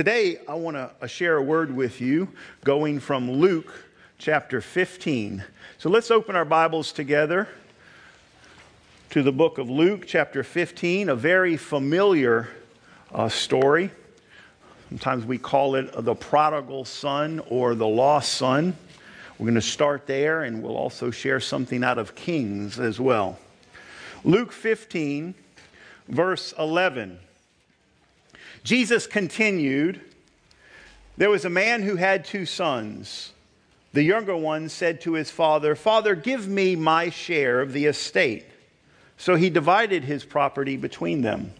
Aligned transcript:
Today, 0.00 0.38
I 0.48 0.54
want 0.54 0.78
to 0.78 1.08
share 1.08 1.36
a 1.36 1.42
word 1.42 1.76
with 1.76 2.00
you 2.00 2.28
going 2.64 3.00
from 3.00 3.30
Luke 3.30 3.70
chapter 4.16 4.62
15. 4.62 5.44
So 5.76 5.90
let's 5.90 6.10
open 6.10 6.36
our 6.36 6.46
Bibles 6.46 6.90
together 6.90 7.46
to 9.10 9.22
the 9.22 9.30
book 9.30 9.58
of 9.58 9.68
Luke 9.68 10.04
chapter 10.06 10.42
15, 10.42 11.10
a 11.10 11.14
very 11.14 11.58
familiar 11.58 12.48
uh, 13.12 13.28
story. 13.28 13.90
Sometimes 14.88 15.26
we 15.26 15.36
call 15.36 15.74
it 15.74 15.90
the 15.94 16.14
prodigal 16.14 16.86
son 16.86 17.42
or 17.50 17.74
the 17.74 17.86
lost 17.86 18.32
son. 18.32 18.74
We're 19.38 19.48
going 19.48 19.54
to 19.56 19.60
start 19.60 20.06
there 20.06 20.44
and 20.44 20.62
we'll 20.62 20.78
also 20.78 21.10
share 21.10 21.40
something 21.40 21.84
out 21.84 21.98
of 21.98 22.14
Kings 22.14 22.80
as 22.80 22.98
well. 22.98 23.38
Luke 24.24 24.52
15, 24.52 25.34
verse 26.08 26.54
11. 26.58 27.18
Jesus 28.62 29.06
continued 29.06 30.00
There 31.16 31.30
was 31.30 31.44
a 31.44 31.50
man 31.50 31.82
who 31.82 31.96
had 31.96 32.24
two 32.24 32.46
sons. 32.46 33.32
The 33.92 34.02
younger 34.02 34.36
one 34.36 34.68
said 34.68 35.00
to 35.02 35.14
his 35.14 35.30
father, 35.30 35.74
Father, 35.74 36.14
give 36.14 36.46
me 36.46 36.76
my 36.76 37.10
share 37.10 37.60
of 37.60 37.72
the 37.72 37.86
estate. 37.86 38.46
So 39.16 39.34
he 39.34 39.50
divided 39.50 40.04
his 40.04 40.24
property 40.24 40.76
between 40.76 41.22
them. 41.22 41.52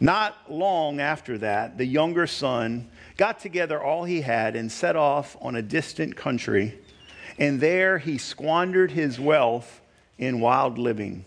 Not 0.00 0.50
long 0.50 1.00
after 1.00 1.38
that, 1.38 1.78
the 1.78 1.86
younger 1.86 2.26
son 2.26 2.88
got 3.16 3.40
together 3.40 3.82
all 3.82 4.04
he 4.04 4.20
had 4.20 4.54
and 4.54 4.70
set 4.70 4.96
off 4.96 5.36
on 5.40 5.56
a 5.56 5.62
distant 5.62 6.16
country, 6.16 6.78
and 7.38 7.60
there 7.60 7.98
he 7.98 8.18
squandered 8.18 8.92
his 8.92 9.18
wealth 9.18 9.80
in 10.18 10.40
wild 10.40 10.78
living. 10.78 11.24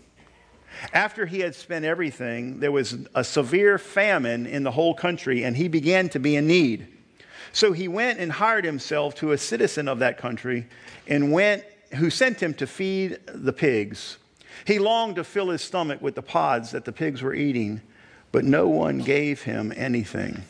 After 0.92 1.26
he 1.26 1.40
had 1.40 1.54
spent 1.54 1.84
everything, 1.84 2.60
there 2.60 2.72
was 2.72 2.96
a 3.14 3.24
severe 3.24 3.78
famine 3.78 4.46
in 4.46 4.62
the 4.62 4.70
whole 4.70 4.94
country, 4.94 5.44
and 5.44 5.56
he 5.56 5.68
began 5.68 6.08
to 6.10 6.18
be 6.18 6.36
in 6.36 6.46
need. 6.46 6.86
So 7.52 7.72
he 7.72 7.88
went 7.88 8.18
and 8.18 8.32
hired 8.32 8.64
himself 8.64 9.14
to 9.16 9.32
a 9.32 9.38
citizen 9.38 9.88
of 9.88 9.98
that 10.00 10.18
country, 10.18 10.66
and 11.06 11.32
went 11.32 11.64
who 11.94 12.08
sent 12.08 12.42
him 12.42 12.54
to 12.54 12.66
feed 12.66 13.18
the 13.26 13.52
pigs. 13.52 14.16
He 14.66 14.78
longed 14.78 15.16
to 15.16 15.24
fill 15.24 15.50
his 15.50 15.62
stomach 15.62 16.00
with 16.00 16.14
the 16.14 16.22
pods 16.22 16.70
that 16.70 16.84
the 16.84 16.92
pigs 16.92 17.20
were 17.22 17.34
eating, 17.34 17.80
but 18.30 18.44
no 18.44 18.68
one 18.68 18.98
gave 18.98 19.42
him 19.42 19.72
anything. 19.76 20.42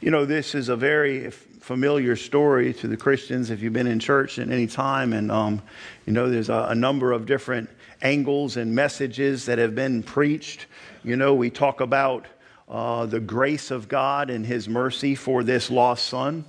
You 0.00 0.10
know, 0.10 0.24
this 0.24 0.54
is 0.54 0.68
a 0.68 0.76
very 0.76 1.30
familiar 1.30 2.14
story 2.14 2.74
to 2.74 2.86
the 2.86 2.96
Christians 2.96 3.50
if 3.50 3.62
you've 3.62 3.72
been 3.72 3.86
in 3.86 3.98
church 3.98 4.38
at 4.38 4.50
any 4.50 4.66
time, 4.66 5.12
and 5.14 5.32
um, 5.32 5.62
you 6.06 6.12
know, 6.12 6.28
there's 6.28 6.50
a, 6.50 6.66
a 6.70 6.74
number 6.74 7.10
of 7.10 7.26
different 7.26 7.70
angles 8.04 8.56
and 8.56 8.74
messages 8.74 9.46
that 9.46 9.58
have 9.58 9.74
been 9.74 10.02
preached. 10.02 10.66
You 11.02 11.16
know, 11.16 11.34
we 11.34 11.50
talk 11.50 11.80
about 11.80 12.26
uh, 12.68 13.06
the 13.06 13.20
grace 13.20 13.70
of 13.70 13.88
God 13.88 14.30
and 14.30 14.46
His 14.46 14.68
mercy 14.68 15.14
for 15.14 15.42
this 15.42 15.70
lost 15.70 16.06
son. 16.06 16.44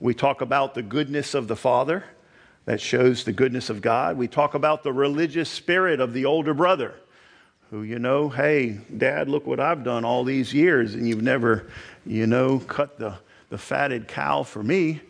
We 0.00 0.14
talk 0.14 0.40
about 0.40 0.74
the 0.74 0.82
goodness 0.82 1.34
of 1.34 1.48
the 1.48 1.56
Father 1.56 2.04
that 2.64 2.80
shows 2.80 3.24
the 3.24 3.32
goodness 3.32 3.68
of 3.68 3.82
God. 3.82 4.16
We 4.16 4.28
talk 4.28 4.54
about 4.54 4.82
the 4.82 4.92
religious 4.92 5.50
spirit 5.50 6.00
of 6.00 6.12
the 6.12 6.24
older 6.24 6.54
brother 6.54 6.94
who, 7.70 7.82
you 7.82 7.98
know, 7.98 8.28
hey, 8.28 8.78
dad, 8.96 9.28
look 9.28 9.46
what 9.46 9.58
I've 9.58 9.82
done 9.82 10.04
all 10.04 10.24
these 10.24 10.52
years, 10.52 10.94
and 10.94 11.08
you've 11.08 11.22
never, 11.22 11.68
you 12.04 12.26
know, 12.26 12.58
cut 12.58 12.98
the, 12.98 13.14
the 13.48 13.58
fatted 13.58 14.06
cow 14.06 14.42
for 14.42 14.62
me, 14.62 15.00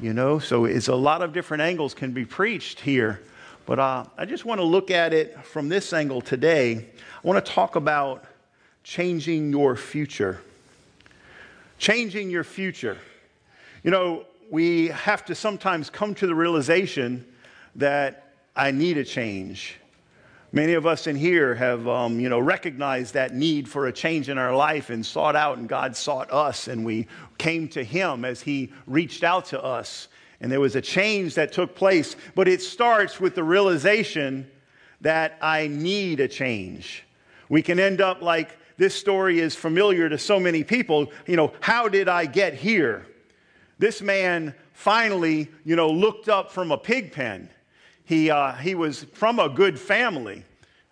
you 0.00 0.12
know. 0.12 0.38
So 0.38 0.64
it's 0.64 0.88
a 0.88 0.94
lot 0.94 1.22
of 1.22 1.32
different 1.32 1.62
angles 1.62 1.94
can 1.94 2.12
be 2.12 2.24
preached 2.24 2.80
here. 2.80 3.22
But 3.68 3.78
uh, 3.78 4.04
I 4.16 4.24
just 4.24 4.46
want 4.46 4.60
to 4.60 4.64
look 4.64 4.90
at 4.90 5.12
it 5.12 5.44
from 5.44 5.68
this 5.68 5.92
angle 5.92 6.22
today. 6.22 6.86
I 7.22 7.26
want 7.28 7.44
to 7.44 7.52
talk 7.52 7.76
about 7.76 8.24
changing 8.82 9.50
your 9.50 9.76
future. 9.76 10.40
Changing 11.76 12.30
your 12.30 12.44
future. 12.44 12.96
You 13.82 13.90
know, 13.90 14.24
we 14.50 14.88
have 14.88 15.22
to 15.26 15.34
sometimes 15.34 15.90
come 15.90 16.14
to 16.14 16.26
the 16.26 16.34
realization 16.34 17.26
that 17.76 18.32
I 18.56 18.70
need 18.70 18.96
a 18.96 19.04
change. 19.04 19.76
Many 20.50 20.72
of 20.72 20.86
us 20.86 21.06
in 21.06 21.14
here 21.14 21.54
have, 21.54 21.86
um, 21.86 22.18
you 22.18 22.30
know, 22.30 22.38
recognized 22.38 23.12
that 23.12 23.34
need 23.34 23.68
for 23.68 23.88
a 23.88 23.92
change 23.92 24.30
in 24.30 24.38
our 24.38 24.56
life 24.56 24.88
and 24.88 25.04
sought 25.04 25.36
out, 25.36 25.58
and 25.58 25.68
God 25.68 25.94
sought 25.94 26.32
us, 26.32 26.68
and 26.68 26.86
we 26.86 27.06
came 27.36 27.68
to 27.68 27.84
Him 27.84 28.24
as 28.24 28.40
He 28.40 28.72
reached 28.86 29.24
out 29.24 29.44
to 29.46 29.62
us. 29.62 30.08
And 30.40 30.52
there 30.52 30.60
was 30.60 30.76
a 30.76 30.80
change 30.80 31.34
that 31.34 31.52
took 31.52 31.74
place, 31.74 32.14
but 32.34 32.46
it 32.46 32.62
starts 32.62 33.18
with 33.18 33.34
the 33.34 33.42
realization 33.42 34.48
that 35.00 35.36
I 35.40 35.66
need 35.66 36.20
a 36.20 36.28
change. 36.28 37.04
We 37.48 37.62
can 37.62 37.80
end 37.80 38.00
up 38.00 38.22
like 38.22 38.56
this 38.76 38.94
story 38.94 39.40
is 39.40 39.56
familiar 39.56 40.08
to 40.08 40.18
so 40.18 40.38
many 40.38 40.62
people. 40.62 41.10
You 41.26 41.36
know, 41.36 41.52
how 41.60 41.88
did 41.88 42.08
I 42.08 42.26
get 42.26 42.54
here? 42.54 43.06
This 43.78 44.00
man 44.00 44.54
finally, 44.72 45.48
you 45.64 45.74
know, 45.74 45.90
looked 45.90 46.28
up 46.28 46.52
from 46.52 46.70
a 46.70 46.78
pig 46.78 47.12
pen. 47.12 47.50
He, 48.04 48.30
uh, 48.30 48.52
he 48.54 48.74
was 48.74 49.04
from 49.12 49.38
a 49.38 49.48
good 49.48 49.78
family. 49.78 50.44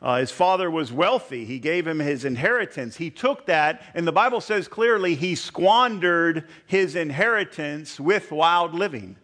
Uh, 0.02 0.18
his 0.18 0.30
father 0.30 0.70
was 0.70 0.92
wealthy. 0.92 1.44
He 1.44 1.58
gave 1.58 1.86
him 1.86 1.98
his 1.98 2.24
inheritance. 2.24 2.96
He 2.96 3.10
took 3.10 3.46
that, 3.46 3.82
and 3.94 4.06
the 4.06 4.12
Bible 4.12 4.40
says 4.40 4.68
clearly 4.68 5.14
he 5.14 5.34
squandered 5.34 6.48
his 6.66 6.96
inheritance 6.96 7.98
with 7.98 8.30
wild 8.30 8.74
living. 8.74 9.16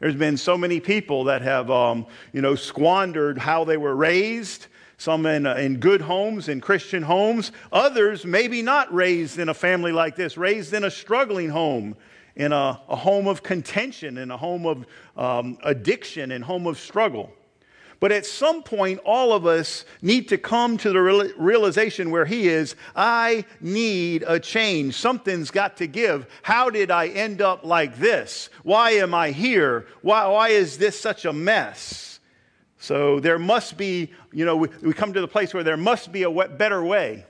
There's 0.00 0.16
been 0.16 0.36
so 0.36 0.58
many 0.58 0.80
people 0.80 1.24
that 1.24 1.42
have, 1.42 1.70
um, 1.70 2.06
you 2.32 2.40
know, 2.40 2.54
squandered 2.54 3.38
how 3.38 3.64
they 3.64 3.76
were 3.76 3.94
raised. 3.94 4.66
Some 4.96 5.26
in, 5.26 5.46
uh, 5.46 5.54
in 5.54 5.80
good 5.80 6.00
homes, 6.00 6.48
in 6.48 6.60
Christian 6.60 7.02
homes. 7.02 7.52
Others 7.72 8.24
maybe 8.24 8.62
not 8.62 8.92
raised 8.94 9.38
in 9.38 9.48
a 9.48 9.54
family 9.54 9.92
like 9.92 10.16
this, 10.16 10.36
raised 10.36 10.72
in 10.72 10.84
a 10.84 10.90
struggling 10.90 11.48
home, 11.48 11.96
in 12.36 12.52
a, 12.52 12.80
a 12.88 12.96
home 12.96 13.26
of 13.26 13.42
contention, 13.42 14.18
in 14.18 14.30
a 14.30 14.36
home 14.36 14.66
of 14.66 14.86
um, 15.16 15.58
addiction, 15.64 16.32
and 16.32 16.44
home 16.44 16.66
of 16.66 16.78
struggle. 16.78 17.32
But 18.04 18.12
at 18.12 18.26
some 18.26 18.62
point, 18.62 19.00
all 19.06 19.32
of 19.32 19.46
us 19.46 19.86
need 20.02 20.28
to 20.28 20.36
come 20.36 20.76
to 20.76 20.90
the 20.92 21.32
realization 21.38 22.10
where 22.10 22.26
He 22.26 22.48
is 22.48 22.76
I 22.94 23.46
need 23.62 24.24
a 24.26 24.38
change. 24.38 24.94
Something's 24.94 25.50
got 25.50 25.78
to 25.78 25.86
give. 25.86 26.26
How 26.42 26.68
did 26.68 26.90
I 26.90 27.06
end 27.06 27.40
up 27.40 27.64
like 27.64 27.96
this? 27.96 28.50
Why 28.62 28.90
am 28.90 29.14
I 29.14 29.30
here? 29.30 29.86
Why, 30.02 30.26
why 30.26 30.48
is 30.50 30.76
this 30.76 31.00
such 31.00 31.24
a 31.24 31.32
mess? 31.32 32.20
So 32.76 33.20
there 33.20 33.38
must 33.38 33.78
be, 33.78 34.12
you 34.34 34.44
know, 34.44 34.56
we, 34.56 34.68
we 34.82 34.92
come 34.92 35.14
to 35.14 35.22
the 35.22 35.26
place 35.26 35.54
where 35.54 35.64
there 35.64 35.78
must 35.78 36.12
be 36.12 36.24
a 36.24 36.30
better 36.30 36.84
way 36.84 37.24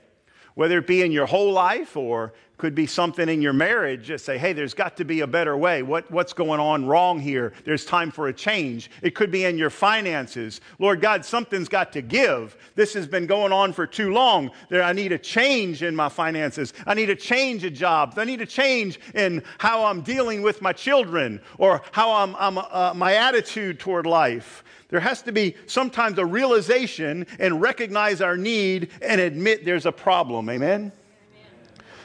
whether 0.55 0.79
it 0.79 0.87
be 0.87 1.01
in 1.01 1.11
your 1.11 1.25
whole 1.25 1.51
life 1.51 1.95
or 1.95 2.33
could 2.57 2.73
be 2.73 2.87
something 2.87 3.27
in 3.27 3.41
your 3.41 3.53
marriage 3.53 4.05
just 4.05 4.23
say 4.23 4.37
hey 4.37 4.53
there's 4.53 4.73
got 4.73 4.95
to 4.97 5.03
be 5.03 5.21
a 5.21 5.27
better 5.27 5.57
way. 5.57 5.83
What, 5.83 6.09
what's 6.09 6.33
going 6.33 6.59
on 6.59 6.85
wrong 6.85 7.19
here? 7.19 7.53
There's 7.65 7.85
time 7.85 8.11
for 8.11 8.29
a 8.29 8.33
change. 8.33 8.89
It 9.01 9.13
could 9.13 9.29
be 9.29 9.43
in 9.43 9.57
your 9.57 9.69
finances. 9.69 10.61
Lord 10.79 11.01
god 11.01 11.25
something's 11.25 11.67
got 11.67 11.91
to 11.93 12.01
give. 12.01 12.57
This 12.75 12.93
has 12.93 13.07
been 13.07 13.27
going 13.27 13.51
on 13.51 13.73
for 13.73 13.85
too 13.85 14.13
long. 14.13 14.51
There 14.69 14.83
i 14.83 14.93
need 14.93 15.11
a 15.11 15.17
change 15.17 15.83
in 15.83 15.95
my 15.95 16.09
finances. 16.09 16.73
I 16.87 16.93
need 16.93 17.09
a 17.09 17.15
change 17.15 17.63
of 17.65 17.73
jobs. 17.73 18.17
I 18.17 18.23
need 18.23 18.41
a 18.41 18.45
change 18.45 18.99
in 19.13 19.43
how 19.57 19.85
i'm 19.85 20.01
dealing 20.01 20.41
with 20.41 20.61
my 20.61 20.73
children 20.73 21.41
or 21.57 21.81
how 21.91 22.11
i'm, 22.13 22.35
I'm 22.37 22.57
uh, 22.57 22.93
my 22.95 23.15
attitude 23.15 23.79
toward 23.79 24.05
life 24.05 24.63
there 24.95 25.01
has 25.01 25.21
to 25.23 25.33
be 25.33 25.57
sometimes 25.65 26.17
a 26.19 26.25
realization 26.25 27.27
and 27.37 27.59
recognize 27.59 28.21
our 28.21 28.37
need 28.37 28.91
and 29.01 29.19
admit 29.19 29.65
there's 29.65 29.85
a 29.85 29.91
problem. 29.91 30.49
Amen? 30.49 30.71
Amen? 30.73 30.93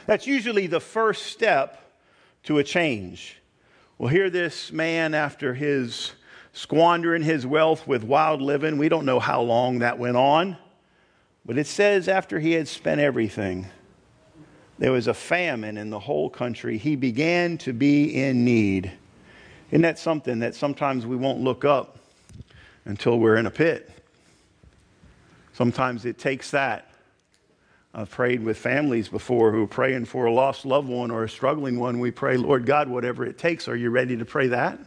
That's 0.07 0.27
usually 0.27 0.67
the 0.67 0.81
first 0.81 1.27
step 1.27 1.89
to 2.43 2.57
a 2.57 2.65
change. 2.65 3.37
Well, 3.97 4.09
here 4.09 4.29
this 4.29 4.73
man, 4.73 5.13
after 5.13 5.53
his 5.53 6.11
squandering 6.51 7.23
his 7.23 7.47
wealth 7.47 7.87
with 7.87 8.03
wild 8.03 8.41
living, 8.41 8.77
we 8.77 8.89
don't 8.89 9.05
know 9.05 9.21
how 9.21 9.41
long 9.41 9.79
that 9.79 9.97
went 9.97 10.17
on, 10.17 10.57
but 11.45 11.57
it 11.57 11.67
says 11.67 12.09
after 12.09 12.41
he 12.41 12.51
had 12.51 12.67
spent 12.67 12.99
everything, 12.99 13.67
there 14.79 14.91
was 14.91 15.07
a 15.07 15.13
famine 15.13 15.77
in 15.77 15.91
the 15.91 15.99
whole 15.99 16.29
country. 16.29 16.77
He 16.77 16.97
began 16.97 17.57
to 17.59 17.71
be 17.71 18.21
in 18.21 18.43
need. 18.43 18.91
Isn't 19.69 19.83
that 19.83 19.97
something 19.97 20.39
that 20.39 20.55
sometimes 20.55 21.05
we 21.05 21.15
won't 21.15 21.39
look 21.39 21.63
up 21.63 21.99
until 22.85 23.19
we're 23.19 23.35
in 23.35 23.45
a 23.45 23.51
pit. 23.51 23.89
Sometimes 25.53 26.05
it 26.05 26.17
takes 26.17 26.51
that. 26.51 26.87
I've 27.93 28.09
prayed 28.09 28.43
with 28.43 28.57
families 28.57 29.09
before 29.09 29.51
who 29.51 29.63
are 29.63 29.67
praying 29.67 30.05
for 30.05 30.25
a 30.25 30.33
lost 30.33 30.65
loved 30.65 30.87
one 30.87 31.11
or 31.11 31.25
a 31.25 31.29
struggling 31.29 31.77
one. 31.77 31.99
We 31.99 32.11
pray, 32.11 32.37
Lord 32.37 32.65
God, 32.65 32.87
whatever 32.87 33.25
it 33.25 33.37
takes. 33.37 33.67
Are 33.67 33.75
you 33.75 33.89
ready 33.89 34.15
to 34.15 34.25
pray 34.25 34.47
that? 34.47 34.79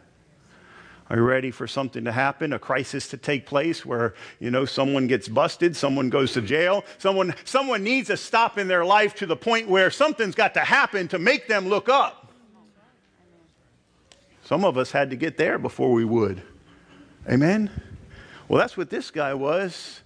Are 1.11 1.17
you 1.19 1.23
ready 1.23 1.51
for 1.51 1.67
something 1.67 2.05
to 2.05 2.13
happen, 2.13 2.55
a 2.55 2.59
crisis 2.59 3.09
to 3.09 3.19
take 3.19 3.45
place 3.45 3.85
where, 3.85 4.15
you 4.41 4.51
know, 4.51 4.65
someone 4.65 5.07
gets 5.07 5.29
busted, 5.29 5.77
someone 5.77 6.09
goes 6.09 6.33
to 6.33 6.41
jail, 6.41 6.83
someone, 6.97 7.35
someone 7.45 7.85
needs 7.85 8.09
a 8.09 8.17
stop 8.17 8.57
in 8.57 8.69
their 8.69 8.87
life 8.87 9.15
to 9.17 9.27
the 9.27 9.37
point 9.37 9.69
where 9.69 9.91
something's 9.91 10.35
got 10.35 10.55
to 10.55 10.61
happen 10.61 11.07
to 11.09 11.19
make 11.19 11.47
them 11.47 11.69
look 11.69 11.91
up? 11.91 12.33
Some 14.45 14.65
of 14.65 14.79
us 14.79 14.93
had 14.93 15.11
to 15.11 15.17
get 15.17 15.37
there 15.37 15.59
before 15.59 15.93
we 15.93 16.07
would. 16.07 16.43
Amen? 17.29 17.71
Well, 18.49 18.59
that's 18.59 18.77
what 18.77 18.91
this 18.91 19.11
guy 19.11 19.33
was. 19.33 20.03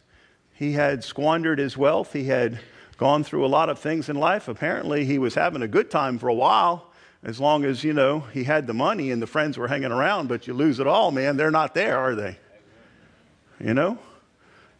He 0.54 0.72
had 0.72 1.02
squandered 1.02 1.58
his 1.58 1.76
wealth, 1.76 2.12
he 2.12 2.24
had 2.24 2.60
gone 2.96 3.22
through 3.22 3.46
a 3.46 3.48
lot 3.48 3.68
of 3.68 3.78
things 3.78 4.08
in 4.08 4.16
life. 4.16 4.48
Apparently, 4.48 5.04
he 5.04 5.18
was 5.18 5.34
having 5.34 5.62
a 5.62 5.68
good 5.68 5.90
time 5.90 6.18
for 6.18 6.28
a 6.28 6.34
while, 6.34 6.90
as 7.22 7.38
long 7.40 7.64
as, 7.64 7.84
you 7.84 7.92
know, 7.92 8.20
he 8.32 8.44
had 8.44 8.66
the 8.66 8.74
money 8.74 9.12
and 9.12 9.22
the 9.22 9.26
friends 9.26 9.56
were 9.56 9.68
hanging 9.68 9.92
around, 9.92 10.28
but 10.28 10.46
you 10.46 10.54
lose 10.54 10.80
it 10.80 10.86
all, 10.86 11.10
man, 11.10 11.36
they're 11.36 11.50
not 11.50 11.74
there, 11.74 11.96
are 11.96 12.14
they? 12.14 12.38
You 13.60 13.74
know? 13.74 13.98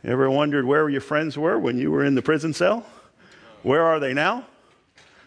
You 0.03 0.11
ever 0.11 0.31
wondered 0.31 0.65
where 0.65 0.89
your 0.89 1.01
friends 1.01 1.37
were 1.37 1.59
when 1.59 1.79
you 1.79 1.91
were 1.91 2.05
in 2.05 2.15
the 2.15 2.23
prison 2.23 2.53
cell? 2.53 2.87
Where 3.63 3.83
are 3.83 3.99
they 3.99 4.15
now? 4.15 4.47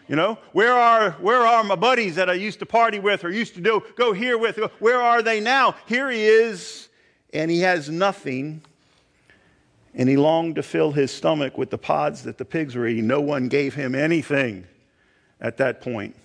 You 0.08 0.16
know, 0.16 0.38
where 0.52 0.72
are, 0.72 1.12
where 1.12 1.46
are 1.46 1.62
my 1.64 1.76
buddies 1.76 2.16
that 2.16 2.28
I 2.28 2.34
used 2.34 2.58
to 2.58 2.66
party 2.66 2.98
with 2.98 3.24
or 3.24 3.30
used 3.30 3.54
to 3.54 3.60
do, 3.60 3.82
go 3.96 4.12
here 4.12 4.36
with? 4.36 4.58
Where 4.78 5.00
are 5.00 5.22
they 5.22 5.40
now? 5.40 5.76
Here 5.86 6.10
he 6.10 6.24
is, 6.24 6.81
and 7.32 7.50
he 7.50 7.60
has 7.60 7.88
nothing. 7.88 8.62
And 9.94 10.08
he 10.08 10.16
longed 10.16 10.54
to 10.54 10.62
fill 10.62 10.92
his 10.92 11.10
stomach 11.10 11.58
with 11.58 11.68
the 11.68 11.76
pods 11.76 12.22
that 12.22 12.38
the 12.38 12.46
pigs 12.46 12.74
were 12.74 12.86
eating. 12.86 13.06
No 13.06 13.20
one 13.20 13.48
gave 13.48 13.74
him 13.74 13.94
anything 13.94 14.66
at 15.40 15.58
that 15.58 15.82
point. 15.82 16.16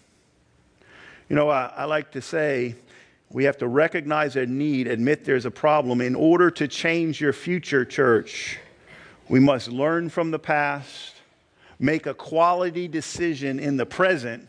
You 1.27 1.35
know, 1.35 1.49
I, 1.49 1.73
I 1.75 1.83
like 1.83 2.11
to 2.11 2.21
say 2.21 2.75
we 3.29 3.43
have 3.43 3.57
to 3.57 3.67
recognize 3.67 4.37
a 4.37 4.45
need, 4.45 4.87
admit 4.87 5.25
there's 5.25 5.45
a 5.45 5.51
problem. 5.51 5.99
In 5.99 6.15
order 6.15 6.49
to 6.51 6.67
change 6.67 7.19
your 7.19 7.33
future, 7.33 7.83
church, 7.83 8.57
we 9.27 9.41
must 9.41 9.67
learn 9.67 10.07
from 10.07 10.31
the 10.31 10.39
past, 10.39 11.15
make 11.77 12.05
a 12.05 12.13
quality 12.13 12.87
decision 12.87 13.59
in 13.59 13.75
the 13.75 13.85
present, 13.85 14.47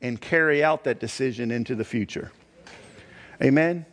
and 0.00 0.20
carry 0.20 0.64
out 0.64 0.82
that 0.84 0.98
decision 0.98 1.52
into 1.52 1.76
the 1.76 1.84
future. 1.84 2.32
Amen? 3.40 3.86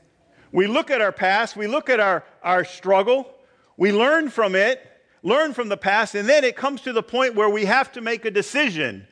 We 0.55 0.67
look 0.67 0.89
at 0.89 1.01
our 1.01 1.11
past, 1.11 1.55
we 1.55 1.67
look 1.67 1.89
at 1.89 1.99
our, 1.99 2.23
our 2.41 2.65
struggle, 2.65 3.31
we 3.77 3.91
learn 3.91 4.29
from 4.29 4.55
it, 4.55 4.81
learn 5.21 5.53
from 5.53 5.69
the 5.69 5.77
past, 5.77 6.15
and 6.15 6.27
then 6.27 6.43
it 6.43 6.55
comes 6.55 6.81
to 6.81 6.93
the 6.93 7.03
point 7.03 7.35
where 7.35 7.49
we 7.49 7.65
have 7.65 7.91
to 7.91 8.01
make 8.01 8.25
a 8.25 8.31
decision. 8.31 9.07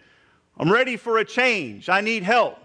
I'm 0.58 0.72
ready 0.72 0.98
for 0.98 1.20
a 1.20 1.26
change. 1.26 1.90
I 1.90 2.02
need 2.02 2.24
help 2.24 2.58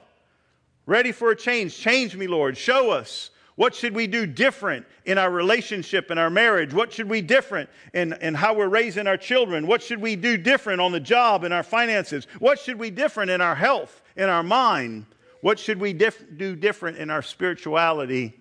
ready 0.89 1.13
for 1.13 1.31
a 1.31 1.37
change. 1.37 1.77
Change 1.77 2.17
me, 2.17 2.27
Lord. 2.27 2.57
Show 2.57 2.91
us. 2.91 3.31
What 3.57 3.75
should 3.75 3.95
we 3.95 4.07
do 4.07 4.25
different 4.25 4.87
in 5.05 5.19
our 5.19 5.31
relationship, 5.31 6.11
in 6.11 6.17
our 6.17 6.31
marriage? 6.31 6.73
What 6.73 6.93
should 6.93 7.11
we 7.11 7.21
different 7.21 7.69
in, 7.93 8.15
in 8.15 8.35
how 8.35 8.55
we're 8.55 8.69
raising 8.69 9.07
our 9.07 9.17
children? 9.17 9.67
What 9.67 9.83
should 9.83 10.01
we 10.01 10.17
do 10.17 10.37
different 10.37 10.81
on 10.81 10.93
the 10.93 11.01
job, 11.01 11.45
in 11.45 11.53
our 11.53 11.65
finances? 11.65 12.27
What 12.39 12.59
should 12.59 12.79
we 12.79 12.91
different 12.91 13.31
in 13.31 13.41
our 13.41 13.57
health, 13.57 14.01
in 14.17 14.29
our 14.29 14.45
mind? 14.45 15.07
What 15.41 15.59
should 15.59 15.79
we 15.79 15.93
do 15.93 16.57
different 16.57 16.99
in 16.99 17.11
our 17.11 17.23
spirituality? 17.23 18.38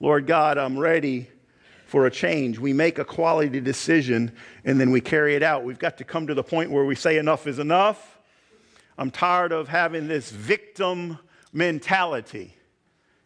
Lord 0.00 0.26
God, 0.26 0.58
I'm 0.58 0.78
ready 0.78 1.28
for 1.86 2.06
a 2.06 2.10
change. 2.10 2.58
We 2.58 2.72
make 2.72 2.98
a 2.98 3.04
quality 3.04 3.60
decision 3.60 4.32
and 4.64 4.80
then 4.80 4.90
we 4.90 5.00
carry 5.00 5.34
it 5.34 5.42
out. 5.42 5.64
We've 5.64 5.78
got 5.78 5.98
to 5.98 6.04
come 6.04 6.26
to 6.26 6.34
the 6.34 6.44
point 6.44 6.70
where 6.70 6.84
we 6.84 6.94
say 6.94 7.18
enough 7.18 7.46
is 7.46 7.58
enough. 7.58 8.18
I'm 8.96 9.10
tired 9.10 9.52
of 9.52 9.68
having 9.68 10.06
this 10.06 10.30
victim 10.30 11.18
mentality. 11.52 12.54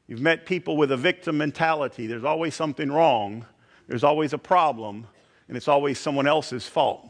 You've 0.07 0.21
met 0.21 0.47
people 0.47 0.77
with 0.77 0.93
a 0.93 0.97
victim 0.97 1.39
mentality. 1.39 2.07
There's 2.07 2.25
always 2.25 2.55
something 2.55 2.91
wrong, 2.91 3.47
there's 3.89 4.05
always 4.05 4.33
a 4.33 4.39
problem, 4.39 5.07
and 5.49 5.57
it's 5.57 5.69
always 5.69 5.99
someone 5.99 6.27
else's 6.27 6.67
fault. 6.67 7.09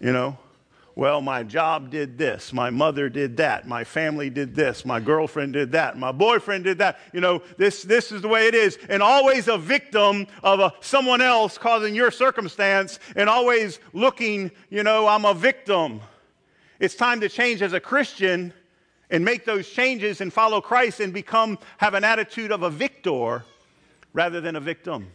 You 0.00 0.12
know? 0.12 0.38
Well, 0.94 1.22
my 1.22 1.42
job 1.42 1.90
did 1.90 2.18
this, 2.18 2.52
my 2.52 2.68
mother 2.68 3.08
did 3.08 3.38
that, 3.38 3.66
my 3.66 3.82
family 3.82 4.28
did 4.28 4.54
this, 4.54 4.84
my 4.84 5.00
girlfriend 5.00 5.54
did 5.54 5.72
that, 5.72 5.96
my 5.96 6.12
boyfriend 6.12 6.64
did 6.64 6.78
that. 6.78 6.98
You 7.14 7.22
know, 7.22 7.42
this, 7.56 7.82
this 7.82 8.12
is 8.12 8.20
the 8.20 8.28
way 8.28 8.46
it 8.46 8.54
is. 8.54 8.78
And 8.90 9.02
always 9.02 9.48
a 9.48 9.56
victim 9.56 10.26
of 10.42 10.60
a, 10.60 10.74
someone 10.80 11.22
else 11.22 11.56
causing 11.56 11.94
your 11.94 12.10
circumstance, 12.10 12.98
and 13.16 13.30
always 13.30 13.80
looking, 13.94 14.50
you 14.68 14.82
know, 14.82 15.06
I'm 15.08 15.24
a 15.24 15.32
victim. 15.32 16.02
It's 16.78 16.94
time 16.94 17.20
to 17.22 17.28
change 17.30 17.62
as 17.62 17.72
a 17.72 17.80
Christian 17.80 18.52
and 19.08 19.24
make 19.24 19.46
those 19.46 19.68
changes 19.68 20.20
and 20.20 20.30
follow 20.30 20.60
Christ 20.60 21.00
and 21.00 21.12
become, 21.12 21.58
have 21.78 21.94
an 21.94 22.04
attitude 22.04 22.52
of 22.52 22.64
a 22.64 22.70
victor 22.70 23.44
rather 24.12 24.42
than 24.42 24.56
a 24.56 24.60
victim. 24.60 25.06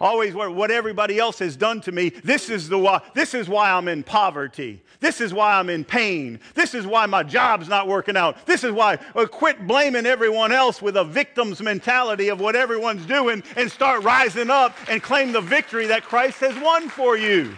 Always 0.00 0.34
what 0.34 0.70
everybody 0.70 1.18
else 1.18 1.38
has 1.40 1.56
done 1.56 1.80
to 1.82 1.92
me. 1.92 2.10
This 2.10 2.50
is, 2.50 2.68
the 2.68 2.78
why, 2.78 3.00
this 3.14 3.34
is 3.34 3.48
why 3.48 3.72
I'm 3.72 3.88
in 3.88 4.02
poverty. 4.02 4.82
This 5.00 5.20
is 5.20 5.32
why 5.32 5.58
I'm 5.58 5.70
in 5.70 5.84
pain. 5.84 6.40
This 6.54 6.74
is 6.74 6.86
why 6.86 7.06
my 7.06 7.22
job's 7.22 7.68
not 7.68 7.86
working 7.86 8.16
out. 8.16 8.46
This 8.46 8.64
is 8.64 8.72
why 8.72 8.98
uh, 9.14 9.26
quit 9.26 9.66
blaming 9.66 10.06
everyone 10.06 10.52
else 10.52 10.82
with 10.82 10.96
a 10.96 11.04
victim's 11.04 11.60
mentality 11.60 12.28
of 12.28 12.40
what 12.40 12.56
everyone's 12.56 13.06
doing 13.06 13.42
and 13.56 13.70
start 13.70 14.02
rising 14.02 14.50
up 14.50 14.76
and 14.88 15.02
claim 15.02 15.32
the 15.32 15.40
victory 15.40 15.86
that 15.86 16.02
Christ 16.02 16.40
has 16.40 16.56
won 16.58 16.88
for 16.88 17.16
you. 17.16 17.54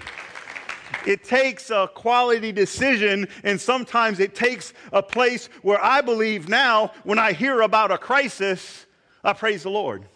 It 1.06 1.24
takes 1.24 1.70
a 1.70 1.88
quality 1.94 2.52
decision, 2.52 3.26
and 3.42 3.58
sometimes 3.58 4.20
it 4.20 4.34
takes 4.34 4.74
a 4.92 5.02
place 5.02 5.48
where 5.62 5.82
I 5.82 6.02
believe 6.02 6.48
now, 6.48 6.92
when 7.04 7.18
I 7.18 7.32
hear 7.32 7.62
about 7.62 7.90
a 7.90 7.96
crisis, 7.96 8.86
I 9.24 9.32
praise 9.32 9.62
the 9.62 9.70
Lord. 9.70 10.06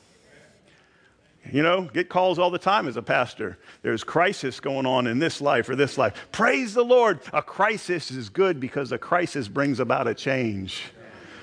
You 1.52 1.62
know, 1.62 1.82
get 1.82 2.08
calls 2.08 2.38
all 2.38 2.50
the 2.50 2.58
time 2.58 2.88
as 2.88 2.96
a 2.96 3.02
pastor. 3.02 3.58
There's 3.82 4.02
crisis 4.02 4.61
going 4.61 4.87
on 4.87 5.06
in 5.06 5.19
this 5.19 5.41
life 5.41 5.69
or 5.69 5.76
this 5.76 5.99
life. 5.99 6.29
Praise 6.32 6.73
the 6.73 6.85
Lord. 6.85 7.20
A 7.32 7.43
crisis 7.43 8.11
is 8.11 8.29
good 8.29 8.58
because 8.58 8.93
a 8.93 8.99
crisis 8.99 9.46
brings 9.46 9.79
about 9.79 10.08
a 10.08 10.14
change. 10.14 10.85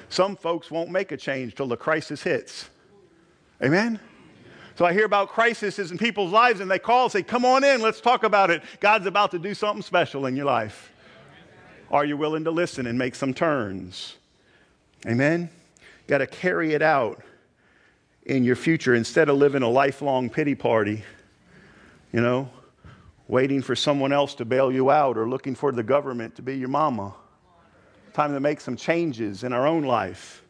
Some 0.09 0.35
folks 0.35 0.71
won't 0.71 0.89
make 0.89 1.11
a 1.11 1.17
change 1.17 1.55
till 1.55 1.67
the 1.67 1.77
crisis 1.77 2.23
hits. 2.23 2.69
Amen? 3.63 3.99
So 4.75 4.85
I 4.85 4.93
hear 4.93 5.05
about 5.05 5.29
crises 5.29 5.91
in 5.91 5.97
people's 5.97 6.31
lives 6.31 6.59
and 6.59 6.71
they 6.71 6.79
call 6.79 7.03
and 7.03 7.11
say, 7.11 7.21
Come 7.21 7.45
on 7.45 7.63
in, 7.63 7.81
let's 7.81 8.01
talk 8.01 8.23
about 8.23 8.49
it. 8.49 8.63
God's 8.79 9.05
about 9.05 9.31
to 9.31 9.39
do 9.39 9.53
something 9.53 9.83
special 9.83 10.25
in 10.25 10.35
your 10.35 10.45
life. 10.45 10.91
Are 11.91 12.05
you 12.05 12.17
willing 12.17 12.45
to 12.45 12.51
listen 12.51 12.87
and 12.87 12.97
make 12.97 13.13
some 13.13 13.33
turns? 13.33 14.15
Amen? 15.05 15.49
Got 16.07 16.19
to 16.19 16.27
carry 16.27 16.73
it 16.73 16.81
out 16.81 17.21
in 18.25 18.43
your 18.43 18.55
future 18.55 18.93
instead 18.93 19.29
of 19.29 19.37
living 19.37 19.63
a 19.63 19.69
lifelong 19.69 20.29
pity 20.29 20.55
party, 20.55 21.03
you 22.11 22.21
know, 22.21 22.49
waiting 23.27 23.61
for 23.61 23.75
someone 23.75 24.11
else 24.11 24.35
to 24.35 24.45
bail 24.45 24.71
you 24.71 24.91
out 24.91 25.17
or 25.17 25.27
looking 25.27 25.55
for 25.55 25.71
the 25.71 25.83
government 25.83 26.35
to 26.35 26.41
be 26.41 26.57
your 26.57 26.69
mama. 26.69 27.13
Time 28.13 28.33
to 28.33 28.39
make 28.39 28.59
some 28.59 28.75
changes 28.75 29.43
in 29.43 29.53
our 29.53 29.65
own 29.65 29.83
life 29.83 30.43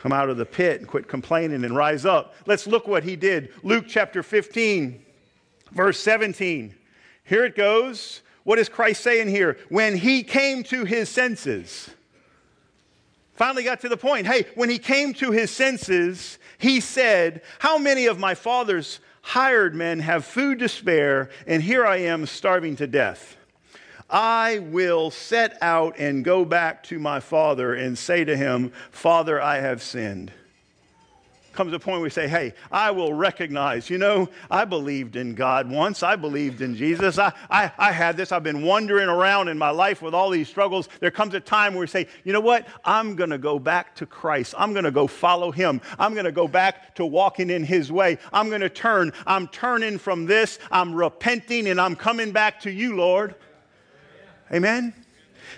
come 0.00 0.12
out 0.12 0.28
of 0.30 0.36
the 0.36 0.46
pit 0.46 0.80
and 0.80 0.88
quit 0.88 1.08
complaining 1.08 1.64
and 1.64 1.74
rise 1.74 2.06
up. 2.06 2.34
Let's 2.46 2.66
look 2.66 2.86
what 2.86 3.02
he 3.02 3.16
did. 3.16 3.52
Luke 3.62 3.84
chapter 3.88 4.22
15, 4.22 5.04
verse 5.72 6.00
17. 6.00 6.74
Here 7.24 7.44
it 7.44 7.56
goes. 7.56 8.22
What 8.44 8.58
is 8.58 8.68
Christ 8.68 9.02
saying 9.02 9.28
here? 9.28 9.58
When 9.68 9.96
he 9.96 10.22
came 10.22 10.62
to 10.64 10.84
his 10.84 11.08
senses, 11.08 11.90
finally 13.38 13.62
got 13.62 13.80
to 13.80 13.88
the 13.88 13.96
point. 13.96 14.26
Hey, 14.26 14.46
when 14.56 14.68
he 14.68 14.78
came 14.78 15.14
to 15.14 15.30
his 15.30 15.50
senses, 15.50 16.38
he 16.58 16.80
said, 16.80 17.42
How 17.60 17.78
many 17.78 18.06
of 18.06 18.18
my 18.18 18.34
father's 18.34 18.98
hired 19.22 19.74
men 19.74 20.00
have 20.00 20.24
food 20.24 20.58
to 20.58 20.68
spare, 20.68 21.30
and 21.46 21.62
here 21.62 21.86
I 21.86 21.98
am 21.98 22.26
starving 22.26 22.76
to 22.76 22.86
death? 22.86 23.36
I 24.10 24.58
will 24.58 25.10
set 25.10 25.56
out 25.62 25.98
and 25.98 26.24
go 26.24 26.44
back 26.44 26.82
to 26.84 26.98
my 26.98 27.20
father 27.20 27.74
and 27.74 27.96
say 27.96 28.24
to 28.24 28.36
him, 28.36 28.72
Father, 28.90 29.40
I 29.40 29.60
have 29.60 29.82
sinned. 29.82 30.32
Comes 31.58 31.72
a 31.72 31.78
point 31.80 31.96
where 31.96 32.02
we 32.02 32.10
say, 32.10 32.28
Hey, 32.28 32.54
I 32.70 32.92
will 32.92 33.12
recognize, 33.12 33.90
you 33.90 33.98
know, 33.98 34.28
I 34.48 34.64
believed 34.64 35.16
in 35.16 35.34
God 35.34 35.68
once. 35.68 36.04
I 36.04 36.14
believed 36.14 36.60
in 36.60 36.76
Jesus. 36.76 37.18
I, 37.18 37.32
I, 37.50 37.72
I 37.76 37.90
had 37.90 38.16
this. 38.16 38.30
I've 38.30 38.44
been 38.44 38.62
wandering 38.62 39.08
around 39.08 39.48
in 39.48 39.58
my 39.58 39.70
life 39.70 40.00
with 40.00 40.14
all 40.14 40.30
these 40.30 40.48
struggles. 40.48 40.88
There 41.00 41.10
comes 41.10 41.34
a 41.34 41.40
time 41.40 41.74
where 41.74 41.80
we 41.80 41.88
say, 41.88 42.06
You 42.22 42.32
know 42.32 42.38
what? 42.38 42.68
I'm 42.84 43.16
going 43.16 43.30
to 43.30 43.38
go 43.38 43.58
back 43.58 43.96
to 43.96 44.06
Christ. 44.06 44.54
I'm 44.56 44.72
going 44.72 44.84
to 44.84 44.92
go 44.92 45.08
follow 45.08 45.50
him. 45.50 45.80
I'm 45.98 46.12
going 46.12 46.26
to 46.26 46.30
go 46.30 46.46
back 46.46 46.94
to 46.94 47.04
walking 47.04 47.50
in 47.50 47.64
his 47.64 47.90
way. 47.90 48.18
I'm 48.32 48.50
going 48.50 48.60
to 48.60 48.68
turn. 48.68 49.12
I'm 49.26 49.48
turning 49.48 49.98
from 49.98 50.26
this. 50.26 50.60
I'm 50.70 50.94
repenting 50.94 51.66
and 51.66 51.80
I'm 51.80 51.96
coming 51.96 52.30
back 52.30 52.60
to 52.60 52.70
you, 52.70 52.94
Lord. 52.94 53.34
Amen? 54.52 54.94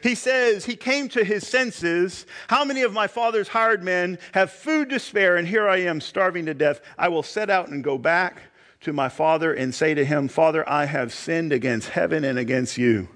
He 0.02 0.14
says, 0.14 0.64
He 0.64 0.76
came 0.76 1.09
to 1.11 1.25
his 1.25 1.47
senses. 1.47 2.26
How 2.49 2.64
many 2.64 2.83
of 2.83 2.92
my 2.92 3.07
father's 3.07 3.49
hired 3.49 3.83
men 3.83 4.19
have 4.33 4.50
food 4.50 4.90
to 4.90 4.99
spare, 4.99 5.37
and 5.37 5.47
here 5.47 5.69
I 5.69 5.78
am 5.78 6.00
starving 6.00 6.47
to 6.47 6.54
death? 6.54 6.80
I 6.99 7.09
will 7.09 7.23
set 7.23 7.50
out 7.50 7.69
and 7.69 7.85
go 7.85 7.99
back 7.99 8.42
to 8.83 8.92
my 8.92 9.09
father 9.09 9.52
and 9.52 9.75
say 9.75 9.95
to 9.95 10.04
him, 10.04 10.28
Father, 10.28 10.66
I 10.69 10.87
have 10.87 11.12
sinned 11.12 11.52
against 11.52 11.90
heaven 11.90 12.25
and 12.25 12.38
against 12.38 12.78
you. 12.78 13.09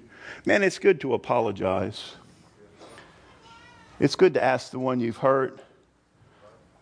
Man, 0.45 0.61
it's 0.61 0.79
good 0.79 1.01
to 1.01 1.13
apologize. 1.13 2.15
It's 3.99 4.15
good 4.15 4.33
to 4.35 4.43
ask 4.43 4.71
the 4.71 4.79
one 4.79 4.99
you've 4.99 5.17
hurt, 5.17 5.59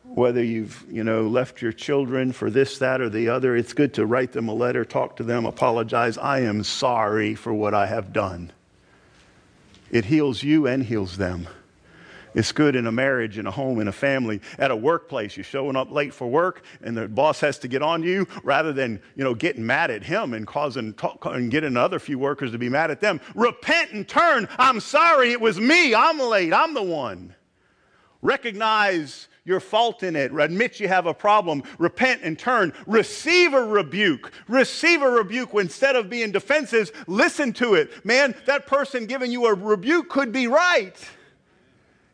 whether 0.04 0.44
you've, 0.44 0.84
you 0.90 1.04
know, 1.04 1.28
left 1.28 1.62
your 1.62 1.72
children 1.72 2.34
for 2.34 2.50
this, 2.50 2.80
that, 2.80 3.00
or 3.00 3.10
the 3.10 3.30
other. 3.30 3.56
It's 3.56 3.72
good 3.72 3.94
to 3.94 4.06
write 4.06 4.34
them 4.34 4.50
a 4.50 4.54
letter, 4.54 4.84
talk 4.84 5.16
to 5.18 5.24
them, 5.24 5.46
apologize. 5.46 6.18
I 6.18 6.42
am 6.42 6.64
sorry 6.64 7.36
for 7.36 7.54
what 7.54 7.74
I 7.74 7.86
have 7.86 8.12
done. 8.12 8.52
It 9.94 10.06
heals 10.06 10.42
you 10.42 10.66
and 10.66 10.84
heals 10.84 11.18
them. 11.18 11.48
It's 12.34 12.52
good 12.52 12.76
in 12.76 12.88
a 12.88 12.92
marriage, 12.92 13.38
in 13.38 13.46
a 13.46 13.52
home, 13.52 13.80
in 13.80 13.88
a 13.88 13.92
family, 13.92 14.42
at 14.58 14.72
a 14.72 14.76
workplace. 14.76 15.38
You're 15.38 15.44
showing 15.44 15.76
up 15.76 15.92
late 15.92 16.16
for 16.16 16.28
work, 16.28 16.64
and 16.82 16.98
the 16.98 17.08
boss 17.08 17.40
has 17.42 17.60
to 17.60 17.68
get 17.68 17.84
on 17.84 18.02
you 18.02 18.28
rather 18.44 18.74
than 18.74 19.00
you 19.16 19.24
know 19.24 19.36
getting 19.36 19.64
mad 19.64 19.92
at 19.92 20.02
him 20.02 20.34
and 20.34 20.48
causing 20.48 20.96
talk, 20.96 21.24
and 21.28 21.52
getting 21.52 21.78
other 21.78 22.00
few 22.00 22.18
workers 22.18 22.52
to 22.54 22.58
be 22.58 22.70
mad 22.70 22.90
at 22.90 23.02
them. 23.02 23.22
Repent 23.36 23.92
and 23.92 24.08
turn. 24.08 24.50
I'm 24.58 24.80
sorry, 24.80 25.32
it 25.32 25.40
was 25.40 25.60
me. 25.60 25.94
I'm 25.94 26.20
late. 26.20 26.54
I'm 26.54 26.74
the 26.74 26.82
one. 26.82 27.36
Recognize 28.24 29.28
your 29.46 29.60
fault 29.60 30.04
in 30.04 30.16
it. 30.16 30.32
Admit 30.34 30.80
you 30.80 30.88
have 30.88 31.06
a 31.06 31.14
problem. 31.14 31.64
Repent 31.78 32.22
and 32.24 32.40
turn. 32.40 32.74
Receive 32.88 33.54
a 33.54 33.64
rebuke. 33.64 34.32
Receive 34.48 35.02
a 35.02 35.10
rebuke 35.10 35.54
instead 35.56 35.96
of 35.96 36.10
being 36.10 36.32
defensive. 36.32 36.92
Listen 37.08 37.52
to 37.54 37.74
it. 37.76 38.06
Man, 38.06 38.36
that 38.46 38.68
person 38.68 39.06
giving 39.06 39.32
you 39.32 39.48
a 39.48 39.54
rebuke 39.54 40.10
could 40.10 40.32
be 40.32 40.48
right. 40.48 40.96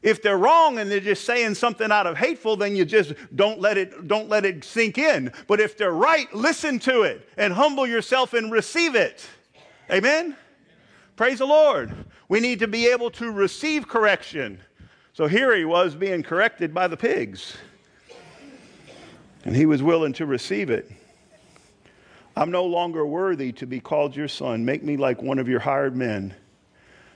If 0.02 0.22
they're 0.24 0.38
wrong 0.38 0.80
and 0.80 0.90
they're 0.90 1.02
just 1.02 1.26
saying 1.26 1.56
something 1.56 1.92
out 1.92 2.08
of 2.08 2.18
hateful, 2.18 2.56
then 2.56 2.76
you 2.76 2.86
just 2.86 3.14
don't 3.36 3.60
let 3.60 3.78
it, 3.78 4.08
don't 4.08 4.30
let 4.30 4.46
it 4.46 4.64
sink 4.64 4.98
in. 4.98 5.32
But 5.48 5.60
if 5.60 5.78
they're 5.78 5.92
right, 5.92 6.34
listen 6.34 6.80
to 6.80 7.02
it 7.02 7.28
and 7.38 7.54
humble 7.54 7.86
yourself 7.86 8.34
and 8.34 8.52
receive 8.52 8.96
it. 8.96 9.28
Amen? 9.92 10.38
Praise 11.18 11.40
the 11.40 11.46
Lord. 11.46 11.94
We 12.30 12.40
need 12.40 12.60
to 12.60 12.68
be 12.68 12.88
able 12.88 13.12
to 13.12 13.30
receive 13.32 13.90
correction. 13.90 14.62
So 15.20 15.28
here 15.28 15.54
he 15.54 15.66
was 15.66 15.96
being 15.96 16.24
corrected 16.24 16.74
by 16.74 16.88
the 16.88 16.96
pigs. 16.96 17.58
And 19.44 19.54
he 19.54 19.66
was 19.66 19.84
willing 19.84 20.14
to 20.14 20.26
receive 20.26 20.70
it. 20.70 20.90
I'm 22.38 22.52
no 22.52 22.64
longer 22.64 23.06
worthy 23.06 23.52
to 23.52 23.68
be 23.68 23.82
called 23.82 24.16
your 24.16 24.30
son. 24.30 24.64
Make 24.64 24.82
me 24.82 24.96
like 24.96 25.22
one 25.22 25.38
of 25.38 25.50
your 25.50 25.60
hired 25.60 25.94
men. 25.94 26.34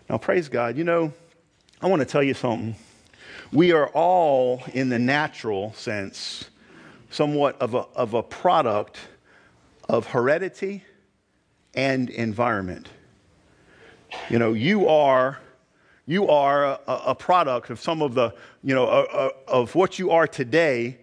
Now, 0.09 0.17
praise 0.17 0.49
God. 0.49 0.77
You 0.77 0.83
know, 0.83 1.13
I 1.81 1.87
want 1.87 2.01
to 2.01 2.05
tell 2.05 2.21
you 2.21 2.33
something. 2.33 2.75
We 3.53 3.71
are 3.71 3.87
all, 3.87 4.61
in 4.73 4.89
the 4.89 4.99
natural 4.99 5.71
sense, 5.71 6.49
somewhat 7.09 7.61
of 7.61 7.73
a, 7.73 7.85
of 7.95 8.15
a 8.15 8.21
product 8.21 8.99
of 9.87 10.07
heredity 10.07 10.83
and 11.73 12.09
environment. 12.09 12.89
You 14.29 14.39
know, 14.39 14.51
you 14.51 14.89
are 14.89 15.39
you 16.05 16.27
are 16.27 16.65
a, 16.65 16.79
a, 16.87 17.15
product 17.15 17.69
of 17.69 17.79
some 17.79 18.01
of 18.01 18.13
the, 18.13 18.33
you 18.61 18.75
know, 18.75 18.87
a, 18.87 19.31
of 19.47 19.73
what 19.73 19.97
you 19.97 20.11
are 20.11 20.27
today 20.27 20.97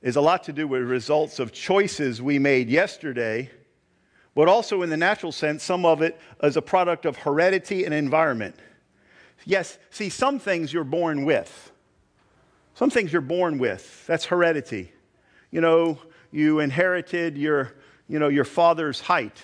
is 0.00 0.16
a 0.16 0.20
lot 0.20 0.44
to 0.44 0.52
do 0.52 0.68
with 0.68 0.82
results 0.82 1.38
of 1.38 1.50
choices 1.50 2.22
we 2.22 2.38
made 2.38 2.68
yesterday, 2.68 3.50
but 4.34 4.48
also 4.48 4.82
in 4.82 4.90
the 4.90 4.96
natural 4.96 5.32
sense, 5.32 5.64
some 5.64 5.84
of 5.84 6.02
it 6.02 6.20
is 6.42 6.56
a 6.56 6.62
product 6.62 7.04
of 7.04 7.16
heredity 7.16 7.84
and 7.84 7.92
environment. 7.92 8.54
Yes, 9.44 9.78
see, 9.90 10.08
some 10.08 10.38
things 10.38 10.72
you're 10.72 10.84
born 10.84 11.24
with. 11.24 11.72
Some 12.74 12.90
things 12.90 13.12
you're 13.12 13.22
born 13.22 13.58
with. 13.58 14.06
That's 14.06 14.24
heredity. 14.24 14.92
You 15.50 15.60
know, 15.60 15.98
you 16.32 16.60
inherited 16.60 17.36
your, 17.38 17.74
you 18.08 18.18
know, 18.18 18.28
your 18.28 18.44
father's 18.44 19.00
height, 19.00 19.42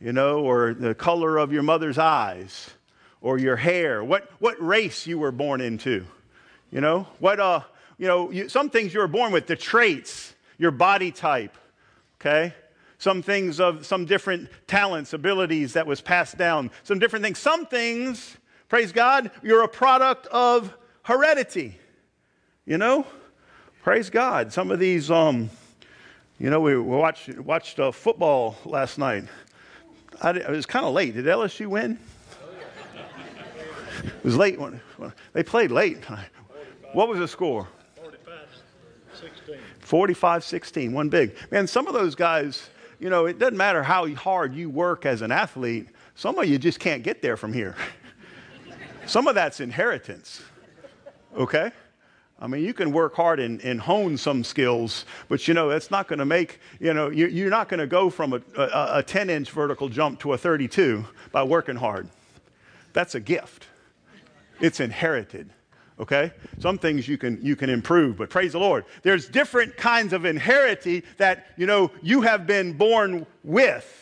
you 0.00 0.12
know, 0.12 0.40
or 0.40 0.74
the 0.74 0.94
color 0.94 1.38
of 1.38 1.52
your 1.52 1.62
mother's 1.62 1.98
eyes, 1.98 2.70
or 3.22 3.38
your 3.38 3.56
hair, 3.56 4.04
what, 4.04 4.30
what 4.38 4.62
race 4.62 5.06
you 5.06 5.18
were 5.18 5.32
born 5.32 5.62
into. 5.62 6.04
You 6.70 6.80
know, 6.80 7.06
what, 7.18 7.40
uh, 7.40 7.60
you 7.96 8.06
know, 8.06 8.30
you, 8.30 8.48
some 8.48 8.68
things 8.68 8.92
you 8.92 9.00
were 9.00 9.08
born 9.08 9.32
with, 9.32 9.46
the 9.46 9.56
traits, 9.56 10.34
your 10.58 10.70
body 10.70 11.10
type, 11.10 11.56
okay? 12.20 12.54
Some 12.98 13.22
things 13.22 13.60
of 13.60 13.86
some 13.86 14.04
different 14.04 14.50
talents, 14.66 15.12
abilities 15.12 15.72
that 15.72 15.86
was 15.86 16.00
passed 16.00 16.36
down, 16.36 16.70
some 16.82 16.98
different 16.98 17.24
things. 17.24 17.38
Some 17.38 17.66
things 17.66 18.36
Praise 18.72 18.90
God, 18.90 19.30
you're 19.42 19.64
a 19.64 19.68
product 19.68 20.26
of 20.28 20.74
heredity. 21.02 21.78
You 22.64 22.78
know? 22.78 23.06
Praise 23.82 24.08
God. 24.08 24.50
Some 24.50 24.70
of 24.70 24.78
these, 24.78 25.10
um, 25.10 25.50
you 26.40 26.48
know, 26.48 26.58
we 26.58 26.78
watched, 26.78 27.36
watched 27.36 27.78
uh, 27.78 27.92
football 27.92 28.56
last 28.64 28.96
night. 28.96 29.24
I, 30.22 30.30
it 30.30 30.48
was 30.48 30.64
kind 30.64 30.86
of 30.86 30.94
late. 30.94 31.12
Did 31.12 31.26
LSU 31.26 31.66
win? 31.66 31.98
It 34.04 34.24
was 34.24 34.36
late 34.36 34.58
when, 34.58 34.80
when 34.96 35.12
they 35.32 35.42
played 35.42 35.70
late. 35.70 35.98
What 36.92 37.08
was 37.08 37.18
the 37.18 37.28
score? 37.28 37.68
45 37.96 38.48
16. 39.14 39.56
45 39.80 40.44
16, 40.44 40.92
one 40.92 41.08
big. 41.08 41.34
Man, 41.50 41.66
some 41.66 41.86
of 41.86 41.94
those 41.94 42.14
guys, 42.14 42.68
you 42.98 43.10
know, 43.10 43.26
it 43.26 43.38
doesn't 43.38 43.56
matter 43.56 43.82
how 43.82 44.12
hard 44.14 44.54
you 44.54 44.70
work 44.70 45.06
as 45.06 45.22
an 45.22 45.32
athlete, 45.32 45.88
some 46.14 46.38
of 46.38 46.46
you 46.46 46.58
just 46.58 46.78
can't 46.78 47.02
get 47.02 47.22
there 47.22 47.36
from 47.36 47.52
here. 47.52 47.74
Some 49.06 49.26
of 49.26 49.34
that's 49.34 49.60
inheritance, 49.60 50.42
okay? 51.36 51.72
I 52.38 52.46
mean, 52.46 52.64
you 52.64 52.74
can 52.74 52.92
work 52.92 53.14
hard 53.14 53.40
and, 53.40 53.60
and 53.62 53.80
hone 53.80 54.16
some 54.16 54.44
skills, 54.44 55.04
but 55.28 55.46
you 55.46 55.54
know, 55.54 55.68
that's 55.68 55.90
not 55.90 56.08
going 56.08 56.18
to 56.18 56.24
make, 56.24 56.60
you 56.80 56.92
know, 56.92 57.08
you, 57.08 57.46
are 57.46 57.50
not 57.50 57.68
going 57.68 57.80
to 57.80 57.86
go 57.86 58.10
from 58.10 58.32
a, 58.32 58.42
a, 58.56 58.98
a 58.98 59.02
10 59.02 59.30
inch 59.30 59.50
vertical 59.50 59.88
jump 59.88 60.20
to 60.20 60.32
a 60.32 60.38
32 60.38 61.04
by 61.30 61.42
working 61.42 61.76
hard. 61.76 62.08
That's 62.92 63.14
a 63.14 63.20
gift, 63.20 63.66
it's 64.62 64.80
inherited. 64.80 65.50
Okay? 66.00 66.32
Some 66.58 66.78
things 66.78 67.06
you 67.06 67.18
can 67.18 67.38
you 67.42 67.54
can 67.54 67.68
improve, 67.68 68.16
but 68.16 68.30
praise 68.30 68.52
the 68.52 68.58
Lord. 68.58 68.86
There's 69.02 69.28
different 69.28 69.76
kinds 69.76 70.14
of 70.14 70.24
inheritance 70.24 71.04
that 71.18 71.48
you 71.58 71.66
know 71.66 71.90
you 72.00 72.22
have 72.22 72.46
been 72.46 72.72
born 72.72 73.26
with. 73.44 73.98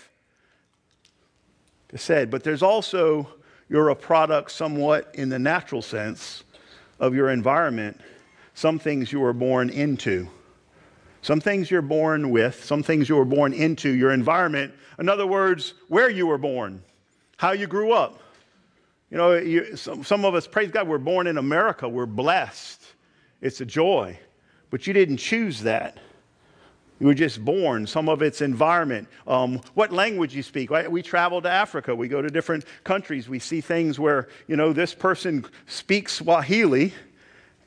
Said, 1.97 2.31
but 2.31 2.45
there's 2.45 2.63
also 2.63 3.27
you're 3.69 3.89
a 3.89 3.97
product, 3.97 4.53
somewhat 4.53 5.11
in 5.15 5.29
the 5.29 5.41
natural 5.41 5.83
sense, 5.83 6.45
of 7.01 7.17
your 7.17 7.31
environment. 7.31 8.01
Some 8.55 8.79
things 8.79 9.11
you 9.11 9.19
were 9.19 9.33
born 9.33 9.71
into. 9.71 10.29
Some 11.23 11.41
things 11.41 11.71
you're 11.71 11.83
born 11.83 12.31
with, 12.31 12.65
some 12.65 12.83
things 12.83 13.09
you 13.09 13.17
were 13.17 13.25
born 13.25 13.53
into, 13.53 13.91
your 13.91 14.13
environment. 14.13 14.73
In 14.99 15.09
other 15.09 15.27
words, 15.27 15.75
where 15.89 16.09
you 16.09 16.27
were 16.27 16.39
born, 16.39 16.83
how 17.37 17.53
you 17.53 17.67
grew 17.67 17.93
up. 17.93 18.23
You 19.11 19.17
know, 19.17 19.35
you, 19.35 19.77
some, 19.77 20.05
some 20.05 20.25
of 20.25 20.35
us, 20.35 20.47
praise 20.47 20.71
God, 20.71 20.87
we're 20.87 20.99
born 20.99 21.27
in 21.27 21.37
America. 21.37 21.89
We're 21.89 22.07
blessed. 22.07 22.83
It's 23.41 23.61
a 23.61 23.67
joy. 23.67 24.19
But 24.71 24.87
you 24.87 24.93
didn't 24.93 25.17
choose 25.17 25.63
that. 25.63 25.99
You 27.01 27.07
were 27.07 27.15
just 27.15 27.43
born, 27.43 27.87
some 27.87 28.11
of 28.11 28.21
its 28.21 28.43
environment, 28.43 29.09
um, 29.27 29.63
what 29.73 29.91
language 29.91 30.35
you 30.35 30.43
speak. 30.43 30.69
We 30.69 31.01
travel 31.03 31.41
to 31.41 31.51
Africa, 31.51 31.95
we 31.95 32.09
go 32.09 32.21
to 32.21 32.29
different 32.29 32.67
countries, 32.85 33.27
we 33.27 33.39
see 33.39 33.63
things 33.63 33.99
where, 33.99 34.29
you 34.47 34.55
know, 34.55 34.75
this 34.75 34.93
person 34.93 35.47
speaks 35.67 36.13
Swahili 36.13 36.93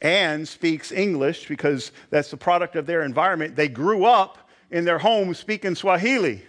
and 0.04 0.48
speaks 0.48 0.92
English 0.92 1.48
because 1.48 1.92
that's 2.12 2.30
the 2.30 2.38
product 2.38 2.76
of 2.76 2.86
their 2.86 3.02
environment. 3.02 3.56
They 3.56 3.70
grew 3.70 4.06
up 4.06 4.50
in 4.70 4.86
their 4.86 5.00
home 5.00 5.34
speaking 5.34 5.74
Swahili 5.74 6.44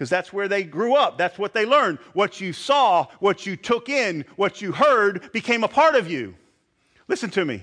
because 0.00 0.08
that's 0.08 0.32
where 0.32 0.48
they 0.48 0.62
grew 0.62 0.94
up. 0.94 1.18
That's 1.18 1.38
what 1.38 1.52
they 1.52 1.66
learned. 1.66 1.98
What 2.14 2.40
you 2.40 2.54
saw, 2.54 3.08
what 3.18 3.44
you 3.44 3.54
took 3.54 3.90
in, 3.90 4.24
what 4.36 4.62
you 4.62 4.72
heard 4.72 5.30
became 5.30 5.62
a 5.62 5.68
part 5.68 5.94
of 5.94 6.10
you. 6.10 6.34
Listen 7.06 7.28
to 7.28 7.44
me. 7.44 7.62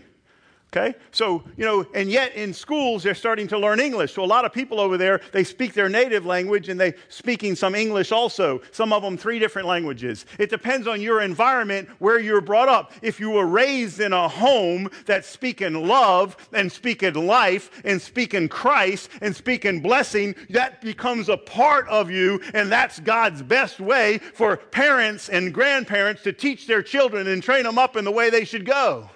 Okay? 0.75 0.95
So, 1.11 1.43
you 1.55 1.63
know, 1.63 1.85
and 1.93 2.11
yet 2.11 2.35
in 2.35 2.53
schools 2.53 3.03
they're 3.03 3.15
starting 3.15 3.47
to 3.47 3.57
learn 3.57 3.79
English. 3.79 4.13
So 4.13 4.23
a 4.23 4.25
lot 4.25 4.43
of 4.43 4.51
people 4.51 4.81
over 4.81 4.97
there, 4.97 5.21
they 5.31 5.45
speak 5.45 5.73
their 5.73 5.87
native 5.87 6.25
language 6.25 6.67
and 6.67 6.77
they 6.77 6.93
speaking 7.07 7.55
some 7.55 7.73
English 7.73 8.11
also. 8.11 8.61
Some 8.71 8.91
of 8.91 9.01
them 9.01 9.17
three 9.17 9.39
different 9.39 9.67
languages. 9.67 10.25
It 10.37 10.49
depends 10.49 10.85
on 10.85 11.01
your 11.01 11.21
environment 11.21 11.87
where 11.99 12.19
you're 12.19 12.41
brought 12.41 12.67
up. 12.67 12.91
If 13.01 13.17
you 13.17 13.29
were 13.31 13.45
raised 13.45 14.01
in 14.01 14.11
a 14.11 14.27
home 14.27 14.89
that's 15.05 15.29
speaking 15.29 15.87
love 15.87 16.35
and 16.51 16.69
speaking 16.69 17.13
life 17.13 17.81
and 17.85 18.01
speaking 18.01 18.49
Christ 18.49 19.09
and 19.21 19.33
speaking 19.33 19.79
blessing, 19.79 20.35
that 20.49 20.81
becomes 20.81 21.29
a 21.29 21.37
part 21.37 21.87
of 21.87 22.11
you 22.11 22.41
and 22.53 22.69
that's 22.69 22.99
God's 22.99 23.41
best 23.41 23.79
way 23.79 24.17
for 24.17 24.57
parents 24.57 25.29
and 25.29 25.53
grandparents 25.53 26.23
to 26.23 26.33
teach 26.33 26.67
their 26.67 26.83
children 26.83 27.27
and 27.27 27.41
train 27.41 27.63
them 27.63 27.77
up 27.77 27.95
in 27.95 28.03
the 28.03 28.11
way 28.11 28.29
they 28.29 28.43
should 28.43 28.65
go. 28.65 29.09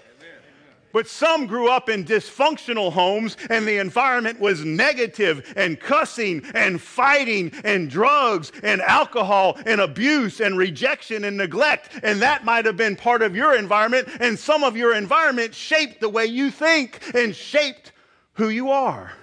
But 0.93 1.07
some 1.07 1.48
grew 1.48 1.69
up 1.69 1.89
in 1.89 2.03
dysfunctional 2.03 2.91
homes 2.91 3.38
and 3.50 3.67
the 3.67 3.77
environment 3.77 4.39
was 4.39 4.65
negative 4.65 5.53
and 5.55 5.79
cussing 5.79 6.43
and 6.53 6.81
fighting 6.81 7.51
and 7.63 7.89
drugs 7.89 8.51
and 8.63 8.81
alcohol 8.81 9.57
and 9.65 9.81
abuse 9.81 10.41
and 10.41 10.57
rejection 10.57 11.24
and 11.24 11.38
neglect. 11.38 12.00
And 12.03 12.21
that 12.21 12.43
might 12.43 12.65
have 12.65 12.77
been 12.77 12.95
part 12.95 13.21
of 13.21 13.36
your 13.36 13.55
environment. 13.55 14.10
And 14.19 14.38
some 14.38 14.63
of 14.63 14.75
your 14.75 14.95
environment 14.95 15.55
shaped 15.55 16.01
the 16.01 16.10
way 16.10 16.25
you 16.25 16.51
think 16.51 17.00
and 17.15 17.36
shaped 17.36 17.91
who 18.33 18.50
you 18.50 18.71
are. 18.71 19.13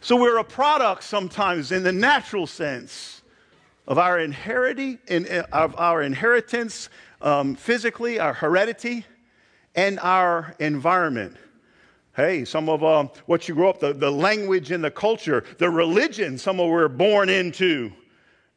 So 0.00 0.16
we're 0.16 0.38
a 0.38 0.44
product 0.44 1.02
sometimes 1.04 1.72
in 1.72 1.82
the 1.82 1.92
natural 1.92 2.46
sense 2.46 3.22
of 3.86 3.98
our 3.98 4.18
inheritance, 4.18 4.98
of 5.52 5.78
our 5.78 6.02
inheritance 6.02 6.88
um, 7.20 7.54
physically, 7.54 8.18
our 8.18 8.32
heredity 8.32 9.04
and 9.74 9.98
our 10.00 10.54
environment. 10.58 11.36
Hey, 12.14 12.44
some 12.44 12.68
of 12.68 12.82
uh, 12.82 13.08
what 13.26 13.48
you 13.48 13.54
grow 13.54 13.70
up, 13.70 13.80
the, 13.80 13.92
the 13.92 14.10
language 14.10 14.72
and 14.72 14.82
the 14.82 14.90
culture, 14.90 15.44
the 15.58 15.70
religion 15.70 16.38
some 16.38 16.60
of 16.60 16.68
we're 16.68 16.88
born 16.88 17.28
into 17.28 17.92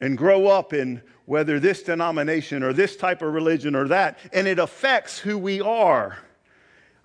and 0.01 0.17
grow 0.17 0.47
up 0.47 0.73
in 0.73 1.01
whether 1.25 1.59
this 1.59 1.83
denomination 1.83 2.63
or 2.63 2.73
this 2.73 2.97
type 2.97 3.21
of 3.21 3.33
religion 3.33 3.75
or 3.75 3.87
that, 3.87 4.17
and 4.33 4.47
it 4.47 4.59
affects 4.59 5.19
who 5.19 5.37
we 5.37 5.61
are 5.61 6.17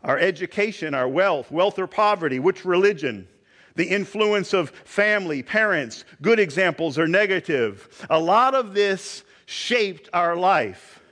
our 0.05 0.19
education, 0.19 0.95
our 0.95 1.09
wealth, 1.09 1.51
wealth 1.51 1.79
or 1.79 1.87
poverty, 1.87 2.39
which 2.39 2.65
religion, 2.65 3.27
the 3.75 3.87
influence 3.87 4.53
of 4.53 4.71
family, 4.71 5.43
parents, 5.43 6.05
good 6.23 6.39
examples 6.39 6.99
or 6.99 7.09
negative. 7.09 8.07
A 8.09 8.19
lot 8.19 8.55
of 8.55 8.75
this 8.75 9.25
shaped 9.47 10.09
our 10.13 10.37
life. 10.37 11.03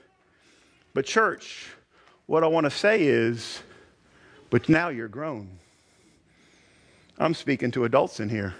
But, 0.93 1.05
church, 1.05 1.69
what 2.27 2.43
I 2.43 2.47
want 2.47 2.65
to 2.65 2.71
say 2.71 3.03
is, 3.03 3.61
but 4.49 4.69
now 4.69 4.89
you're 4.89 5.07
grown. 5.07 5.49
I'm 7.17 7.33
speaking 7.33 7.71
to 7.71 7.85
adults 7.85 8.19
in 8.19 8.29
here. 8.29 8.53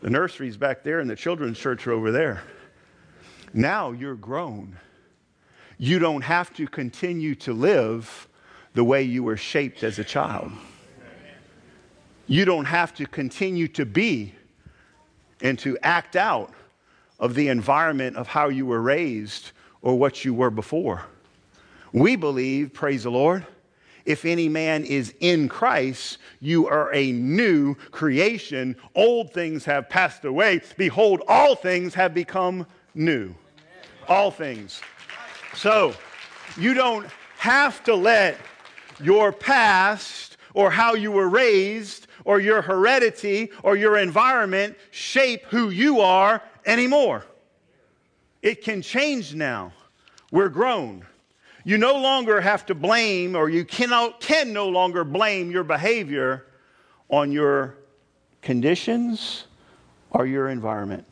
The 0.00 0.10
nursery's 0.10 0.56
back 0.56 0.82
there 0.82 1.00
and 1.00 1.08
the 1.08 1.16
children's 1.16 1.58
church 1.58 1.86
are 1.86 1.92
over 1.92 2.10
there. 2.10 2.42
Now 3.52 3.92
you're 3.92 4.16
grown. 4.16 4.76
You 5.78 5.98
don't 5.98 6.22
have 6.22 6.54
to 6.56 6.66
continue 6.66 7.34
to 7.36 7.52
live 7.52 8.28
the 8.74 8.82
way 8.82 9.02
you 9.02 9.22
were 9.22 9.36
shaped 9.36 9.84
as 9.84 9.98
a 9.98 10.04
child. 10.04 10.50
You 12.26 12.44
don't 12.44 12.64
have 12.64 12.94
to 12.94 13.06
continue 13.06 13.68
to 13.68 13.86
be 13.86 14.34
and 15.42 15.58
to 15.60 15.78
act 15.82 16.16
out 16.16 16.52
of 17.18 17.34
the 17.34 17.48
environment 17.48 18.16
of 18.16 18.26
how 18.26 18.48
you 18.48 18.66
were 18.66 18.80
raised 18.80 19.52
or 19.82 19.98
what 19.98 20.24
you 20.24 20.34
were 20.34 20.50
before. 20.50 21.04
We 21.96 22.14
believe, 22.14 22.74
praise 22.74 23.04
the 23.04 23.10
Lord, 23.10 23.46
if 24.04 24.26
any 24.26 24.50
man 24.50 24.84
is 24.84 25.14
in 25.20 25.48
Christ, 25.48 26.18
you 26.40 26.68
are 26.68 26.92
a 26.92 27.10
new 27.10 27.74
creation. 27.90 28.76
Old 28.94 29.32
things 29.32 29.64
have 29.64 29.88
passed 29.88 30.26
away. 30.26 30.60
Behold, 30.76 31.22
all 31.26 31.54
things 31.54 31.94
have 31.94 32.12
become 32.12 32.66
new. 32.94 33.34
All 34.08 34.30
things. 34.30 34.82
So, 35.54 35.94
you 36.58 36.74
don't 36.74 37.06
have 37.38 37.82
to 37.84 37.94
let 37.94 38.36
your 39.00 39.32
past 39.32 40.36
or 40.52 40.70
how 40.70 40.92
you 40.92 41.10
were 41.10 41.30
raised 41.30 42.08
or 42.26 42.40
your 42.40 42.60
heredity 42.60 43.52
or 43.62 43.74
your 43.74 43.96
environment 43.96 44.76
shape 44.90 45.46
who 45.46 45.70
you 45.70 46.00
are 46.00 46.42
anymore. 46.66 47.24
It 48.42 48.62
can 48.62 48.82
change 48.82 49.34
now. 49.34 49.72
We're 50.30 50.50
grown. 50.50 51.06
You 51.66 51.78
no 51.78 51.94
longer 51.98 52.40
have 52.40 52.64
to 52.66 52.76
blame, 52.76 53.34
or 53.34 53.48
you 53.48 53.64
cannot, 53.64 54.20
can 54.20 54.52
no 54.52 54.68
longer 54.68 55.02
blame 55.02 55.50
your 55.50 55.64
behavior 55.64 56.46
on 57.10 57.32
your 57.32 57.74
conditions 58.40 59.46
or 60.12 60.26
your 60.26 60.48
environment. 60.48 61.04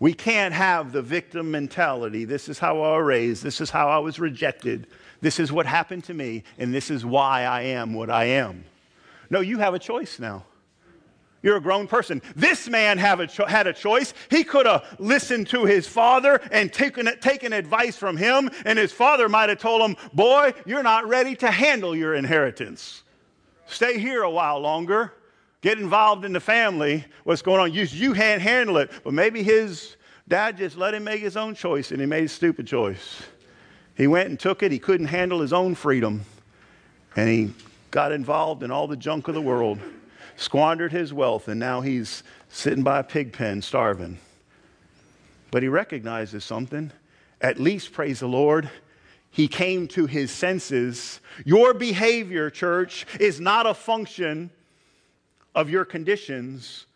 We 0.00 0.12
can't 0.12 0.52
have 0.52 0.90
the 0.90 1.02
victim 1.02 1.52
mentality. 1.52 2.24
This 2.24 2.48
is 2.48 2.58
how 2.58 2.82
I 2.82 2.96
was 2.96 3.06
raised. 3.06 3.44
This 3.44 3.60
is 3.60 3.70
how 3.70 3.88
I 3.88 3.98
was 3.98 4.18
rejected. 4.18 4.88
This 5.20 5.38
is 5.38 5.52
what 5.52 5.66
happened 5.66 6.02
to 6.04 6.14
me, 6.14 6.42
and 6.58 6.74
this 6.74 6.90
is 6.90 7.06
why 7.06 7.44
I 7.44 7.62
am 7.62 7.94
what 7.94 8.10
I 8.10 8.24
am. 8.24 8.64
No, 9.30 9.38
you 9.38 9.58
have 9.58 9.74
a 9.74 9.78
choice 9.78 10.18
now. 10.18 10.42
You're 11.46 11.58
a 11.58 11.60
grown 11.60 11.86
person. 11.86 12.22
This 12.34 12.68
man 12.68 12.98
a 12.98 13.26
cho- 13.28 13.46
had 13.46 13.68
a 13.68 13.72
choice. 13.72 14.14
He 14.28 14.42
could 14.42 14.66
have 14.66 14.84
listened 14.98 15.46
to 15.50 15.64
his 15.64 15.86
father 15.86 16.40
and 16.50 16.72
taken, 16.72 17.08
taken 17.20 17.52
advice 17.52 17.96
from 17.96 18.16
him, 18.16 18.50
and 18.64 18.76
his 18.76 18.90
father 18.90 19.28
might 19.28 19.48
have 19.48 19.60
told 19.60 19.80
him, 19.80 19.96
Boy, 20.12 20.54
you're 20.66 20.82
not 20.82 21.06
ready 21.06 21.36
to 21.36 21.48
handle 21.48 21.94
your 21.94 22.16
inheritance. 22.16 23.04
Stay 23.66 23.96
here 24.00 24.24
a 24.24 24.30
while 24.30 24.58
longer. 24.58 25.12
Get 25.60 25.78
involved 25.78 26.24
in 26.24 26.32
the 26.32 26.40
family. 26.40 27.04
What's 27.22 27.42
going 27.42 27.60
on? 27.60 27.72
You, 27.72 27.84
you 27.84 28.12
can't 28.12 28.42
handle 28.42 28.78
it. 28.78 28.90
But 29.04 29.12
maybe 29.12 29.44
his 29.44 29.94
dad 30.26 30.56
just 30.56 30.76
let 30.76 30.94
him 30.94 31.04
make 31.04 31.20
his 31.20 31.36
own 31.36 31.54
choice, 31.54 31.92
and 31.92 32.00
he 32.00 32.06
made 32.06 32.24
a 32.24 32.28
stupid 32.28 32.66
choice. 32.66 33.22
He 33.94 34.08
went 34.08 34.30
and 34.30 34.40
took 34.40 34.64
it. 34.64 34.72
He 34.72 34.80
couldn't 34.80 35.06
handle 35.06 35.40
his 35.40 35.52
own 35.52 35.76
freedom. 35.76 36.22
And 37.14 37.28
he 37.28 37.52
got 37.92 38.10
involved 38.10 38.64
in 38.64 38.72
all 38.72 38.88
the 38.88 38.96
junk 38.96 39.28
of 39.28 39.34
the 39.34 39.40
world, 39.40 39.78
squandered 40.36 40.92
his 40.92 41.12
wealth, 41.12 41.48
and 41.48 41.58
now 41.58 41.80
he's 41.80 42.22
sitting 42.48 42.82
by 42.82 43.00
a 43.00 43.04
pig 43.04 43.32
pen 43.32 43.62
starving. 43.62 44.18
But 45.50 45.62
he 45.62 45.68
recognizes 45.68 46.44
something. 46.44 46.92
At 47.40 47.58
least, 47.58 47.92
praise 47.92 48.20
the 48.20 48.28
Lord, 48.28 48.70
he 49.30 49.48
came 49.48 49.86
to 49.88 50.06
his 50.06 50.30
senses. 50.30 51.20
Your 51.44 51.74
behavior, 51.74 52.48
church, 52.48 53.06
is 53.20 53.40
not 53.40 53.66
a 53.66 53.74
function 53.74 54.50
of 55.54 55.68
your 55.68 55.84
conditions, 55.84 56.86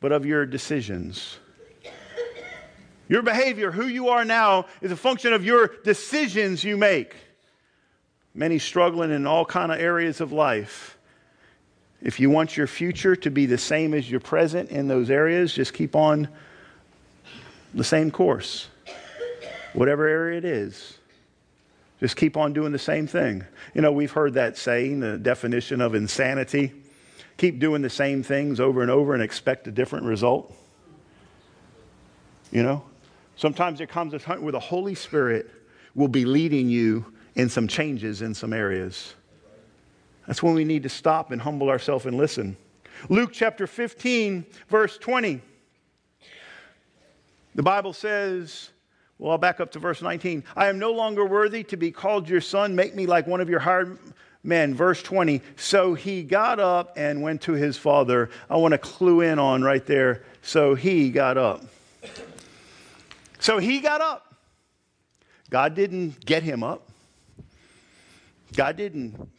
but 0.00 0.12
of 0.12 0.26
your 0.26 0.44
decisions. 0.44 1.38
Your 3.08 3.22
behavior, 3.22 3.70
who 3.70 3.86
you 3.86 4.10
are 4.10 4.24
now, 4.24 4.66
is 4.82 4.92
a 4.92 4.96
function 4.96 5.32
of 5.32 5.44
your 5.44 5.68
decisions 5.82 6.62
you 6.62 6.76
make. 6.76 7.16
Many 8.34 8.58
struggling 8.58 9.10
in 9.10 9.26
all 9.26 9.46
kind 9.46 9.72
of 9.72 9.80
areas 9.80 10.20
of 10.20 10.30
life. 10.30 10.97
If 12.02 12.20
you 12.20 12.30
want 12.30 12.56
your 12.56 12.66
future 12.66 13.16
to 13.16 13.30
be 13.30 13.46
the 13.46 13.58
same 13.58 13.92
as 13.92 14.10
your 14.10 14.20
present 14.20 14.70
in 14.70 14.88
those 14.88 15.10
areas, 15.10 15.52
just 15.52 15.74
keep 15.74 15.96
on 15.96 16.28
the 17.74 17.84
same 17.84 18.10
course. 18.10 18.68
Whatever 19.72 20.06
area 20.06 20.38
it 20.38 20.44
is. 20.44 20.98
Just 22.00 22.16
keep 22.16 22.36
on 22.36 22.52
doing 22.52 22.70
the 22.70 22.78
same 22.78 23.06
thing. 23.06 23.44
You 23.74 23.82
know, 23.82 23.90
we've 23.90 24.12
heard 24.12 24.34
that 24.34 24.56
saying, 24.56 25.00
the 25.00 25.18
definition 25.18 25.80
of 25.80 25.94
insanity. 25.94 26.72
Keep 27.36 27.58
doing 27.58 27.82
the 27.82 27.90
same 27.90 28.22
things 28.22 28.60
over 28.60 28.82
and 28.82 28.90
over 28.90 29.14
and 29.14 29.22
expect 29.22 29.66
a 29.66 29.72
different 29.72 30.06
result. 30.06 30.54
You 32.52 32.62
know? 32.62 32.84
Sometimes 33.36 33.78
there 33.78 33.86
comes 33.86 34.14
a 34.14 34.18
time 34.18 34.42
where 34.42 34.52
the 34.52 34.60
Holy 34.60 34.94
Spirit 34.94 35.50
will 35.94 36.08
be 36.08 36.24
leading 36.24 36.68
you 36.68 37.04
in 37.34 37.48
some 37.48 37.68
changes 37.68 38.22
in 38.22 38.34
some 38.34 38.52
areas. 38.52 39.14
That's 40.28 40.42
when 40.42 40.52
we 40.52 40.64
need 40.64 40.82
to 40.82 40.90
stop 40.90 41.30
and 41.30 41.40
humble 41.40 41.70
ourselves 41.70 42.04
and 42.04 42.18
listen. 42.18 42.54
Luke 43.08 43.30
chapter 43.32 43.66
15, 43.66 44.44
verse 44.68 44.98
20. 44.98 45.40
The 47.54 47.62
Bible 47.62 47.94
says, 47.94 48.68
well, 49.16 49.32
I'll 49.32 49.38
back 49.38 49.58
up 49.58 49.72
to 49.72 49.78
verse 49.78 50.02
19. 50.02 50.44
I 50.54 50.66
am 50.66 50.78
no 50.78 50.92
longer 50.92 51.24
worthy 51.24 51.64
to 51.64 51.78
be 51.78 51.90
called 51.90 52.28
your 52.28 52.42
son. 52.42 52.76
Make 52.76 52.94
me 52.94 53.06
like 53.06 53.26
one 53.26 53.40
of 53.40 53.48
your 53.48 53.58
hired 53.58 53.98
men. 54.42 54.74
Verse 54.74 55.02
20. 55.02 55.40
So 55.56 55.94
he 55.94 56.22
got 56.22 56.60
up 56.60 56.92
and 56.94 57.22
went 57.22 57.40
to 57.42 57.54
his 57.54 57.78
father. 57.78 58.28
I 58.50 58.58
want 58.58 58.72
to 58.72 58.78
clue 58.78 59.22
in 59.22 59.38
on 59.38 59.62
right 59.62 59.86
there. 59.86 60.24
So 60.42 60.74
he 60.74 61.10
got 61.10 61.38
up. 61.38 61.64
So 63.38 63.56
he 63.56 63.80
got 63.80 64.02
up. 64.02 64.34
God 65.48 65.74
didn't 65.74 66.22
get 66.26 66.42
him 66.42 66.62
up. 66.62 66.86
God 68.54 68.76
didn't 68.76 69.30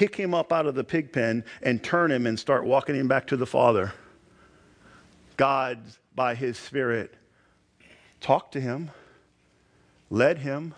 pick 0.00 0.16
him 0.16 0.32
up 0.32 0.50
out 0.50 0.64
of 0.64 0.74
the 0.74 0.82
pig 0.82 1.12
pen 1.12 1.44
and 1.60 1.84
turn 1.84 2.10
him 2.10 2.26
and 2.26 2.40
start 2.40 2.64
walking 2.64 2.94
him 2.94 3.06
back 3.06 3.26
to 3.26 3.36
the 3.36 3.44
Father. 3.44 3.92
God, 5.36 5.78
by 6.14 6.34
his 6.34 6.56
Spirit, 6.56 7.12
talked 8.18 8.52
to 8.52 8.62
him, 8.62 8.90
led 10.08 10.38
him, 10.38 10.74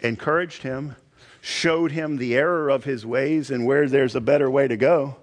encouraged 0.00 0.64
him, 0.64 0.96
showed 1.40 1.92
him 1.92 2.16
the 2.16 2.34
error 2.34 2.68
of 2.70 2.82
his 2.82 3.06
ways 3.06 3.52
and 3.52 3.66
where 3.66 3.88
there's 3.88 4.16
a 4.16 4.20
better 4.20 4.50
way 4.50 4.66
to 4.66 4.76
go. 4.76 5.14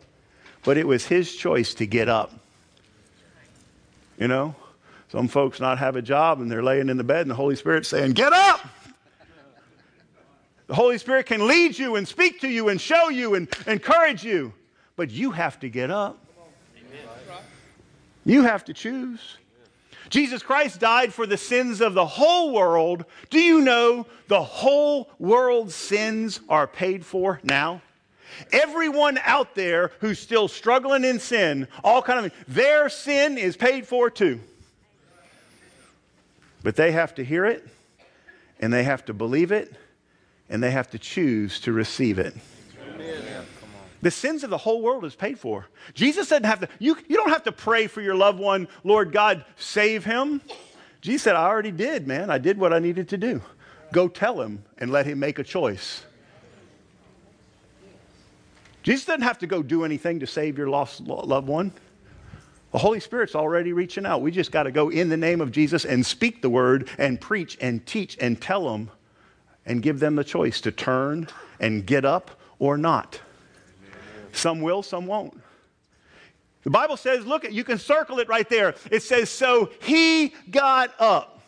But 0.64 0.78
it 0.78 0.88
was 0.88 1.08
his 1.08 1.36
choice 1.36 1.74
to 1.74 1.86
get 1.86 2.08
up. 2.08 2.32
You 4.18 4.30
know? 4.30 4.56
Some 5.10 5.28
folks 5.28 5.60
not 5.60 5.80
have 5.80 5.98
a 5.98 6.02
job 6.02 6.40
and 6.40 6.50
they're 6.50 6.64
laying 6.64 6.88
in 6.88 6.96
the 6.96 7.04
bed 7.04 7.24
and 7.24 7.32
the 7.32 7.36
Holy 7.36 7.58
Spirit's 7.58 7.90
saying, 7.90 8.14
Get 8.14 8.32
up! 8.32 8.62
The 10.68 10.76
Holy 10.76 10.98
Spirit 10.98 11.26
can 11.26 11.48
lead 11.48 11.78
you 11.80 11.96
and 11.96 12.08
speak 12.08 12.42
to 12.42 12.48
you 12.50 12.70
and 12.70 12.80
show 12.80 13.10
you 13.10 13.36
and 13.36 13.48
encourage 13.66 14.24
you, 14.24 14.54
but 14.98 15.10
you 15.10 15.32
have 15.32 15.60
to 15.62 15.70
get 15.70 15.90
up. 15.90 16.20
You 18.26 18.44
have 18.44 18.66
to 18.66 18.74
choose. 18.74 19.38
Jesus 20.10 20.44
Christ 20.44 20.80
died 20.80 21.14
for 21.14 21.26
the 21.26 21.38
sins 21.38 21.80
of 21.80 21.94
the 21.94 22.06
whole 22.06 22.52
world. 22.54 23.06
Do 23.30 23.40
you 23.40 23.62
know 23.62 24.06
the 24.28 24.44
whole 24.44 25.10
world's 25.20 25.76
sins 25.76 26.42
are 26.50 26.68
paid 26.68 27.06
for 27.06 27.40
now? 27.44 27.82
Everyone 28.52 29.18
out 29.24 29.56
there 29.56 29.92
who's 30.00 30.20
still 30.20 30.48
struggling 30.48 31.06
in 31.06 31.20
sin, 31.20 31.68
all 31.84 32.02
kind 32.02 32.26
of 32.26 32.34
their 32.48 32.90
sin 32.90 33.38
is 33.38 33.56
paid 33.56 33.88
for 33.88 34.10
too. 34.10 34.42
But 36.64 36.76
they 36.76 36.92
have 36.92 37.16
to 37.16 37.24
hear 37.24 37.46
it, 37.46 37.66
and 38.60 38.72
they 38.72 38.84
have 38.84 39.06
to 39.06 39.14
believe 39.14 39.52
it, 39.54 39.74
and 40.50 40.64
they 40.64 40.72
have 40.72 40.90
to 40.92 41.00
choose 41.00 41.60
to 41.62 41.72
receive 41.74 42.20
it. 42.20 42.34
The 44.02 44.12
sins 44.12 44.44
of 44.44 44.50
the 44.50 44.58
whole 44.58 44.82
world 44.82 45.06
is 45.06 45.16
paid 45.16 45.40
for. 45.40 45.66
Jesus 45.94 46.30
didn't 46.30 46.46
have 46.46 46.60
to, 46.62 46.70
you, 46.80 46.98
you 47.08 47.18
don't 47.18 47.30
have 47.30 47.44
to 47.44 47.52
pray 47.52 47.88
for 47.88 48.02
your 48.02 48.16
loved 48.16 48.40
one, 48.40 48.68
Lord 48.84 49.12
God, 49.12 49.44
save 49.58 50.06
him. 50.06 50.42
Jesus 51.02 51.24
said, 51.24 51.36
I 51.36 51.46
already 51.46 51.72
did, 51.72 52.08
man. 52.08 52.30
I 52.30 52.38
did 52.38 52.58
what 52.58 52.74
I 52.74 52.80
needed 52.80 53.10
to 53.10 53.18
do. 53.18 53.42
Go 53.92 54.08
tell 54.08 54.40
him 54.42 54.64
and 54.78 54.92
let 54.92 55.06
him 55.06 55.20
make 55.20 55.40
a 55.40 55.44
choice. 55.44 56.04
Jesus 58.84 59.06
doesn't 59.06 59.24
have 59.24 59.40
to 59.40 59.48
go 59.48 59.64
do 59.64 59.84
anything 59.84 60.20
to 60.20 60.28
save 60.28 60.58
your 60.58 60.70
lost 60.70 61.02
loved 61.02 61.48
one. 61.48 61.74
The 62.72 62.78
Holy 62.78 63.00
Spirit's 63.00 63.36
already 63.36 63.74
reaching 63.74 64.06
out. 64.06 64.22
We 64.22 64.32
just 64.32 64.52
got 64.52 64.64
to 64.64 64.72
go 64.72 64.90
in 64.90 65.10
the 65.10 65.18
name 65.18 65.42
of 65.42 65.52
Jesus 65.52 65.86
and 65.86 66.06
speak 66.06 66.42
the 66.42 66.50
word 66.50 66.90
and 66.98 67.20
preach 67.20 67.58
and 67.60 67.86
teach 67.86 68.18
and 68.22 68.40
tell 68.40 68.72
them 68.72 68.92
and 69.68 69.84
give 69.84 70.00
them 70.00 70.16
the 70.16 70.24
choice 70.24 70.60
to 70.62 70.72
turn 70.72 71.28
and 71.60 71.86
get 71.86 72.06
up 72.06 72.32
or 72.58 72.78
not. 72.78 73.20
Some 74.32 74.62
will, 74.62 74.82
some 74.82 75.06
won't. 75.06 75.40
The 76.64 76.70
Bible 76.72 76.98
says, 76.98 77.26
look, 77.26 77.46
at 77.46 77.54
you 77.54 77.64
can 77.64 77.78
circle 77.78 78.20
it 78.20 78.28
right 78.28 78.50
there. 78.50 78.76
It 78.90 79.04
says, 79.04 79.30
so 79.30 79.70
he 79.82 80.34
got 80.50 80.94
up. 81.00 81.42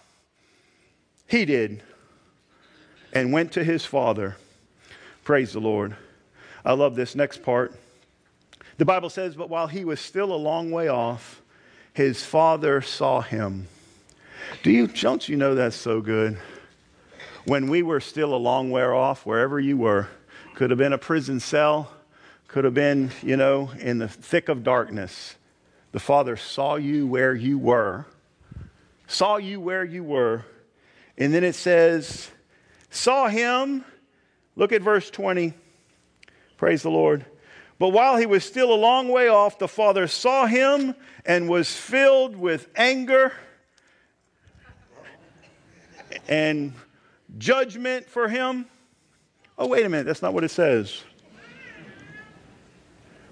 He 1.27 1.45
did. 1.45 1.81
And 3.13 3.33
went 3.33 3.53
to 3.53 3.63
his 3.63 3.85
father. 3.85 4.37
Praise 5.23 5.53
the 5.53 5.59
Lord. 5.59 5.95
I 6.63 6.73
love 6.73 6.95
this 6.95 7.15
next 7.15 7.41
part. 7.41 7.73
The 8.77 8.85
Bible 8.85 9.09
says, 9.09 9.35
but 9.35 9.49
while 9.49 9.67
he 9.67 9.83
was 9.83 9.99
still 9.99 10.33
a 10.33 10.35
long 10.35 10.71
way 10.71 10.87
off, 10.87 11.41
his 11.93 12.23
father 12.23 12.81
saw 12.81 13.21
him. 13.21 13.67
Do 14.63 14.71
you, 14.71 14.87
don't 14.87 15.27
you 15.27 15.35
know 15.35 15.55
that's 15.55 15.75
so 15.75 16.01
good? 16.01 16.37
When 17.45 17.69
we 17.69 17.83
were 17.83 18.01
still 18.01 18.33
a 18.33 18.37
long 18.37 18.69
way 18.69 18.83
off, 18.83 19.25
wherever 19.25 19.59
you 19.59 19.77
were, 19.77 20.07
could 20.55 20.71
have 20.71 20.77
been 20.77 20.93
a 20.93 20.97
prison 20.97 21.39
cell, 21.39 21.91
could 22.47 22.65
have 22.65 22.73
been, 22.73 23.11
you 23.21 23.37
know, 23.37 23.71
in 23.79 23.97
the 23.97 24.07
thick 24.07 24.49
of 24.49 24.63
darkness. 24.63 25.35
The 25.91 25.99
Father 25.99 26.35
saw 26.35 26.75
you 26.75 27.07
where 27.07 27.33
you 27.33 27.57
were, 27.57 28.05
saw 29.07 29.37
you 29.37 29.61
where 29.61 29.85
you 29.85 30.03
were, 30.03 30.45
and 31.17 31.33
then 31.33 31.43
it 31.43 31.55
says, 31.55 32.29
saw 32.89 33.27
him. 33.29 33.85
Look 34.55 34.71
at 34.73 34.81
verse 34.81 35.09
20. 35.09 35.53
Praise 36.57 36.83
the 36.83 36.91
Lord. 36.91 37.25
But 37.77 37.89
while 37.89 38.17
he 38.17 38.25
was 38.25 38.43
still 38.43 38.73
a 38.73 38.75
long 38.75 39.07
way 39.07 39.29
off, 39.29 39.57
the 39.57 39.67
father 39.69 40.07
saw 40.07 40.45
him 40.45 40.93
and 41.25 41.47
was 41.47 41.73
filled 41.73 42.35
with 42.35 42.67
anger 42.75 43.31
and 46.27 46.73
judgment 47.37 48.09
for 48.09 48.27
him. 48.27 48.65
Oh, 49.57 49.67
wait 49.67 49.85
a 49.85 49.89
minute, 49.89 50.05
that's 50.05 50.21
not 50.21 50.33
what 50.33 50.43
it 50.43 50.51
says. 50.51 51.03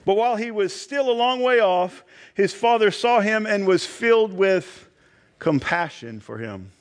But 0.06 0.16
while 0.16 0.38
he 0.38 0.52
was 0.52 0.74
still 0.74 1.10
a 1.10 1.12
long 1.12 1.42
way 1.42 1.60
off, 1.60 2.06
his 2.34 2.54
father 2.54 2.92
saw 2.92 3.20
him 3.20 3.46
and 3.46 3.68
was 3.68 3.86
filled 3.86 4.32
with 4.32 4.88
compassion 5.40 6.22
for 6.22 6.38
him. 6.38 6.72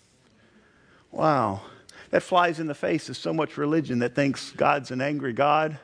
Wow, 1.10 1.62
that 2.10 2.22
flies 2.22 2.60
in 2.60 2.66
the 2.66 2.74
face 2.74 3.08
of 3.08 3.16
so 3.16 3.32
much 3.32 3.56
religion 3.56 3.98
that 4.00 4.14
thinks 4.14 4.52
God's 4.52 4.90
an 4.90 5.00
angry 5.00 5.32
God 5.32 5.78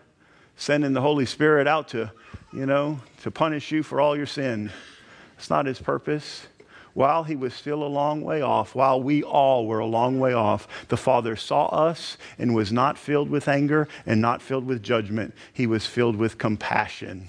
sending 0.57 0.93
the 0.93 1.01
Holy 1.01 1.27
Spirit 1.27 1.67
out 1.67 1.89
to, 1.89 2.13
you 2.53 2.67
know, 2.67 3.01
to 3.23 3.31
punish 3.31 3.73
you 3.73 3.83
for 3.83 4.01
all 4.01 4.17
your 4.17 4.27
sin. 4.27 4.71
It's 5.37 5.51
not 5.51 5.67
his 5.67 5.81
purpose. 5.81 6.47
While 6.95 7.25
he 7.25 7.37
was 7.37 7.55
still 7.55 7.83
a 7.83 7.89
long 7.89 8.21
way 8.21 8.43
off, 8.43 8.75
while 8.75 9.03
we 9.03 9.23
all 9.23 9.67
were 9.67 9.79
a 9.79 9.87
long 9.87 10.21
way 10.21 10.35
off, 10.35 10.87
the 10.89 10.97
Father 10.97 11.37
saw 11.37 11.67
us 11.67 12.19
and 12.39 12.55
was 12.55 12.71
not 12.71 12.99
filled 12.99 13.31
with 13.31 13.49
anger 13.49 13.89
and 14.05 14.21
not 14.21 14.43
filled 14.43 14.67
with 14.67 14.83
judgment. 14.83 15.35
He 15.53 15.67
was 15.67 15.87
filled 15.87 16.17
with 16.17 16.37
compassion. 16.37 17.29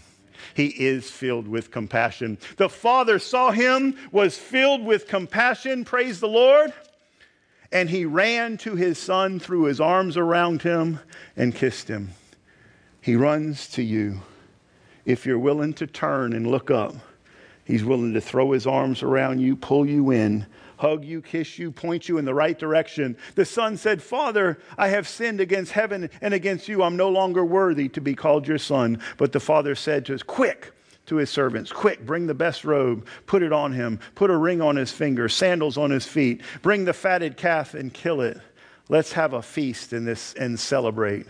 He 0.54 0.68
is 0.68 1.10
filled 1.10 1.48
with 1.48 1.72
compassion. 1.72 2.38
The 2.58 2.70
Father 2.70 3.20
saw 3.20 3.52
him, 3.52 3.96
was 4.12 4.38
filled 4.38 4.84
with 4.84 5.08
compassion, 5.08 5.86
praise 5.86 6.20
the 6.20 6.28
Lord, 6.28 6.74
and 7.72 7.90
he 7.90 8.06
ran 8.06 8.58
to 8.58 8.76
his 8.76 8.98
son, 8.98 9.40
threw 9.40 9.64
his 9.64 9.80
arms 9.80 10.18
around 10.18 10.62
him, 10.62 11.00
and 11.38 11.56
kissed 11.56 11.88
him. 11.88 12.12
He 13.02 13.16
runs 13.16 13.68
to 13.70 13.82
you. 13.82 14.22
If 15.06 15.26
you're 15.26 15.40
willing 15.40 15.74
to 15.76 15.88
turn 15.88 16.34
and 16.34 16.46
look 16.48 16.70
up, 16.70 16.96
He's 17.66 17.84
willing 17.84 18.14
to 18.14 18.22
throw 18.22 18.52
His 18.52 18.68
arms 18.68 19.04
around 19.04 19.40
you, 19.40 19.56
pull 19.56 19.86
you 19.86 20.12
in, 20.12 20.46
hug 20.78 21.06
you, 21.06 21.22
kiss 21.22 21.58
you, 21.58 21.72
point 21.72 22.10
you 22.10 22.18
in 22.18 22.26
the 22.26 22.34
right 22.34 22.58
direction. 22.58 23.16
The 23.36 23.46
son 23.46 23.78
said, 23.78 24.04
Father, 24.04 24.60
I 24.78 24.90
have 24.90 25.08
sinned 25.08 25.40
against 25.40 25.72
heaven 25.72 26.10
and 26.22 26.34
against 26.34 26.68
you. 26.68 26.84
I'm 26.84 26.98
no 26.98 27.10
longer 27.10 27.46
worthy 27.46 27.88
to 27.90 28.02
be 28.02 28.16
called 28.16 28.48
your 28.48 28.58
son. 28.58 29.00
But 29.18 29.32
the 29.32 29.40
father 29.40 29.76
said 29.76 30.06
to 30.08 30.14
us, 30.14 30.24
Quick, 30.24 30.74
to 31.06 31.16
his 31.18 31.30
servants, 31.30 31.72
Quick, 31.72 32.06
bring 32.06 32.28
the 32.28 32.34
best 32.34 32.66
robe, 32.66 33.08
put 33.26 33.44
it 33.44 33.54
on 33.54 33.72
him, 33.72 34.00
put 34.16 34.30
a 34.30 34.38
ring 34.38 34.62
on 34.62 34.76
his 34.76 34.92
finger, 34.92 35.30
sandals 35.30 35.78
on 35.78 35.92
his 35.92 36.06
feet, 36.06 36.42
bring 36.62 36.86
the 36.86 36.94
fatted 36.94 37.38
calf 37.38 37.74
and 37.74 37.94
kill 37.94 38.22
it. 38.22 38.40
Let's 38.90 39.14
have 39.14 39.34
a 39.34 39.42
feast 39.42 39.94
in 39.94 40.06
this 40.06 40.34
and 40.34 40.60
celebrate. 40.60 41.28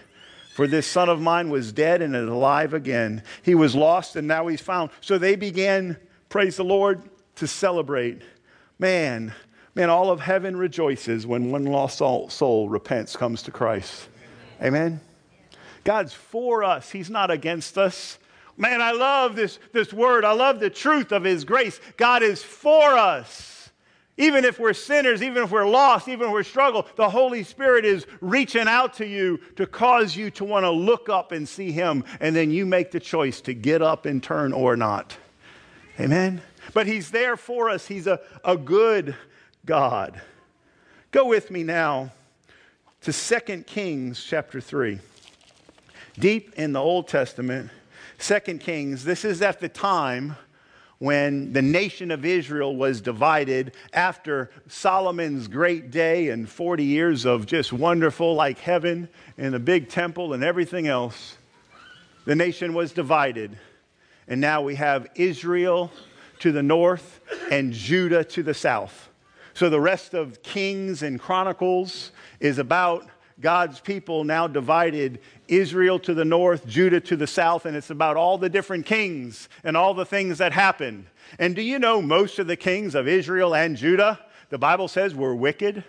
For 0.55 0.67
this 0.67 0.85
son 0.85 1.09
of 1.09 1.21
mine 1.21 1.49
was 1.49 1.71
dead 1.71 2.01
and 2.01 2.15
is 2.15 2.27
alive 2.27 2.73
again. 2.73 3.23
He 3.41 3.55
was 3.55 3.75
lost 3.75 4.15
and 4.15 4.27
now 4.27 4.47
he's 4.47 4.61
found. 4.61 4.91
So 5.01 5.17
they 5.17 5.35
began, 5.35 5.97
praise 6.33 6.57
the 6.57 6.63
Lord, 6.63 6.99
to 7.35 7.45
celebrate. 7.45 8.23
Man, 8.79 9.35
man, 9.75 9.91
all 9.91 10.09
of 10.09 10.19
heaven 10.19 10.57
rejoices 10.57 11.27
when 11.27 11.51
one 11.51 11.63
lost 11.63 11.99
soul, 11.99 12.67
repents, 12.69 13.15
comes 13.15 13.43
to 13.43 13.51
Christ. 13.51 14.09
Amen? 14.59 14.99
God's 15.83 16.11
for 16.11 16.63
us, 16.63 16.89
He's 16.89 17.11
not 17.11 17.29
against 17.29 17.77
us. 17.77 18.17
Man, 18.57 18.81
I 18.81 18.93
love 18.93 19.35
this, 19.35 19.59
this 19.73 19.93
word. 19.93 20.25
I 20.25 20.31
love 20.31 20.59
the 20.59 20.71
truth 20.71 21.11
of 21.11 21.23
His 21.23 21.45
grace. 21.45 21.79
God 21.97 22.23
is 22.23 22.41
for 22.41 22.97
us. 22.97 23.69
Even 24.17 24.43
if 24.43 24.59
we're 24.59 24.73
sinners, 24.73 25.21
even 25.21 25.43
if 25.43 25.51
we're 25.51 25.69
lost, 25.69 26.07
even 26.07 26.29
if 26.29 26.33
we're 26.33 26.41
struggle, 26.41 26.87
the 26.95 27.11
Holy 27.11 27.43
Spirit 27.43 27.85
is 27.85 28.07
reaching 28.21 28.67
out 28.67 28.95
to 28.95 29.05
you 29.05 29.39
to 29.55 29.67
cause 29.67 30.15
you 30.15 30.31
to 30.31 30.43
want 30.43 30.63
to 30.63 30.71
look 30.71 31.09
up 31.09 31.31
and 31.31 31.47
see 31.47 31.71
Him, 31.71 32.03
and 32.19 32.35
then 32.35 32.49
you 32.49 32.65
make 32.65 32.89
the 32.89 32.99
choice 32.99 33.39
to 33.41 33.53
get 33.53 33.83
up 33.83 34.07
and 34.07 34.23
turn 34.23 34.51
or 34.51 34.75
not. 34.75 35.15
Amen? 35.99 36.41
But 36.73 36.87
He's 36.87 37.11
there 37.11 37.37
for 37.37 37.69
us. 37.69 37.87
He's 37.87 38.07
a, 38.07 38.19
a 38.43 38.57
good 38.57 39.15
God. 39.65 40.19
Go 41.11 41.25
with 41.27 41.51
me 41.51 41.63
now 41.63 42.11
to 43.01 43.13
2 43.13 43.63
Kings 43.63 44.23
chapter 44.23 44.59
3. 44.59 44.99
Deep 46.17 46.53
in 46.55 46.73
the 46.73 46.79
Old 46.79 47.07
Testament, 47.07 47.69
2 48.19 48.39
Kings, 48.59 49.03
this 49.03 49.25
is 49.25 49.41
at 49.41 49.59
the 49.59 49.69
time 49.69 50.35
when 50.99 51.51
the 51.51 51.61
nation 51.61 52.11
of 52.11 52.23
Israel 52.23 52.75
was 52.75 53.01
divided 53.01 53.73
after 53.91 54.49
Solomon's 54.69 55.47
great 55.47 55.91
day 55.91 56.29
and 56.29 56.47
40 56.47 56.83
years 56.83 57.25
of 57.25 57.45
just 57.45 57.73
wonderful, 57.73 58.35
like 58.35 58.57
heaven 58.57 59.09
and 59.37 59.53
a 59.53 59.59
big 59.59 59.89
temple 59.89 60.33
and 60.33 60.43
everything 60.43 60.87
else. 60.87 61.37
The 62.25 62.35
nation 62.35 62.73
was 62.73 62.93
divided. 62.93 63.57
And 64.27 64.39
now 64.39 64.61
we 64.61 64.75
have 64.75 65.07
Israel 65.15 65.91
to 66.39 66.51
the 66.51 66.63
north 66.63 67.21
and 67.51 67.73
Judah 67.73 68.23
to 68.25 68.43
the 68.43 68.53
south. 68.53 69.09
So 69.53 69.69
the 69.69 69.79
rest 69.79 70.13
of 70.13 70.41
Kings 70.41 71.03
and 71.03 71.19
Chronicles 71.19 72.11
is 72.39 72.57
about 72.57 73.07
God's 73.39 73.79
people 73.79 74.23
now 74.23 74.47
divided 74.47 75.19
Israel 75.47 75.99
to 75.99 76.13
the 76.13 76.25
north, 76.25 76.67
Judah 76.67 76.99
to 77.01 77.15
the 77.15 77.27
south, 77.27 77.65
and 77.65 77.75
it's 77.75 77.89
about 77.89 78.15
all 78.15 78.37
the 78.37 78.49
different 78.49 78.85
kings 78.85 79.49
and 79.63 79.75
all 79.75 79.93
the 79.93 80.05
things 80.05 80.37
that 80.37 80.53
happened. 80.53 81.05
And 81.39 81.55
do 81.55 81.61
you 81.61 81.79
know 81.79 82.01
most 82.01 82.39
of 82.39 82.47
the 82.47 82.55
kings 82.55 82.95
of 82.95 83.07
Israel 83.07 83.55
and 83.55 83.75
Judah, 83.75 84.19
the 84.49 84.57
Bible 84.57 84.87
says, 84.87 85.15
were 85.15 85.35
wicked? 85.35 85.83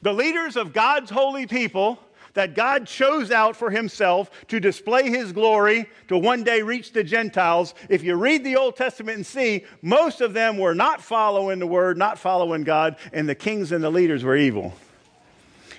The 0.00 0.12
leaders 0.12 0.56
of 0.56 0.72
God's 0.72 1.10
holy 1.10 1.46
people 1.46 1.98
that 2.34 2.54
God 2.54 2.86
chose 2.86 3.30
out 3.30 3.56
for 3.56 3.70
himself 3.70 4.30
to 4.48 4.60
display 4.60 5.10
his 5.10 5.32
glory 5.32 5.88
to 6.08 6.16
one 6.16 6.44
day 6.44 6.62
reach 6.62 6.92
the 6.92 7.04
Gentiles, 7.04 7.74
if 7.88 8.02
you 8.02 8.14
read 8.14 8.44
the 8.44 8.56
Old 8.56 8.76
Testament 8.76 9.16
and 9.16 9.26
see, 9.26 9.64
most 9.82 10.20
of 10.20 10.32
them 10.32 10.58
were 10.58 10.74
not 10.74 11.02
following 11.02 11.58
the 11.58 11.66
word, 11.66 11.98
not 11.98 12.18
following 12.18 12.64
God, 12.64 12.96
and 13.12 13.28
the 13.28 13.34
kings 13.34 13.72
and 13.72 13.82
the 13.82 13.90
leaders 13.90 14.24
were 14.24 14.36
evil. 14.36 14.72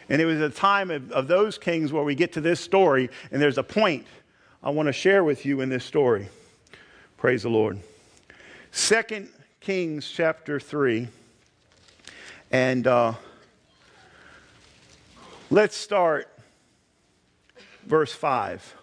And 0.09 0.21
it 0.21 0.25
was 0.25 0.41
a 0.41 0.49
time 0.49 0.91
of, 0.91 1.11
of 1.11 1.27
those 1.27 1.57
kings 1.57 1.91
where 1.91 2.03
we 2.03 2.15
get 2.15 2.33
to 2.33 2.41
this 2.41 2.59
story, 2.59 3.09
and 3.31 3.41
there's 3.41 3.57
a 3.57 3.63
point 3.63 4.05
I 4.61 4.69
want 4.69 4.87
to 4.87 4.93
share 4.93 5.23
with 5.23 5.45
you 5.45 5.61
in 5.61 5.69
this 5.69 5.83
story. 5.83 6.29
Praise 7.17 7.43
the 7.43 7.49
Lord. 7.49 7.79
Second 8.71 9.29
Kings 9.59 10.09
chapter 10.09 10.59
3. 10.59 11.07
And 12.51 12.85
uh, 12.85 13.13
let's 15.49 15.75
start 15.75 16.27
verse 17.85 18.13
5. 18.13 18.75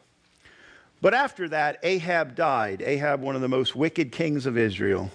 But 1.01 1.15
after 1.15 1.49
that, 1.49 1.79
Ahab 1.83 2.35
died. 2.35 2.83
Ahab, 2.83 3.23
one 3.23 3.35
of 3.35 3.41
the 3.41 3.49
most 3.49 3.75
wicked 3.75 4.13
kings 4.13 4.47
of 4.47 4.59
Israel. 4.59 5.11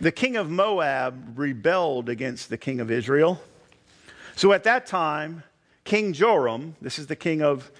The 0.00 0.12
king 0.12 0.36
of 0.36 0.50
Moab 0.50 1.38
rebelled 1.38 2.08
against 2.08 2.50
the 2.50 2.58
king 2.58 2.80
of 2.80 2.90
Israel. 2.90 3.40
So 4.36 4.52
at 4.52 4.64
that 4.64 4.86
time, 4.86 5.44
King 5.84 6.12
Joram, 6.12 6.76
this 6.80 6.98
is 6.98 7.06
the 7.06 7.16
king 7.16 7.42
of 7.42 7.70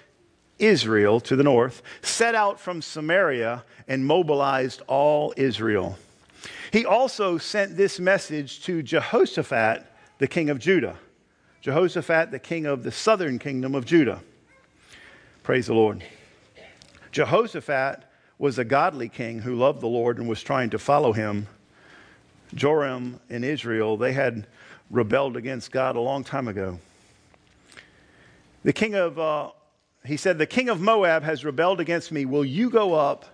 Israel 0.59 1.19
to 1.21 1.35
the 1.35 1.43
north, 1.43 1.81
set 2.01 2.35
out 2.35 2.59
from 2.59 2.81
Samaria 2.81 3.63
and 3.87 4.05
mobilized 4.05 4.81
all 4.87 5.33
Israel. 5.37 5.97
He 6.71 6.85
also 6.85 7.37
sent 7.37 7.77
this 7.77 7.99
message 7.99 8.63
to 8.63 8.81
Jehoshaphat, 8.81 9.85
the 10.17 10.27
king 10.27 10.49
of 10.49 10.59
Judah. 10.59 10.97
Jehoshaphat, 11.61 12.31
the 12.31 12.39
king 12.39 12.65
of 12.65 12.83
the 12.83 12.91
southern 12.91 13.39
kingdom 13.39 13.75
of 13.75 13.85
Judah. 13.85 14.21
Praise 15.43 15.67
the 15.67 15.73
Lord. 15.73 16.01
Jehoshaphat 17.11 18.05
was 18.39 18.57
a 18.57 18.63
godly 18.63 19.09
king 19.09 19.39
who 19.39 19.55
loved 19.55 19.81
the 19.81 19.87
Lord 19.87 20.17
and 20.17 20.29
was 20.29 20.41
trying 20.41 20.69
to 20.69 20.79
follow 20.79 21.11
him. 21.11 21.47
Joram 22.53 23.19
in 23.29 23.43
Israel, 23.43 23.97
they 23.97 24.13
had 24.13 24.47
rebelled 24.89 25.35
against 25.35 25.69
God 25.69 25.97
a 25.97 25.99
long 25.99 26.23
time 26.23 26.47
ago. 26.47 26.79
The 28.63 28.71
king 28.71 28.95
of, 28.95 29.19
uh, 29.19 29.49
he 30.05 30.15
said, 30.15 30.37
The 30.37 30.45
king 30.45 30.69
of 30.69 30.79
Moab 30.79 31.23
has 31.23 31.43
rebelled 31.43 31.81
against 31.81 32.09
me. 32.13 32.23
Will 32.23 32.45
you 32.45 32.69
go 32.69 32.93
up 32.93 33.25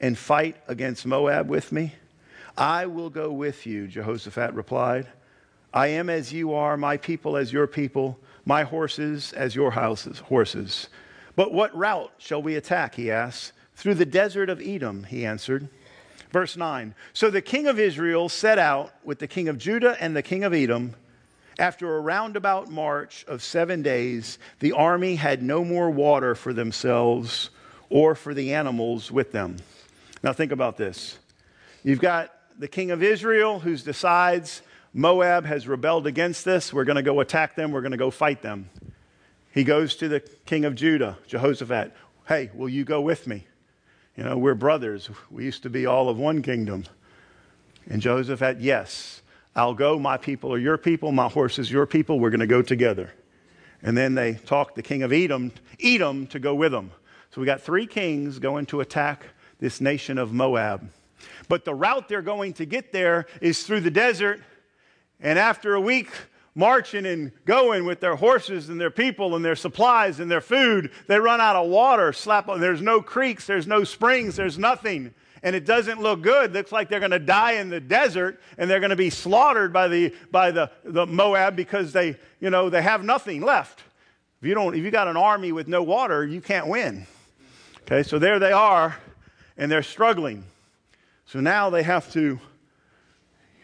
and 0.00 0.18
fight 0.18 0.56
against 0.66 1.06
Moab 1.06 1.48
with 1.48 1.70
me? 1.70 1.94
I 2.58 2.86
will 2.86 3.08
go 3.08 3.30
with 3.30 3.66
you, 3.66 3.86
Jehoshaphat 3.86 4.52
replied. 4.54 5.06
I 5.72 5.86
am 5.86 6.10
as 6.10 6.32
you 6.32 6.54
are, 6.54 6.76
my 6.76 6.96
people 6.96 7.36
as 7.36 7.52
your 7.52 7.68
people, 7.68 8.18
my 8.44 8.64
horses 8.64 9.32
as 9.32 9.54
your 9.54 9.70
houses, 9.70 10.18
horses. 10.18 10.88
But 11.36 11.52
what 11.52 11.76
route 11.76 12.12
shall 12.18 12.42
we 12.42 12.56
attack? 12.56 12.94
He 12.94 13.10
asked. 13.10 13.52
Through 13.74 13.94
the 13.94 14.06
desert 14.06 14.50
of 14.50 14.60
Edom, 14.60 15.04
he 15.04 15.24
answered. 15.24 15.68
Verse 16.30 16.56
9 16.56 16.94
So 17.12 17.30
the 17.30 17.42
king 17.42 17.66
of 17.66 17.78
Israel 17.78 18.28
set 18.28 18.58
out 18.58 18.92
with 19.04 19.18
the 19.18 19.26
king 19.26 19.48
of 19.48 19.58
Judah 19.58 19.96
and 20.00 20.14
the 20.14 20.22
king 20.22 20.44
of 20.44 20.52
Edom. 20.52 20.94
After 21.58 21.96
a 21.96 22.00
roundabout 22.00 22.70
march 22.70 23.24
of 23.28 23.42
seven 23.42 23.82
days, 23.82 24.38
the 24.60 24.72
army 24.72 25.16
had 25.16 25.42
no 25.42 25.64
more 25.64 25.90
water 25.90 26.34
for 26.34 26.52
themselves 26.52 27.50
or 27.90 28.14
for 28.14 28.32
the 28.32 28.54
animals 28.54 29.12
with 29.12 29.32
them. 29.32 29.56
Now, 30.22 30.32
think 30.32 30.50
about 30.50 30.78
this. 30.78 31.18
You've 31.84 32.00
got 32.00 32.32
the 32.58 32.68
king 32.68 32.90
of 32.90 33.02
Israel 33.02 33.60
who 33.60 33.76
decides 33.76 34.62
Moab 34.94 35.44
has 35.44 35.68
rebelled 35.68 36.06
against 36.06 36.44
this. 36.44 36.72
We're 36.72 36.84
going 36.84 36.96
to 36.96 37.02
go 37.02 37.20
attack 37.20 37.54
them. 37.54 37.70
We're 37.70 37.80
going 37.80 37.92
to 37.92 37.98
go 37.98 38.10
fight 38.10 38.40
them. 38.40 38.70
He 39.52 39.64
goes 39.64 39.94
to 39.96 40.08
the 40.08 40.20
king 40.20 40.64
of 40.64 40.74
Judah, 40.74 41.18
Jehoshaphat. 41.26 41.92
Hey, 42.26 42.50
will 42.54 42.68
you 42.68 42.84
go 42.84 43.00
with 43.00 43.26
me? 43.26 43.46
You 44.16 44.24
know, 44.24 44.38
we're 44.38 44.54
brothers. 44.54 45.10
We 45.30 45.44
used 45.44 45.62
to 45.64 45.70
be 45.70 45.86
all 45.86 46.08
of 46.08 46.18
one 46.18 46.42
kingdom. 46.42 46.84
And 47.88 48.00
Jehoshaphat, 48.00 48.60
yes, 48.60 49.22
I'll 49.54 49.74
go. 49.74 49.98
My 49.98 50.16
people 50.16 50.52
are 50.52 50.58
your 50.58 50.78
people. 50.78 51.12
My 51.12 51.28
horse 51.28 51.58
is 51.58 51.70
your 51.70 51.86
people. 51.86 52.18
We're 52.18 52.30
going 52.30 52.40
to 52.40 52.46
go 52.46 52.62
together. 52.62 53.12
And 53.82 53.96
then 53.96 54.14
they 54.14 54.34
talked 54.34 54.74
the 54.74 54.82
king 54.82 55.02
of 55.02 55.12
Edom, 55.12 55.52
Edom 55.82 56.26
to 56.28 56.38
go 56.38 56.54
with 56.54 56.72
them. 56.72 56.92
So 57.30 57.40
we 57.40 57.46
got 57.46 57.60
three 57.60 57.86
kings 57.86 58.38
going 58.38 58.66
to 58.66 58.80
attack 58.80 59.26
this 59.58 59.80
nation 59.80 60.18
of 60.18 60.32
Moab. 60.32 60.90
But 61.48 61.64
the 61.64 61.74
route 61.74 62.08
they're 62.08 62.22
going 62.22 62.54
to 62.54 62.64
get 62.64 62.92
there 62.92 63.26
is 63.40 63.64
through 63.64 63.80
the 63.80 63.90
desert. 63.90 64.40
And 65.20 65.38
after 65.38 65.74
a 65.74 65.80
week, 65.80 66.10
marching 66.54 67.06
and 67.06 67.32
going 67.44 67.84
with 67.84 68.00
their 68.00 68.16
horses 68.16 68.68
and 68.68 68.80
their 68.80 68.90
people 68.90 69.36
and 69.36 69.44
their 69.44 69.56
supplies 69.56 70.20
and 70.20 70.30
their 70.30 70.40
food. 70.40 70.90
They 71.06 71.18
run 71.18 71.40
out 71.40 71.56
of 71.56 71.68
water, 71.68 72.12
slap 72.12 72.48
on. 72.48 72.60
There's 72.60 72.82
no 72.82 73.00
creeks, 73.00 73.46
there's 73.46 73.66
no 73.66 73.84
springs, 73.84 74.36
there's 74.36 74.58
nothing. 74.58 75.14
And 75.42 75.56
it 75.56 75.64
doesn't 75.64 76.00
look 76.00 76.22
good. 76.22 76.52
Looks 76.52 76.70
like 76.70 76.88
they're 76.88 77.00
going 77.00 77.10
to 77.10 77.18
die 77.18 77.52
in 77.52 77.68
the 77.68 77.80
desert 77.80 78.40
and 78.58 78.70
they're 78.70 78.80
going 78.80 78.90
to 78.90 78.96
be 78.96 79.10
slaughtered 79.10 79.72
by 79.72 79.88
the 79.88 80.14
by 80.30 80.50
the, 80.50 80.70
the 80.84 81.06
Moab 81.06 81.56
because 81.56 81.92
they, 81.92 82.16
you 82.38 82.50
know, 82.50 82.70
they 82.70 82.82
have 82.82 83.02
nothing 83.02 83.40
left. 83.40 83.82
If 84.40 84.48
you 84.48 84.54
don't, 84.54 84.74
if 84.74 84.84
you 84.84 84.90
got 84.90 85.08
an 85.08 85.16
army 85.16 85.52
with 85.52 85.68
no 85.68 85.82
water, 85.82 86.24
you 86.24 86.40
can't 86.40 86.68
win. 86.68 87.06
Okay, 87.82 88.02
so 88.02 88.18
there 88.18 88.38
they 88.38 88.52
are, 88.52 88.96
and 89.56 89.70
they're 89.70 89.82
struggling. 89.82 90.44
So 91.26 91.40
now 91.40 91.70
they 91.70 91.82
have 91.82 92.12
to 92.12 92.38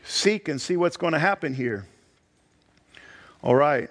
seek 0.04 0.48
and 0.48 0.60
see 0.60 0.76
what's 0.76 0.96
going 0.96 1.12
to 1.12 1.18
happen 1.18 1.54
here. 1.54 1.86
All 3.42 3.54
right. 3.54 3.88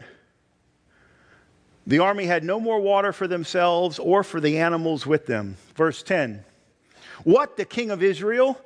The 1.86 2.00
army 2.00 2.26
had 2.26 2.44
no 2.44 2.60
more 2.60 2.82
water 2.82 3.14
for 3.14 3.28
themselves 3.28 3.98
or 3.98 4.24
for 4.24 4.42
the 4.42 4.58
animals 4.58 5.06
with 5.06 5.26
them. 5.26 5.56
Verse 5.76 6.04
10. 6.04 6.44
What 7.24 7.56
the 7.56 7.66
king 7.66 7.92
of 7.92 8.04
Israel 8.04 8.60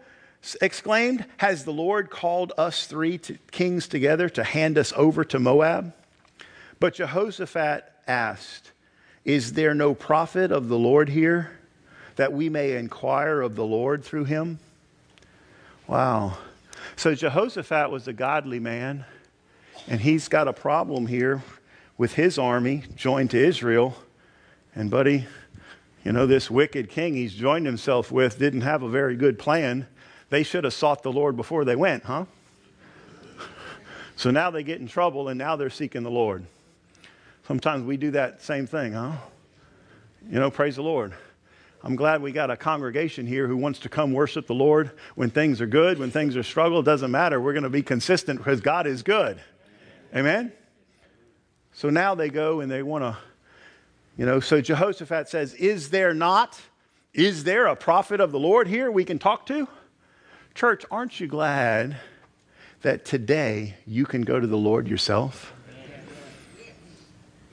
exclaimed, 0.60 1.26
Has 1.38 1.63
the 1.63 1.72
Lord 1.72 2.10
called 2.10 2.52
us 2.58 2.88
three 2.88 3.20
to, 3.20 3.38
kings 3.52 3.88
together 3.88 4.28
to 4.30 4.44
hand 4.44 4.78
us 4.78 4.91
over 4.96 5.24
to 5.26 5.39
Moab? 5.39 5.94
But 6.80 6.96
Jehoshaphat 6.96 7.86
asked, 8.08 8.72
Is 9.24 9.54
there 9.54 9.76
no 9.76 9.94
prophet 9.94 10.52
of 10.52 10.67
the 10.67 10.80
Lord 10.80 11.10
here 11.10 11.60
that 12.15 12.34
we 12.34 12.50
may 12.50 12.76
inquire 12.76 13.41
of 13.41 13.56
the 13.56 13.65
Lord 13.65 14.04
through 14.04 14.26
him? 14.26 14.58
Wow. 15.88 16.39
So 16.96 17.13
Jehoshaphat 17.13 17.91
was 17.91 18.08
a 18.08 18.13
godly 18.13 18.60
man. 18.60 19.06
And 19.88 20.02
he's 20.02 20.28
got 20.28 20.48
a 20.48 20.54
problem 20.54 21.08
here 21.08 21.44
with 21.98 22.13
his 22.13 22.38
army 22.38 22.84
joined 22.96 23.32
to 23.32 23.38
Israel. 23.38 23.96
And, 24.76 24.89
buddy, 24.89 25.28
you 26.04 26.12
know, 26.12 26.26
this 26.26 26.50
wicked 26.50 26.89
king 26.89 27.13
he's 27.13 27.34
joined 27.34 27.65
himself 27.65 28.12
with 28.12 28.39
didn't 28.39 28.62
have 28.62 28.84
a 28.84 28.89
very 28.89 29.15
good 29.15 29.38
plan. 29.38 29.88
They 30.30 30.44
should 30.44 30.63
have 30.63 30.74
sought 30.74 31.04
the 31.04 31.12
Lord 31.12 31.36
before 31.36 31.65
they 31.65 31.76
went, 31.76 32.04
huh? 32.04 32.26
So 34.15 34.32
now 34.32 34.52
they 34.52 34.63
get 34.63 34.80
in 34.80 34.88
trouble 34.88 35.30
and 35.30 35.38
now 35.38 35.56
they're 35.56 35.70
seeking 35.70 36.04
the 36.04 36.12
Lord. 36.12 36.46
Sometimes 37.48 37.84
we 37.84 37.98
do 37.98 38.12
that 38.12 38.41
same 38.41 38.67
thing, 38.67 38.94
huh? 38.94 39.13
You 40.30 40.39
know, 40.39 40.52
praise 40.52 40.76
the 40.76 40.84
Lord. 40.84 41.13
I'm 41.84 41.96
glad 41.96 42.22
we 42.22 42.32
got 42.32 42.52
a 42.52 42.56
congregation 42.56 43.26
here 43.26 43.48
who 43.48 43.58
wants 43.58 43.80
to 43.80 43.89
come 43.89 44.13
worship 44.13 44.46
the 44.46 44.54
Lord 44.54 44.91
when 45.15 45.32
things 45.32 45.60
are 45.60 45.65
good, 45.65 45.98
when 45.98 46.12
things 46.12 46.38
are 46.38 46.44
struggle. 46.44 46.84
Doesn't 46.84 47.10
matter. 47.10 47.41
We're 47.41 47.54
going 47.54 47.63
to 47.63 47.70
be 47.70 47.82
consistent 47.82 48.38
because 48.38 48.62
God 48.62 48.86
is 48.86 49.02
good. 49.02 49.41
Amen? 50.15 50.52
So 51.74 51.89
now 51.89 52.15
they 52.15 52.30
go 52.30 52.60
and 52.60 52.69
they 52.69 52.84
want 52.84 53.04
to, 53.04 53.17
you 54.17 54.26
know, 54.26 54.39
so 54.39 54.60
Jehoshaphat 54.60 55.30
says, 55.30 55.54
Is 55.54 55.89
there 55.89 56.13
not, 56.13 56.60
is 57.13 57.43
there 57.43 57.67
a 57.67 57.76
prophet 57.76 58.19
of 58.19 58.32
the 58.32 58.39
Lord 58.39 58.67
here 58.67 58.91
we 58.91 59.06
can 59.06 59.19
talk 59.19 59.45
to? 59.47 59.67
Church, 60.54 60.86
aren't 60.91 61.19
you 61.19 61.28
glad 61.28 61.97
that 62.82 63.06
today 63.06 63.76
you 63.88 64.06
can 64.06 64.24
go 64.24 64.39
to 64.39 64.47
the 64.47 64.58
Lord 64.58 64.88
yourself? 64.88 65.54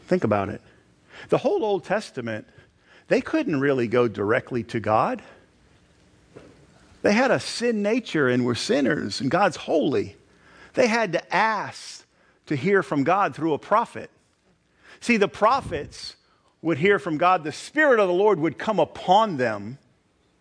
Think 0.06 0.24
about 0.24 0.48
it. 0.48 0.60
The 1.28 1.38
whole 1.38 1.64
Old 1.64 1.84
Testament, 1.84 2.46
they 3.08 3.20
couldn't 3.20 3.60
really 3.60 3.86
go 3.86 4.08
directly 4.08 4.64
to 4.64 4.80
God. 4.80 5.22
They 7.02 7.12
had 7.12 7.30
a 7.30 7.38
sin 7.38 7.82
nature 7.82 8.28
and 8.28 8.44
were 8.44 8.54
sinners, 8.54 9.20
and 9.20 9.30
God's 9.30 9.56
holy. 9.56 10.16
They 10.74 10.88
had 10.88 11.12
to 11.12 11.34
ask 11.34 11.97
to 12.48 12.56
hear 12.56 12.82
from 12.82 13.04
God 13.04 13.34
through 13.34 13.54
a 13.54 13.58
prophet. 13.58 14.10
See, 15.00 15.16
the 15.16 15.28
prophets 15.28 16.16
would 16.60 16.78
hear 16.78 16.98
from 16.98 17.18
God. 17.18 17.44
The 17.44 17.52
Spirit 17.52 18.00
of 18.00 18.08
the 18.08 18.14
Lord 18.14 18.40
would 18.40 18.58
come 18.58 18.80
upon 18.80 19.36
them 19.36 19.78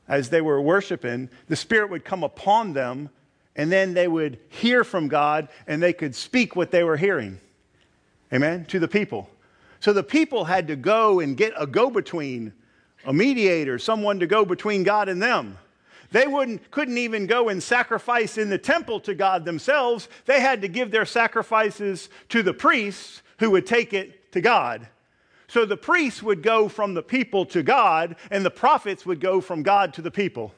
as 0.07 0.29
they 0.29 0.41
were 0.41 0.59
worshiping. 0.61 1.29
The 1.47 1.55
Spirit 1.55 1.89
would 1.91 2.03
come 2.03 2.23
upon 2.23 2.73
them, 2.73 3.09
and 3.55 3.71
then 3.71 3.93
they 3.93 4.07
would 4.07 4.39
hear 4.49 4.83
from 4.83 5.07
God 5.07 5.49
and 5.67 5.81
they 5.81 5.93
could 5.93 6.15
speak 6.15 6.55
what 6.55 6.71
they 6.71 6.83
were 6.83 6.97
hearing. 6.97 7.39
Amen? 8.31 8.65
To 8.65 8.79
the 8.79 8.87
people. 8.87 9.29
So 9.79 9.93
the 9.93 10.03
people 10.03 10.45
had 10.45 10.67
to 10.67 10.75
go 10.75 11.19
and 11.19 11.37
get 11.37 11.53
a 11.57 11.67
go 11.67 11.89
between, 11.89 12.53
a 13.05 13.13
mediator, 13.13 13.79
someone 13.79 14.19
to 14.19 14.27
go 14.27 14.43
between 14.43 14.83
God 14.83 15.07
and 15.09 15.21
them. 15.21 15.57
They 16.11 16.27
wouldn't, 16.27 16.71
couldn't 16.71 16.97
even 16.97 17.27
go 17.27 17.49
and 17.49 17.61
sacrifice 17.61 18.37
in 18.37 18.49
the 18.49 18.57
temple 18.57 18.99
to 19.01 19.13
God 19.13 19.45
themselves. 19.45 20.07
They 20.25 20.39
had 20.39 20.61
to 20.61 20.67
give 20.67 20.91
their 20.91 21.05
sacrifices 21.05 22.09
to 22.29 22.43
the 22.43 22.53
priests 22.53 23.21
who 23.39 23.51
would 23.51 23.65
take 23.65 23.93
it 23.93 24.31
to 24.31 24.41
God. 24.41 24.87
So 25.47 25.65
the 25.65 25.77
priests 25.77 26.21
would 26.23 26.43
go 26.43 26.67
from 26.67 26.93
the 26.93 27.03
people 27.03 27.45
to 27.47 27.63
God, 27.63 28.15
and 28.31 28.45
the 28.45 28.51
prophets 28.51 29.05
would 29.05 29.21
go 29.21 29.39
from 29.39 29.63
God 29.63 29.93
to 29.93 30.01
the 30.01 30.11
people. 30.11 30.53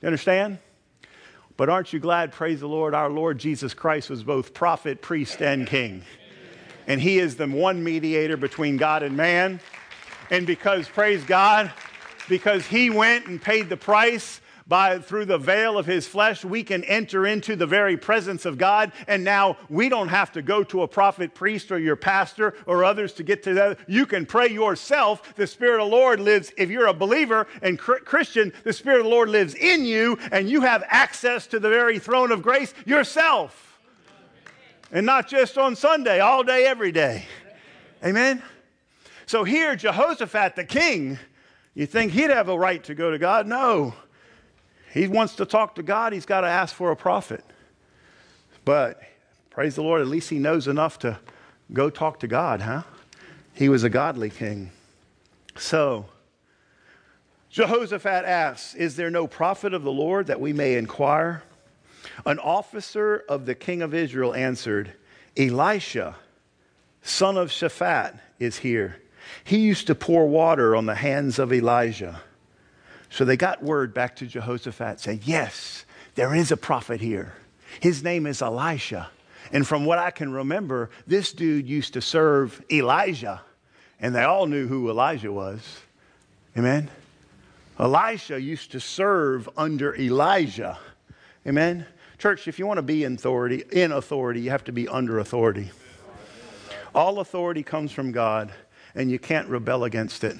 You 0.00 0.06
understand? 0.06 0.58
But 1.56 1.68
aren't 1.68 1.92
you 1.92 2.00
glad, 2.00 2.32
praise 2.32 2.60
the 2.60 2.68
Lord, 2.68 2.94
our 2.94 3.08
Lord 3.08 3.38
Jesus 3.38 3.74
Christ 3.74 4.10
was 4.10 4.24
both 4.24 4.54
prophet, 4.54 5.02
priest, 5.02 5.40
and 5.40 5.66
king. 5.66 6.02
And 6.86 7.00
he 7.00 7.18
is 7.18 7.36
the 7.36 7.46
one 7.46 7.82
mediator 7.82 8.36
between 8.36 8.76
God 8.76 9.02
and 9.02 9.16
man. 9.16 9.60
And 10.30 10.46
because, 10.46 10.88
praise 10.88 11.22
God, 11.24 11.72
because 12.28 12.66
he 12.66 12.90
went 12.90 13.26
and 13.26 13.40
paid 13.40 13.68
the 13.68 13.76
price 13.76 14.40
by 14.66 14.98
through 14.98 15.26
the 15.26 15.38
veil 15.38 15.76
of 15.76 15.86
his 15.86 16.06
flesh 16.06 16.44
we 16.44 16.62
can 16.62 16.84
enter 16.84 17.26
into 17.26 17.54
the 17.54 17.66
very 17.66 17.96
presence 17.96 18.44
of 18.44 18.58
God. 18.58 18.92
And 19.06 19.24
now 19.24 19.58
we 19.68 19.88
don't 19.88 20.08
have 20.08 20.32
to 20.32 20.42
go 20.42 20.64
to 20.64 20.82
a 20.82 20.88
prophet 20.88 21.34
priest 21.34 21.70
or 21.70 21.78
your 21.78 21.96
pastor 21.96 22.54
or 22.66 22.84
others 22.84 23.12
to 23.14 23.22
get 23.22 23.42
to 23.44 23.54
that. 23.54 23.78
You 23.86 24.06
can 24.06 24.26
pray 24.26 24.48
yourself. 24.48 25.34
The 25.34 25.46
spirit 25.46 25.80
of 25.80 25.90
the 25.90 25.96
Lord 25.96 26.20
lives 26.20 26.52
if 26.56 26.70
you're 26.70 26.86
a 26.86 26.94
believer 26.94 27.46
and 27.62 27.78
Christian 27.78 28.52
the 28.64 28.72
spirit 28.72 28.98
of 29.00 29.04
the 29.04 29.10
Lord 29.10 29.28
lives 29.28 29.54
in 29.54 29.84
you 29.84 30.18
and 30.32 30.48
you 30.48 30.62
have 30.62 30.84
access 30.88 31.46
to 31.48 31.60
the 31.60 31.68
very 31.68 31.98
throne 31.98 32.32
of 32.32 32.42
grace 32.42 32.72
yourself. 32.86 33.78
And 34.90 35.04
not 35.04 35.28
just 35.28 35.58
on 35.58 35.76
Sunday 35.76 36.20
all 36.20 36.42
day 36.42 36.66
every 36.66 36.92
day. 36.92 37.26
Amen? 38.04 38.42
So 39.26 39.44
here 39.44 39.76
Jehoshaphat 39.76 40.56
the 40.56 40.64
king 40.64 41.18
you 41.74 41.86
think 41.86 42.12
he'd 42.12 42.30
have 42.30 42.48
a 42.48 42.56
right 42.56 42.84
to 42.84 42.94
go 42.94 43.10
to 43.10 43.18
God? 43.18 43.48
No 43.48 43.94
he 44.94 45.08
wants 45.08 45.34
to 45.36 45.44
talk 45.44 45.74
to 45.74 45.82
God, 45.82 46.12
he's 46.12 46.24
got 46.24 46.42
to 46.42 46.46
ask 46.46 46.72
for 46.72 46.92
a 46.92 46.96
prophet. 46.96 47.44
But 48.64 49.02
praise 49.50 49.74
the 49.74 49.82
Lord, 49.82 50.00
at 50.00 50.06
least 50.06 50.30
he 50.30 50.38
knows 50.38 50.68
enough 50.68 51.00
to 51.00 51.18
go 51.72 51.90
talk 51.90 52.20
to 52.20 52.28
God, 52.28 52.60
huh? 52.60 52.84
He 53.54 53.68
was 53.68 53.82
a 53.82 53.90
godly 53.90 54.30
king. 54.30 54.70
So, 55.56 56.06
Jehoshaphat 57.50 58.24
asks, 58.24 58.76
Is 58.76 58.94
there 58.94 59.10
no 59.10 59.26
prophet 59.26 59.74
of 59.74 59.82
the 59.82 59.92
Lord 59.92 60.28
that 60.28 60.40
we 60.40 60.52
may 60.52 60.76
inquire? 60.76 61.42
An 62.24 62.38
officer 62.38 63.24
of 63.28 63.46
the 63.46 63.54
king 63.56 63.82
of 63.82 63.94
Israel 63.94 64.32
answered, 64.32 64.92
Elisha, 65.36 66.14
son 67.02 67.36
of 67.36 67.50
Shaphat, 67.50 68.20
is 68.38 68.58
here. 68.58 69.02
He 69.42 69.58
used 69.58 69.88
to 69.88 69.96
pour 69.96 70.28
water 70.28 70.76
on 70.76 70.86
the 70.86 70.94
hands 70.94 71.40
of 71.40 71.52
Elijah. 71.52 72.20
So 73.14 73.24
they 73.24 73.36
got 73.36 73.62
word 73.62 73.94
back 73.94 74.16
to 74.16 74.26
Jehoshaphat 74.26 74.98
saying, 74.98 75.20
Yes, 75.22 75.84
there 76.16 76.34
is 76.34 76.50
a 76.50 76.56
prophet 76.56 77.00
here. 77.00 77.34
His 77.78 78.02
name 78.02 78.26
is 78.26 78.42
Elisha. 78.42 79.08
And 79.52 79.64
from 79.64 79.84
what 79.84 80.00
I 80.00 80.10
can 80.10 80.32
remember, 80.32 80.90
this 81.06 81.32
dude 81.32 81.68
used 81.68 81.92
to 81.92 82.00
serve 82.00 82.60
Elijah, 82.72 83.40
and 84.00 84.16
they 84.16 84.24
all 84.24 84.46
knew 84.46 84.66
who 84.66 84.90
Elijah 84.90 85.30
was. 85.30 85.78
Amen? 86.58 86.90
Elisha 87.78 88.40
used 88.40 88.72
to 88.72 88.80
serve 88.80 89.48
under 89.56 89.94
Elijah. 89.94 90.76
Amen? 91.46 91.86
Church, 92.18 92.48
if 92.48 92.58
you 92.58 92.66
want 92.66 92.78
to 92.78 92.82
be 92.82 93.04
in 93.04 93.14
authority, 93.14 93.62
in 93.70 93.92
authority, 93.92 94.40
you 94.40 94.50
have 94.50 94.64
to 94.64 94.72
be 94.72 94.88
under 94.88 95.20
authority. 95.20 95.70
All 96.92 97.20
authority 97.20 97.62
comes 97.62 97.92
from 97.92 98.10
God, 98.10 98.52
and 98.92 99.08
you 99.08 99.20
can't 99.20 99.46
rebel 99.46 99.84
against 99.84 100.24
it. 100.24 100.36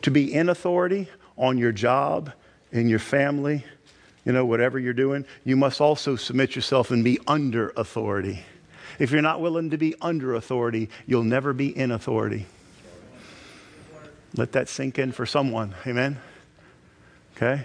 To 0.00 0.10
be 0.10 0.32
in 0.32 0.48
authority 0.48 1.08
on 1.36 1.58
your 1.58 1.72
job, 1.72 2.32
in 2.72 2.88
your 2.88 2.98
family, 2.98 3.64
you 4.24 4.32
know, 4.32 4.44
whatever 4.44 4.78
you're 4.78 4.92
doing, 4.92 5.24
you 5.44 5.56
must 5.56 5.80
also 5.80 6.16
submit 6.16 6.56
yourself 6.56 6.90
and 6.90 7.04
be 7.04 7.18
under 7.26 7.72
authority. 7.76 8.44
If 8.98 9.12
you're 9.12 9.22
not 9.22 9.40
willing 9.40 9.70
to 9.70 9.78
be 9.78 9.94
under 10.00 10.34
authority, 10.34 10.88
you'll 11.06 11.22
never 11.22 11.52
be 11.52 11.76
in 11.76 11.92
authority. 11.92 12.46
Let 14.34 14.52
that 14.52 14.68
sink 14.68 14.98
in 14.98 15.12
for 15.12 15.26
someone. 15.26 15.74
Amen? 15.86 16.18
Okay? 17.36 17.64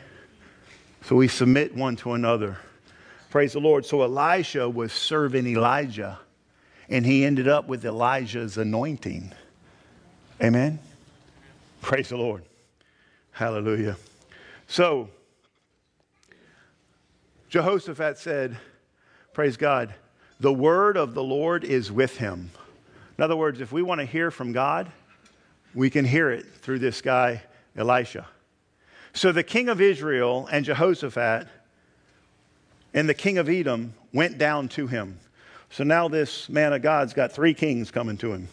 So 1.03 1.15
we 1.15 1.27
submit 1.27 1.75
one 1.75 1.95
to 1.97 2.13
another. 2.13 2.57
Praise 3.31 3.53
the 3.53 3.60
Lord. 3.60 3.86
So 3.86 4.03
Elisha 4.03 4.69
was 4.69 4.93
serving 4.93 5.47
Elijah, 5.47 6.19
and 6.89 7.05
he 7.05 7.25
ended 7.25 7.47
up 7.47 7.67
with 7.67 7.86
Elijah's 7.86 8.57
anointing. 8.57 9.31
Amen? 10.43 10.79
Praise 11.81 12.10
the 12.10 12.17
Lord. 12.17 12.43
Hallelujah. 13.32 13.98
So, 14.67 15.10
Jehoshaphat 17.50 18.17
said, 18.17 18.58
Praise 19.34 19.58
God, 19.58 19.94
the 20.39 20.54
word 20.54 20.98
of 20.98 21.13
the 21.13 21.24
Lord 21.24 21.63
is 21.63 21.91
with 21.91 22.17
him. 22.17 22.52
In 23.17 23.24
other 23.24 23.36
words, 23.36 23.62
if 23.62 23.72
we 23.72 23.82
want 23.82 24.00
to 24.00 24.06
hear 24.06 24.32
from 24.32 24.52
God, 24.52 24.91
we 25.74 25.89
can 25.89 26.06
hear 26.06 26.30
it 26.30 26.46
through 26.46 26.80
this 26.80 27.02
guy, 27.02 27.41
Elisha. 27.76 28.28
So 29.13 29.32
the 29.32 29.44
king 29.44 29.70
of 29.70 29.82
Israel 29.82 30.48
and 30.52 30.65
Jehoshaphat 30.65 31.48
and 32.94 33.08
the 33.08 33.13
king 33.13 33.38
of 33.38 33.50
Edom 33.50 33.94
went 34.13 34.38
down 34.38 34.67
to 34.70 34.88
him. 34.88 35.20
So 35.70 35.84
now 35.84 36.08
this 36.08 36.50
man 36.50 36.74
of 36.74 36.82
God's 36.82 37.13
got 37.13 37.32
three 37.32 37.54
kings 37.54 37.91
coming 37.91 38.17
to 38.17 38.34
him. 38.34 38.48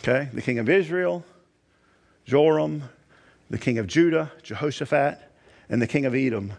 Okay? 0.00 0.28
The 0.32 0.42
king 0.42 0.58
of 0.58 0.68
Israel, 0.68 1.24
Joram, 2.24 2.84
the 3.50 3.58
king 3.58 3.78
of 3.78 3.86
Judah, 3.86 4.32
Jehoshaphat, 4.42 5.18
and 5.68 5.80
the 5.80 5.86
king 5.86 6.06
of 6.06 6.14
Edom 6.14 6.52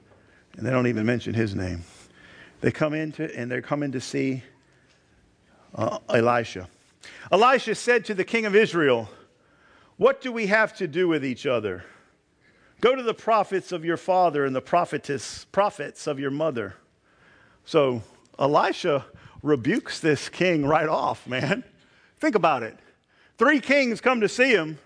and 0.59 0.65
they 0.65 0.71
don't 0.71 0.87
even 0.87 1.05
mention 1.05 1.33
his 1.33 1.55
name. 1.55 1.83
They 2.61 2.71
come 2.71 2.93
into, 2.93 3.33
and 3.37 3.49
they're 3.49 3.61
coming 3.61 3.93
to 3.93 4.01
see 4.01 4.43
uh, 5.73 5.99
Elisha. 6.09 6.67
Elisha 7.31 7.75
said 7.75 8.03
to 8.05 8.13
the 8.13 8.25
king 8.25 8.45
of 8.45 8.55
Israel, 8.55 9.09
What 9.95 10.19
do 10.19 10.33
we 10.33 10.47
have 10.47 10.75
to 10.77 10.87
do 10.87 11.07
with 11.07 11.23
each 11.23 11.45
other? 11.45 11.85
Go 12.81 12.93
to 12.93 13.03
the 13.03 13.13
prophets 13.13 13.71
of 13.71 13.85
your 13.85 13.95
father 13.95 14.45
and 14.45 14.53
the 14.53 14.61
prophetess, 14.61 15.45
prophets 15.45 16.07
of 16.07 16.19
your 16.19 16.31
mother. 16.31 16.75
So 17.63 18.01
Elisha 18.37 19.05
rebukes 19.41 20.01
this 20.01 20.27
king 20.27 20.65
right 20.65 20.89
off, 20.89 21.25
man. 21.27 21.63
Think 22.19 22.35
about 22.35 22.63
it. 22.63 22.77
Three 23.37 23.61
kings 23.61 24.01
come 24.01 24.19
to 24.19 24.27
see 24.27 24.49
him, 24.49 24.77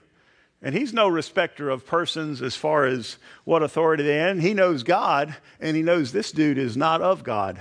and 0.63 0.73
he's 0.73 0.93
no 0.93 1.09
respecter 1.09 1.69
of 1.69 1.85
persons 1.85 2.41
as 2.41 2.55
far 2.55 2.85
as 2.85 3.17
what 3.43 3.61
authority 3.61 4.03
they're 4.03 4.29
in. 4.29 4.39
He 4.39 4.53
knows 4.53 4.81
God, 4.83 5.35
and 5.59 5.75
he 5.75 5.83
knows 5.83 6.13
this 6.13 6.31
dude 6.31 6.57
is 6.57 6.77
not 6.77 7.01
of 7.01 7.23
God. 7.23 7.59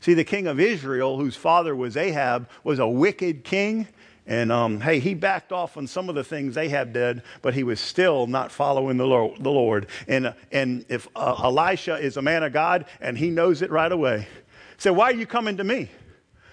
See, 0.00 0.14
the 0.14 0.24
king 0.24 0.46
of 0.46 0.58
Israel, 0.58 1.18
whose 1.18 1.36
father 1.36 1.76
was 1.76 1.98
Ahab, 1.98 2.48
was 2.64 2.78
a 2.78 2.88
wicked 2.88 3.44
king. 3.44 3.86
And 4.26 4.50
um, 4.50 4.80
hey, 4.80 5.00
he 5.00 5.12
backed 5.12 5.52
off 5.52 5.76
on 5.76 5.86
some 5.86 6.08
of 6.08 6.14
the 6.14 6.24
things 6.24 6.56
Ahab 6.56 6.94
did, 6.94 7.22
but 7.42 7.52
he 7.52 7.62
was 7.62 7.78
still 7.78 8.26
not 8.26 8.50
following 8.50 8.96
the 8.96 9.06
Lord. 9.06 9.88
And, 10.08 10.34
and 10.50 10.86
if 10.88 11.08
uh, 11.14 11.42
Elisha 11.44 11.96
is 11.96 12.16
a 12.16 12.22
man 12.22 12.42
of 12.42 12.54
God 12.54 12.86
and 13.00 13.18
he 13.18 13.28
knows 13.28 13.60
it 13.60 13.70
right 13.70 13.92
away, 13.92 14.26
say, 14.78 14.90
Why 14.90 15.10
are 15.10 15.14
you 15.14 15.26
coming 15.26 15.58
to 15.58 15.64
me? 15.64 15.90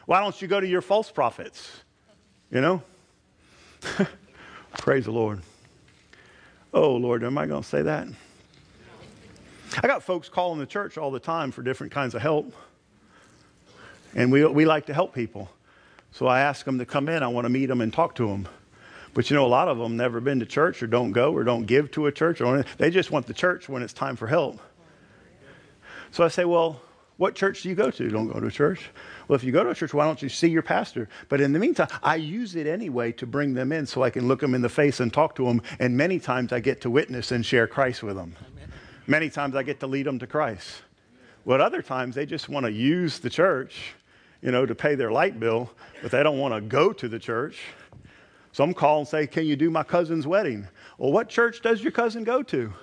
Why 0.05 0.19
don't 0.19 0.41
you 0.41 0.49
go 0.49 0.59
to 0.59 0.67
your 0.67 0.81
false 0.81 1.11
prophets? 1.11 1.81
You 2.51 2.59
know? 2.59 2.83
Praise 4.77 5.05
the 5.05 5.11
Lord. 5.11 5.41
Oh, 6.73 6.95
Lord, 6.95 7.23
am 7.23 7.37
I 7.37 7.45
going 7.45 7.63
to 7.63 7.67
say 7.67 7.81
that? 7.83 8.07
I 9.81 9.87
got 9.87 10.03
folks 10.03 10.29
calling 10.29 10.59
the 10.59 10.65
church 10.65 10.97
all 10.97 11.11
the 11.11 11.19
time 11.19 11.51
for 11.51 11.61
different 11.61 11.91
kinds 11.91 12.15
of 12.15 12.21
help. 12.21 12.53
And 14.15 14.31
we, 14.31 14.45
we 14.45 14.65
like 14.65 14.85
to 14.87 14.93
help 14.93 15.13
people. 15.13 15.49
So 16.11 16.25
I 16.25 16.41
ask 16.41 16.65
them 16.65 16.79
to 16.79 16.85
come 16.85 17.09
in. 17.09 17.21
I 17.21 17.27
want 17.27 17.45
to 17.45 17.49
meet 17.49 17.67
them 17.67 17.81
and 17.81 17.93
talk 17.93 18.15
to 18.15 18.27
them. 18.27 18.47
But 19.13 19.29
you 19.29 19.35
know, 19.35 19.45
a 19.45 19.47
lot 19.47 19.67
of 19.67 19.77
them 19.77 19.97
never 19.97 20.19
been 20.19 20.39
to 20.39 20.45
church 20.45 20.81
or 20.81 20.87
don't 20.87 21.11
go 21.11 21.33
or 21.33 21.43
don't 21.43 21.65
give 21.65 21.91
to 21.91 22.07
a 22.07 22.11
church. 22.11 22.41
Or 22.41 22.63
they 22.77 22.89
just 22.89 23.11
want 23.11 23.27
the 23.27 23.33
church 23.33 23.67
when 23.67 23.81
it's 23.81 23.93
time 23.93 24.15
for 24.15 24.27
help. 24.27 24.59
So 26.11 26.23
I 26.23 26.29
say, 26.29 26.45
well, 26.45 26.81
what 27.17 27.35
church 27.35 27.63
do 27.63 27.69
you 27.69 27.75
go 27.75 27.91
to? 27.91 28.09
Don't 28.09 28.31
go 28.31 28.39
to 28.39 28.49
church. 28.49 28.89
Well, 29.27 29.35
if 29.35 29.43
you 29.43 29.51
go 29.51 29.63
to 29.63 29.71
a 29.71 29.75
church, 29.75 29.93
why 29.93 30.05
don't 30.05 30.21
you 30.21 30.29
see 30.29 30.47
your 30.47 30.61
pastor? 30.61 31.09
But 31.27 31.41
in 31.41 31.51
the 31.51 31.59
meantime, 31.59 31.89
I 32.01 32.15
use 32.15 32.55
it 32.55 32.65
anyway 32.65 33.11
to 33.13 33.25
bring 33.25 33.53
them 33.53 33.71
in 33.71 33.85
so 33.85 34.03
I 34.03 34.09
can 34.09 34.27
look 34.27 34.39
them 34.39 34.55
in 34.55 34.61
the 34.61 34.69
face 34.69 34.99
and 34.99 35.11
talk 35.11 35.35
to 35.35 35.45
them. 35.45 35.61
And 35.79 35.97
many 35.97 36.19
times 36.19 36.53
I 36.53 36.59
get 36.59 36.81
to 36.81 36.89
witness 36.89 37.31
and 37.31 37.45
share 37.45 37.67
Christ 37.67 38.03
with 38.03 38.15
them. 38.15 38.35
Many 39.05 39.29
times 39.29 39.55
I 39.55 39.63
get 39.63 39.79
to 39.81 39.87
lead 39.87 40.05
them 40.05 40.19
to 40.19 40.27
Christ. 40.27 40.81
But 41.45 41.61
other 41.61 41.81
times 41.81 42.15
they 42.15 42.25
just 42.25 42.49
want 42.49 42.65
to 42.65 42.71
use 42.71 43.19
the 43.19 43.29
church, 43.29 43.93
you 44.41 44.51
know, 44.51 44.65
to 44.65 44.75
pay 44.75 44.95
their 44.95 45.11
light 45.11 45.39
bill, 45.39 45.71
but 46.01 46.11
they 46.11 46.23
don't 46.23 46.39
want 46.39 46.53
to 46.53 46.61
go 46.61 46.91
to 46.93 47.07
the 47.07 47.19
church. 47.19 47.59
Some 48.51 48.73
call 48.73 48.99
and 48.99 49.07
say, 49.07 49.27
Can 49.27 49.45
you 49.45 49.55
do 49.55 49.69
my 49.69 49.83
cousin's 49.83 50.25
wedding? 50.25 50.67
Well, 50.97 51.11
what 51.11 51.29
church 51.29 51.61
does 51.61 51.81
your 51.81 51.91
cousin 51.91 52.23
go 52.23 52.43
to? 52.43 52.73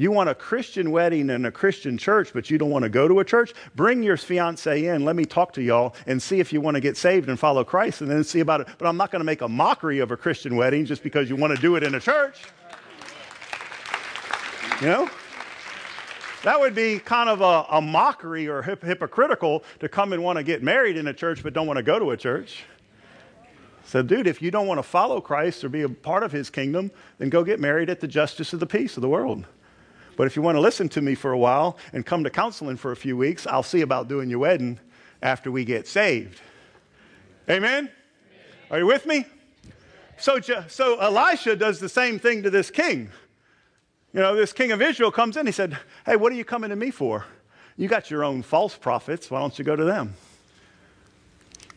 You 0.00 0.12
want 0.12 0.28
a 0.28 0.34
Christian 0.34 0.92
wedding 0.92 1.28
and 1.28 1.44
a 1.44 1.50
Christian 1.50 1.98
church, 1.98 2.30
but 2.32 2.48
you 2.48 2.56
don't 2.56 2.70
want 2.70 2.84
to 2.84 2.88
go 2.88 3.08
to 3.08 3.18
a 3.18 3.24
church? 3.24 3.52
Bring 3.74 4.00
your 4.00 4.16
fiance 4.16 4.86
in. 4.86 5.04
Let 5.04 5.16
me 5.16 5.24
talk 5.24 5.52
to 5.54 5.60
y'all 5.62 5.96
and 6.06 6.22
see 6.22 6.38
if 6.38 6.52
you 6.52 6.60
want 6.60 6.76
to 6.76 6.80
get 6.80 6.96
saved 6.96 7.28
and 7.28 7.36
follow 7.36 7.64
Christ 7.64 8.00
and 8.00 8.08
then 8.08 8.22
see 8.22 8.38
about 8.38 8.60
it. 8.60 8.68
But 8.78 8.86
I'm 8.86 8.96
not 8.96 9.10
going 9.10 9.18
to 9.18 9.24
make 9.24 9.40
a 9.40 9.48
mockery 9.48 9.98
of 9.98 10.12
a 10.12 10.16
Christian 10.16 10.54
wedding 10.54 10.86
just 10.86 11.02
because 11.02 11.28
you 11.28 11.34
want 11.34 11.56
to 11.56 11.60
do 11.60 11.74
it 11.74 11.82
in 11.82 11.96
a 11.96 12.00
church. 12.00 12.44
You 14.80 14.86
know? 14.86 15.10
That 16.44 16.60
would 16.60 16.76
be 16.76 17.00
kind 17.00 17.28
of 17.28 17.40
a, 17.40 17.66
a 17.76 17.80
mockery 17.80 18.46
or 18.46 18.62
hip, 18.62 18.84
hypocritical 18.84 19.64
to 19.80 19.88
come 19.88 20.12
and 20.12 20.22
want 20.22 20.36
to 20.36 20.44
get 20.44 20.62
married 20.62 20.96
in 20.96 21.08
a 21.08 21.12
church 21.12 21.42
but 21.42 21.54
don't 21.54 21.66
want 21.66 21.78
to 21.78 21.82
go 21.82 21.98
to 21.98 22.12
a 22.12 22.16
church. 22.16 22.62
So, 23.84 24.02
dude, 24.02 24.28
if 24.28 24.40
you 24.40 24.52
don't 24.52 24.68
want 24.68 24.78
to 24.78 24.84
follow 24.84 25.20
Christ 25.20 25.64
or 25.64 25.68
be 25.68 25.82
a 25.82 25.88
part 25.88 26.22
of 26.22 26.30
his 26.30 26.50
kingdom, 26.50 26.92
then 27.18 27.30
go 27.30 27.42
get 27.42 27.58
married 27.58 27.90
at 27.90 27.98
the 27.98 28.06
justice 28.06 28.52
of 28.52 28.60
the 28.60 28.66
peace 28.66 28.96
of 28.96 29.00
the 29.00 29.08
world. 29.08 29.44
But 30.18 30.26
if 30.26 30.34
you 30.34 30.42
want 30.42 30.56
to 30.56 30.60
listen 30.60 30.88
to 30.90 31.00
me 31.00 31.14
for 31.14 31.30
a 31.30 31.38
while 31.38 31.78
and 31.92 32.04
come 32.04 32.24
to 32.24 32.30
counseling 32.30 32.76
for 32.76 32.90
a 32.90 32.96
few 32.96 33.16
weeks, 33.16 33.46
I'll 33.46 33.62
see 33.62 33.82
about 33.82 34.08
doing 34.08 34.28
your 34.28 34.40
wedding 34.40 34.80
after 35.22 35.52
we 35.52 35.64
get 35.64 35.86
saved. 35.86 36.40
Amen? 37.48 37.88
Are 38.68 38.80
you 38.80 38.86
with 38.86 39.06
me? 39.06 39.26
So, 40.18 40.40
so 40.40 40.98
Elisha 40.98 41.54
does 41.54 41.78
the 41.78 41.88
same 41.88 42.18
thing 42.18 42.42
to 42.42 42.50
this 42.50 42.68
king. 42.68 43.10
You 44.12 44.18
know, 44.18 44.34
this 44.34 44.52
king 44.52 44.72
of 44.72 44.82
Israel 44.82 45.12
comes 45.12 45.36
in. 45.36 45.46
He 45.46 45.52
said, 45.52 45.78
Hey, 46.04 46.16
what 46.16 46.32
are 46.32 46.36
you 46.36 46.44
coming 46.44 46.70
to 46.70 46.76
me 46.76 46.90
for? 46.90 47.24
You 47.76 47.86
got 47.86 48.10
your 48.10 48.24
own 48.24 48.42
false 48.42 48.74
prophets. 48.76 49.30
Why 49.30 49.38
don't 49.38 49.56
you 49.56 49.64
go 49.64 49.76
to 49.76 49.84
them? 49.84 50.14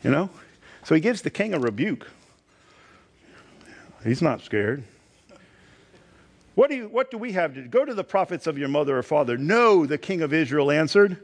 You 0.03 0.09
know? 0.09 0.31
So 0.83 0.95
he 0.95 1.01
gives 1.01 1.21
the 1.21 1.29
king 1.29 1.53
a 1.53 1.59
rebuke. 1.59 2.07
He's 4.03 4.23
not 4.23 4.41
scared. 4.41 4.83
What 6.61 6.69
do, 6.69 6.75
you, 6.75 6.89
what 6.89 7.09
do 7.09 7.17
we 7.17 7.31
have 7.31 7.55
to 7.55 7.63
do? 7.63 7.67
Go 7.67 7.85
to 7.85 7.95
the 7.95 8.03
prophets 8.03 8.45
of 8.45 8.55
your 8.55 8.67
mother 8.67 8.95
or 8.95 9.01
father. 9.01 9.35
No, 9.35 9.87
the 9.87 9.97
king 9.97 10.21
of 10.21 10.31
Israel 10.31 10.69
answered, 10.69 11.17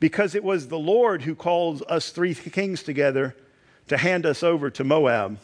because 0.00 0.34
it 0.34 0.42
was 0.42 0.66
the 0.66 0.80
Lord 0.80 1.22
who 1.22 1.36
called 1.36 1.84
us 1.88 2.10
three 2.10 2.34
kings 2.34 2.82
together 2.82 3.36
to 3.86 3.96
hand 3.96 4.26
us 4.26 4.42
over 4.42 4.68
to 4.70 4.82
Moab. 4.82 5.38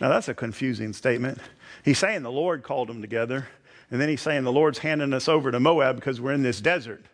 Now, 0.00 0.10
that's 0.10 0.28
a 0.28 0.34
confusing 0.34 0.92
statement. 0.92 1.38
He's 1.84 1.98
saying 1.98 2.22
the 2.22 2.30
Lord 2.30 2.62
called 2.62 2.88
them 2.88 3.00
together, 3.00 3.48
and 3.90 4.00
then 4.00 4.08
he's 4.08 4.20
saying 4.20 4.44
the 4.44 4.52
Lord's 4.52 4.78
handing 4.78 5.12
us 5.12 5.28
over 5.28 5.50
to 5.50 5.58
Moab 5.58 5.96
because 5.96 6.20
we're 6.20 6.32
in 6.32 6.44
this 6.44 6.60
desert. 6.60 7.04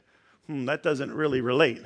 Hmm, 0.49 0.67
that 0.67 0.83
doesn't 0.83 1.15
really 1.15 1.41
relate. 1.41 1.83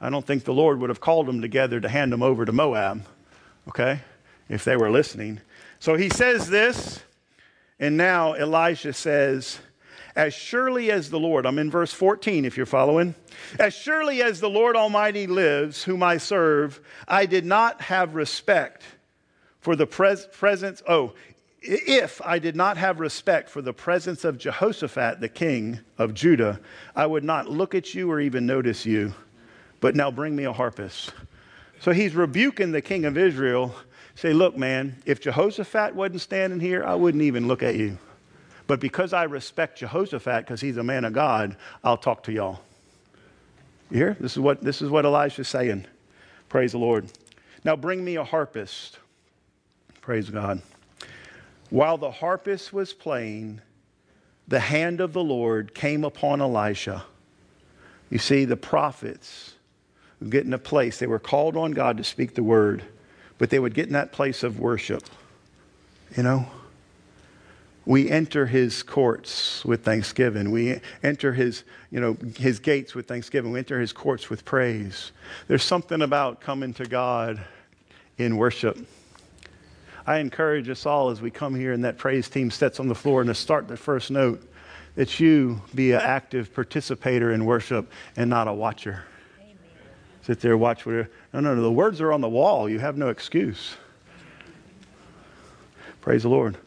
I 0.00 0.08
don't 0.08 0.24
think 0.24 0.44
the 0.44 0.54
Lord 0.54 0.78
would 0.78 0.90
have 0.90 1.00
called 1.00 1.26
them 1.26 1.42
together 1.42 1.80
to 1.80 1.88
hand 1.88 2.12
them 2.12 2.22
over 2.22 2.44
to 2.44 2.52
Moab, 2.52 3.04
okay, 3.66 4.02
if 4.48 4.62
they 4.62 4.76
were 4.76 4.92
listening. 4.92 5.40
So 5.80 5.96
he 5.96 6.08
says 6.08 6.48
this 6.48 7.00
And 7.80 7.96
now 7.96 8.32
Elisha 8.32 8.92
says, 8.92 9.58
As 10.16 10.34
surely 10.34 10.90
as 10.90 11.10
the 11.10 11.20
Lord, 11.20 11.46
I'm 11.46 11.58
in 11.58 11.70
verse 11.70 11.92
14 11.92 12.44
if 12.44 12.56
you're 12.56 12.66
following, 12.66 13.14
as 13.58 13.74
surely 13.74 14.22
as 14.22 14.40
the 14.40 14.50
Lord 14.50 14.76
Almighty 14.76 15.26
lives, 15.26 15.84
whom 15.84 16.02
I 16.02 16.18
serve, 16.18 16.80
I 17.06 17.26
did 17.26 17.44
not 17.44 17.80
have 17.82 18.14
respect 18.14 18.82
for 19.60 19.76
the 19.76 19.86
pres- 19.86 20.26
presence, 20.32 20.82
oh, 20.88 21.14
if 21.60 22.20
I 22.24 22.38
did 22.38 22.56
not 22.56 22.76
have 22.76 23.00
respect 23.00 23.50
for 23.50 23.62
the 23.62 23.72
presence 23.72 24.24
of 24.24 24.38
Jehoshaphat, 24.38 25.20
the 25.20 25.28
king 25.28 25.80
of 25.98 26.14
Judah, 26.14 26.60
I 26.94 27.06
would 27.06 27.24
not 27.24 27.50
look 27.50 27.74
at 27.74 27.94
you 27.94 28.10
or 28.10 28.20
even 28.20 28.46
notice 28.46 28.86
you. 28.86 29.14
But 29.80 29.94
now 29.94 30.10
bring 30.10 30.34
me 30.34 30.44
a 30.44 30.52
harpist. 30.52 31.12
So 31.80 31.92
he's 31.92 32.14
rebuking 32.14 32.72
the 32.72 32.80
king 32.80 33.04
of 33.04 33.16
Israel. 33.16 33.74
Say, 34.18 34.32
look, 34.32 34.56
man, 34.56 35.00
if 35.06 35.20
Jehoshaphat 35.20 35.94
wasn't 35.94 36.20
standing 36.22 36.58
here, 36.58 36.82
I 36.82 36.96
wouldn't 36.96 37.22
even 37.22 37.46
look 37.46 37.62
at 37.62 37.76
you. 37.76 37.98
But 38.66 38.80
because 38.80 39.12
I 39.12 39.22
respect 39.22 39.78
Jehoshaphat, 39.78 40.44
because 40.44 40.60
he's 40.60 40.76
a 40.76 40.82
man 40.82 41.04
of 41.04 41.12
God, 41.12 41.56
I'll 41.84 41.96
talk 41.96 42.24
to 42.24 42.32
y'all. 42.32 42.58
You 43.92 43.98
hear? 43.98 44.16
This 44.18 44.32
is 44.32 44.40
what, 44.40 44.60
this 44.60 44.82
is 44.82 44.90
what 44.90 45.04
Elisha's 45.04 45.46
saying. 45.46 45.86
Praise 46.48 46.72
the 46.72 46.78
Lord. 46.78 47.06
Now 47.62 47.76
bring 47.76 48.04
me 48.04 48.16
a 48.16 48.24
harpist. 48.24 48.98
Praise 50.00 50.30
God. 50.30 50.62
While 51.70 51.96
the 51.96 52.10
harpist 52.10 52.72
was 52.72 52.92
playing, 52.92 53.60
the 54.48 54.58
hand 54.58 55.00
of 55.00 55.12
the 55.12 55.22
Lord 55.22 55.76
came 55.76 56.02
upon 56.02 56.40
Elisha. 56.40 57.04
You 58.10 58.18
see, 58.18 58.46
the 58.46 58.56
prophets 58.56 59.54
get 60.28 60.44
in 60.44 60.52
a 60.54 60.58
place, 60.58 60.98
they 60.98 61.06
were 61.06 61.20
called 61.20 61.56
on 61.56 61.70
God 61.70 61.98
to 61.98 62.02
speak 62.02 62.34
the 62.34 62.42
word, 62.42 62.82
but 63.38 63.50
they 63.50 63.58
would 63.58 63.74
get 63.74 63.86
in 63.86 63.92
that 63.94 64.12
place 64.12 64.42
of 64.42 64.60
worship. 64.60 65.04
You 66.16 66.22
know? 66.22 66.46
We 67.86 68.10
enter 68.10 68.44
his 68.44 68.82
courts 68.82 69.64
with 69.64 69.82
thanksgiving. 69.82 70.50
We 70.50 70.80
enter 71.02 71.32
his, 71.32 71.64
you 71.90 72.00
know, 72.00 72.18
his 72.36 72.58
gates 72.58 72.94
with 72.94 73.08
thanksgiving. 73.08 73.50
We 73.50 73.60
enter 73.60 73.80
his 73.80 73.94
courts 73.94 74.28
with 74.28 74.44
praise. 74.44 75.12
There's 75.46 75.62
something 75.62 76.02
about 76.02 76.42
coming 76.42 76.74
to 76.74 76.84
God 76.84 77.42
in 78.18 78.36
worship. 78.36 78.76
I 80.06 80.18
encourage 80.18 80.68
us 80.68 80.84
all 80.84 81.08
as 81.08 81.22
we 81.22 81.30
come 81.30 81.54
here 81.54 81.72
and 81.72 81.84
that 81.84 81.96
praise 81.96 82.28
team 82.28 82.50
sets 82.50 82.78
on 82.78 82.88
the 82.88 82.94
floor 82.94 83.22
and 83.22 83.28
to 83.28 83.34
start 83.34 83.68
the 83.68 83.76
first 83.76 84.10
note 84.10 84.42
that 84.94 85.20
you 85.20 85.62
be 85.74 85.92
an 85.92 86.00
active 86.00 86.52
participator 86.52 87.32
in 87.32 87.44
worship 87.44 87.90
and 88.16 88.28
not 88.28 88.48
a 88.48 88.52
watcher. 88.52 89.04
Sit 90.28 90.40
there, 90.40 90.58
watch 90.58 90.84
whatever. 90.84 91.08
No, 91.32 91.40
no, 91.40 91.54
no. 91.54 91.62
The 91.62 91.72
words 91.72 92.02
are 92.02 92.12
on 92.12 92.20
the 92.20 92.28
wall. 92.28 92.68
You 92.68 92.80
have 92.80 92.98
no 92.98 93.08
excuse. 93.08 93.76
Praise 96.02 96.24
the 96.24 96.28
Lord. 96.28 96.58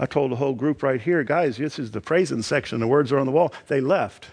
I 0.00 0.06
told 0.06 0.32
the 0.32 0.36
whole 0.36 0.52
group 0.52 0.82
right 0.82 1.00
here, 1.00 1.22
guys, 1.22 1.56
this 1.56 1.78
is 1.78 1.92
the 1.92 2.00
praising 2.00 2.42
section. 2.42 2.80
The 2.80 2.88
words 2.88 3.12
are 3.12 3.20
on 3.20 3.26
the 3.26 3.30
wall. 3.30 3.54
They 3.68 3.80
left. 3.80 4.26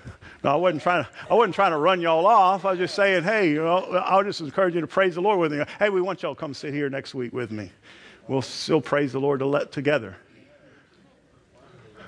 No, 0.43 0.53
I 0.53 0.55
wasn't 0.55 0.81
trying 0.81 1.03
to, 1.03 1.09
I 1.29 1.35
wasn't 1.35 1.53
trying 1.53 1.73
to 1.73 1.77
run 1.77 2.01
y'all 2.01 2.25
off. 2.25 2.65
I 2.65 2.71
was 2.71 2.79
just 2.79 2.95
saying, 2.95 3.21
hey, 3.23 3.49
you 3.49 3.61
know, 3.61 3.83
I'll 4.03 4.23
just 4.23 4.41
encourage 4.41 4.73
you 4.73 4.81
to 4.81 4.87
praise 4.87 5.13
the 5.13 5.21
Lord 5.21 5.37
with 5.37 5.51
me. 5.51 5.63
Hey, 5.77 5.91
we 5.91 6.01
want 6.01 6.23
y'all 6.23 6.33
to 6.33 6.39
come 6.39 6.55
sit 6.55 6.73
here 6.73 6.89
next 6.89 7.13
week 7.13 7.33
with 7.33 7.51
me. 7.51 7.71
We'll 8.27 8.41
still 8.41 8.81
praise 8.81 9.11
the 9.11 9.19
Lord 9.19 9.41
to 9.41 9.45
let 9.45 9.71
together. 9.71 10.17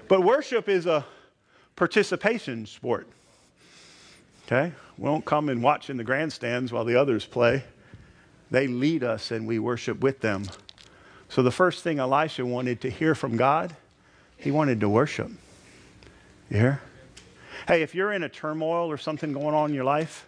But 0.07 0.21
worship 0.21 0.67
is 0.67 0.87
a 0.87 1.05
participation 1.75 2.65
sport. 2.65 3.07
Okay? 4.47 4.73
We 4.97 5.05
don't 5.05 5.25
come 5.25 5.49
and 5.49 5.63
watch 5.63 5.89
in 5.89 5.97
the 5.97 6.03
grandstands 6.03 6.71
while 6.71 6.85
the 6.85 6.95
others 6.95 7.25
play. 7.25 7.63
They 8.51 8.67
lead 8.67 9.03
us 9.03 9.31
and 9.31 9.47
we 9.47 9.59
worship 9.59 10.01
with 10.01 10.21
them. 10.21 10.45
So 11.29 11.41
the 11.41 11.51
first 11.51 11.83
thing 11.83 11.99
Elisha 11.99 12.45
wanted 12.45 12.81
to 12.81 12.89
hear 12.89 13.15
from 13.15 13.35
God, 13.35 13.75
he 14.37 14.51
wanted 14.51 14.79
to 14.81 14.89
worship. 14.89 15.31
You 16.49 16.57
hear? 16.57 16.81
Hey, 17.67 17.81
if 17.81 17.95
you're 17.95 18.11
in 18.11 18.23
a 18.23 18.29
turmoil 18.29 18.91
or 18.91 18.97
something 18.97 19.33
going 19.33 19.55
on 19.55 19.69
in 19.69 19.75
your 19.75 19.85
life, 19.85 20.27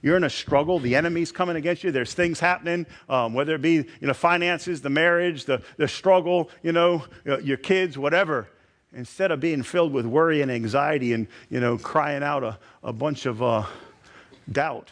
you're 0.00 0.16
in 0.16 0.24
a 0.24 0.30
struggle, 0.30 0.78
the 0.78 0.94
enemy's 0.94 1.32
coming 1.32 1.56
against 1.56 1.84
you, 1.84 1.90
there's 1.90 2.14
things 2.14 2.38
happening, 2.38 2.86
um, 3.08 3.34
whether 3.34 3.56
it 3.56 3.62
be 3.62 3.74
you 3.74 4.06
know, 4.06 4.14
finances, 4.14 4.80
the 4.80 4.90
marriage, 4.90 5.44
the, 5.44 5.62
the 5.76 5.88
struggle, 5.88 6.48
you 6.62 6.72
know, 6.72 7.04
your 7.24 7.56
kids, 7.56 7.98
whatever 7.98 8.48
instead 8.96 9.30
of 9.30 9.40
being 9.40 9.62
filled 9.62 9.92
with 9.92 10.06
worry 10.06 10.40
and 10.40 10.50
anxiety 10.50 11.12
and, 11.12 11.28
you 11.50 11.60
know, 11.60 11.76
crying 11.76 12.22
out 12.22 12.42
a, 12.42 12.58
a 12.82 12.92
bunch 12.92 13.26
of 13.26 13.42
uh, 13.42 13.64
doubt, 14.50 14.90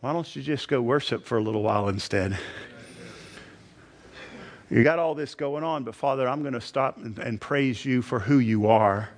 why 0.00 0.12
don't 0.12 0.36
you 0.36 0.42
just 0.42 0.68
go 0.68 0.80
worship 0.80 1.24
for 1.24 1.38
a 1.38 1.42
little 1.42 1.62
while 1.62 1.88
instead? 1.88 2.38
You 4.70 4.82
got 4.82 4.98
all 4.98 5.14
this 5.14 5.34
going 5.34 5.62
on, 5.62 5.84
but 5.84 5.94
Father, 5.94 6.28
I'm 6.28 6.42
going 6.42 6.54
to 6.54 6.60
stop 6.60 6.96
and, 6.98 7.18
and 7.18 7.40
praise 7.40 7.84
you 7.84 8.02
for 8.02 8.18
who 8.18 8.38
you 8.38 8.66
are. 8.66 9.10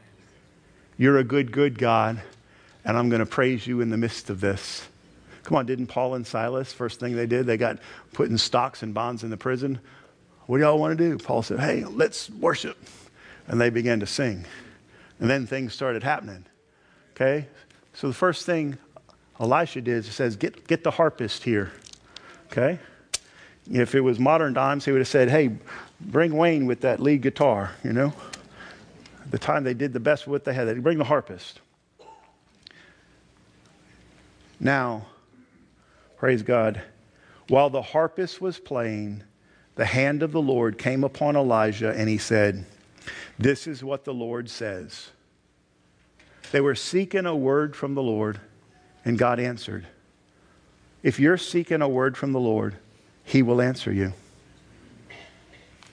You're 0.98 1.18
a 1.18 1.24
good, 1.24 1.52
good 1.52 1.78
God, 1.78 2.20
and 2.84 2.98
I'm 2.98 3.08
going 3.08 3.20
to 3.20 3.26
praise 3.26 3.66
you 3.66 3.80
in 3.80 3.88
the 3.88 3.96
midst 3.96 4.28
of 4.28 4.40
this. 4.40 4.86
Come 5.44 5.56
on, 5.56 5.64
didn't 5.64 5.86
Paul 5.86 6.14
and 6.14 6.26
Silas, 6.26 6.72
first 6.72 7.00
thing 7.00 7.16
they 7.16 7.26
did, 7.26 7.46
they 7.46 7.56
got 7.56 7.78
put 8.12 8.28
in 8.28 8.36
stocks 8.36 8.82
and 8.82 8.92
bonds 8.92 9.24
in 9.24 9.30
the 9.30 9.36
prison? 9.38 9.80
What 10.46 10.58
do 10.58 10.64
y'all 10.64 10.78
want 10.78 10.98
to 10.98 11.08
do? 11.10 11.16
Paul 11.16 11.42
said, 11.42 11.60
Hey, 11.60 11.84
let's 11.84 12.28
worship 12.28 12.76
and 13.48 13.60
they 13.60 13.70
began 13.70 14.00
to 14.00 14.06
sing. 14.06 14.44
And 15.18 15.28
then 15.28 15.46
things 15.46 15.74
started 15.74 16.04
happening. 16.04 16.44
Okay? 17.14 17.48
So 17.94 18.06
the 18.06 18.14
first 18.14 18.46
thing 18.46 18.78
Elisha 19.40 19.80
did 19.80 19.98
is 19.98 20.14
says, 20.14 20.36
get, 20.36 20.66
get 20.66 20.82
the 20.84 20.90
harpist 20.90 21.44
here. 21.44 21.72
Okay? 22.50 22.78
If 23.70 23.94
it 23.94 24.00
was 24.00 24.18
modern 24.18 24.54
times, 24.54 24.84
he 24.84 24.92
would 24.92 25.00
have 25.00 25.08
said, 25.08 25.30
hey, 25.30 25.50
bring 26.00 26.34
Wayne 26.34 26.66
with 26.66 26.80
that 26.80 27.00
lead 27.00 27.22
guitar, 27.22 27.72
you 27.84 27.92
know? 27.92 28.12
At 29.22 29.30
the 29.30 29.38
time 29.38 29.64
they 29.64 29.74
did 29.74 29.92
the 29.92 30.00
best 30.00 30.26
with 30.26 30.32
what 30.32 30.44
they 30.44 30.54
had. 30.54 30.66
They'd 30.66 30.82
bring 30.82 30.98
the 30.98 31.04
harpist. 31.04 31.60
Now, 34.58 35.06
praise 36.16 36.42
God, 36.42 36.82
while 37.48 37.70
the 37.70 37.82
harpist 37.82 38.40
was 38.40 38.58
playing, 38.58 39.22
the 39.76 39.84
hand 39.84 40.22
of 40.22 40.32
the 40.32 40.42
Lord 40.42 40.78
came 40.78 41.04
upon 41.04 41.36
Elijah 41.36 41.90
and 41.90 42.08
he 42.08 42.18
said, 42.18 42.66
this 43.38 43.66
is 43.66 43.84
what 43.84 44.04
the 44.04 44.14
Lord 44.14 44.50
says. 44.50 45.10
They 46.50 46.60
were 46.60 46.74
seeking 46.74 47.26
a 47.26 47.36
word 47.36 47.76
from 47.76 47.94
the 47.94 48.02
Lord, 48.02 48.40
and 49.08 49.18
God 49.18 49.40
answered. 49.40 49.86
If 51.02 51.18
you're 51.18 51.38
seeking 51.38 51.80
a 51.80 51.88
word 51.88 52.16
from 52.16 52.32
the 52.32 52.40
Lord, 52.40 52.76
He 53.24 53.42
will 53.42 53.62
answer 53.62 53.90
you. 53.90 54.12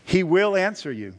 He 0.03 0.21
will 0.21 0.55
answer 0.55 0.91
you. 0.91 1.15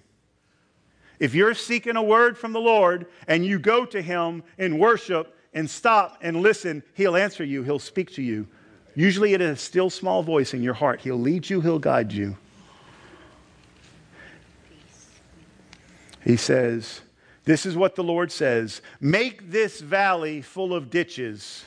If 1.19 1.35
you're 1.35 1.55
seeking 1.55 1.97
a 1.97 2.03
word 2.03 2.37
from 2.37 2.53
the 2.53 2.61
Lord 2.61 3.07
and 3.27 3.47
you 3.47 3.59
go 3.59 3.87
to 3.87 4.03
Him 4.03 4.43
in 4.59 4.79
worship 4.79 5.35
and 5.55 5.69
stop 5.69 6.19
and 6.21 6.43
listen, 6.43 6.83
He'll 6.93 7.17
answer 7.17 7.43
you. 7.43 7.63
He'll 7.63 7.79
speak 7.79 8.13
to 8.13 8.23
you. 8.23 8.47
Usually, 8.95 9.33
it 9.33 9.41
is 9.41 9.53
a 9.53 9.57
still 9.57 9.89
small 9.89 10.23
voice 10.23 10.53
in 10.53 10.63
your 10.63 10.75
heart. 10.75 11.01
He'll 11.01 11.19
lead 11.19 11.49
you, 11.49 11.63
He'll 11.63 11.79
guide 11.79 12.13
you. 12.13 12.37
He 16.23 16.37
says, 16.37 17.01
This 17.45 17.65
is 17.65 17.75
what 17.75 17.95
the 17.95 18.05
Lord 18.05 18.31
says 18.31 18.83
Make 19.01 19.51
this 19.51 19.81
valley 19.81 20.43
full 20.43 20.75
of 20.75 20.91
ditches. 20.91 21.65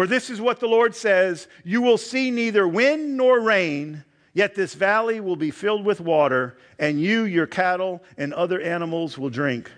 For 0.00 0.06
this 0.06 0.30
is 0.30 0.40
what 0.40 0.60
the 0.60 0.66
Lord 0.66 0.94
says 0.94 1.46
You 1.62 1.82
will 1.82 1.98
see 1.98 2.30
neither 2.30 2.66
wind 2.66 3.18
nor 3.18 3.38
rain, 3.38 4.02
yet 4.32 4.54
this 4.54 4.72
valley 4.72 5.20
will 5.20 5.36
be 5.36 5.50
filled 5.50 5.84
with 5.84 6.00
water, 6.00 6.56
and 6.78 6.98
you, 6.98 7.24
your 7.24 7.46
cattle, 7.46 8.02
and 8.16 8.32
other 8.32 8.62
animals 8.62 9.18
will 9.18 9.28
drink. 9.28 9.70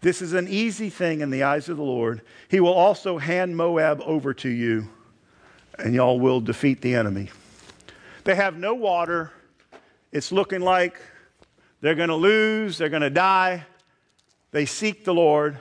This 0.00 0.22
is 0.22 0.32
an 0.32 0.48
easy 0.48 0.88
thing 0.88 1.20
in 1.20 1.28
the 1.28 1.42
eyes 1.42 1.68
of 1.68 1.76
the 1.76 1.82
Lord. 1.82 2.22
He 2.48 2.58
will 2.58 2.72
also 2.72 3.18
hand 3.18 3.54
Moab 3.54 4.00
over 4.06 4.32
to 4.32 4.48
you, 4.48 4.88
and 5.78 5.94
y'all 5.94 6.18
will 6.18 6.40
defeat 6.40 6.80
the 6.80 6.94
enemy. 6.94 7.28
They 8.24 8.34
have 8.34 8.56
no 8.56 8.72
water. 8.72 9.30
It's 10.10 10.32
looking 10.32 10.62
like 10.62 10.98
they're 11.82 11.94
going 11.94 12.08
to 12.08 12.14
lose, 12.14 12.78
they're 12.78 12.88
going 12.88 13.02
to 13.02 13.10
die. 13.10 13.66
They 14.52 14.64
seek 14.64 15.04
the 15.04 15.12
Lord, 15.12 15.60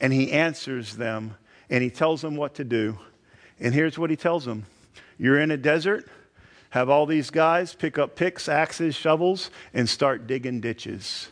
and 0.00 0.14
He 0.14 0.32
answers 0.32 0.96
them, 0.96 1.36
and 1.68 1.84
He 1.84 1.90
tells 1.90 2.22
them 2.22 2.36
what 2.36 2.54
to 2.54 2.64
do. 2.64 2.98
And 3.60 3.74
here's 3.74 3.98
what 3.98 4.10
He 4.10 4.16
tells 4.16 4.44
them 4.44 4.64
You're 5.18 5.40
in 5.40 5.50
a 5.50 5.56
desert, 5.56 6.08
have 6.70 6.88
all 6.88 7.06
these 7.06 7.30
guys 7.30 7.74
pick 7.74 7.98
up 7.98 8.16
picks, 8.16 8.48
axes, 8.48 8.94
shovels, 8.94 9.50
and 9.74 9.88
start 9.88 10.26
digging 10.26 10.60
ditches. 10.60 11.28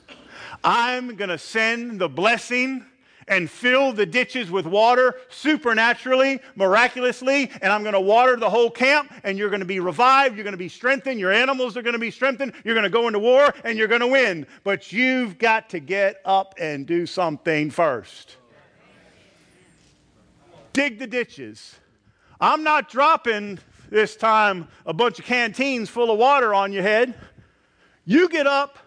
I'm 0.62 1.16
going 1.16 1.30
to 1.30 1.38
send 1.38 2.00
the 2.00 2.08
blessing 2.08 2.84
and 3.28 3.50
fill 3.50 3.92
the 3.92 4.06
ditches 4.06 4.50
with 4.50 4.66
water 4.66 5.14
supernaturally, 5.28 6.40
miraculously, 6.56 7.50
and 7.60 7.72
I'm 7.72 7.82
going 7.82 7.92
to 7.92 8.00
water 8.00 8.36
the 8.36 8.48
whole 8.48 8.70
camp, 8.70 9.12
and 9.22 9.36
you're 9.38 9.50
going 9.50 9.60
to 9.60 9.66
be 9.66 9.80
revived, 9.80 10.34
you're 10.34 10.44
going 10.44 10.52
to 10.52 10.58
be 10.58 10.68
strengthened, 10.68 11.20
your 11.20 11.32
animals 11.32 11.76
are 11.76 11.82
going 11.82 11.92
to 11.92 11.98
be 11.98 12.10
strengthened, 12.10 12.54
you're 12.64 12.74
going 12.74 12.84
to 12.84 12.90
go 12.90 13.06
into 13.06 13.18
war, 13.18 13.54
and 13.64 13.78
you're 13.78 13.88
going 13.88 14.00
to 14.00 14.06
win. 14.06 14.46
But 14.64 14.92
you've 14.92 15.38
got 15.38 15.68
to 15.70 15.78
get 15.78 16.20
up 16.24 16.54
and 16.58 16.86
do 16.86 17.06
something 17.06 17.70
first. 17.70 18.36
Dig 20.72 20.98
the 20.98 21.06
ditches. 21.06 21.76
I'm 22.40 22.62
not 22.62 22.88
dropping 22.88 23.58
this 23.90 24.16
time 24.16 24.68
a 24.86 24.92
bunch 24.92 25.18
of 25.18 25.24
canteens 25.24 25.88
full 25.88 26.10
of 26.10 26.18
water 26.18 26.54
on 26.54 26.72
your 26.72 26.82
head. 26.82 27.14
You 28.04 28.28
get 28.28 28.46
up 28.46 28.78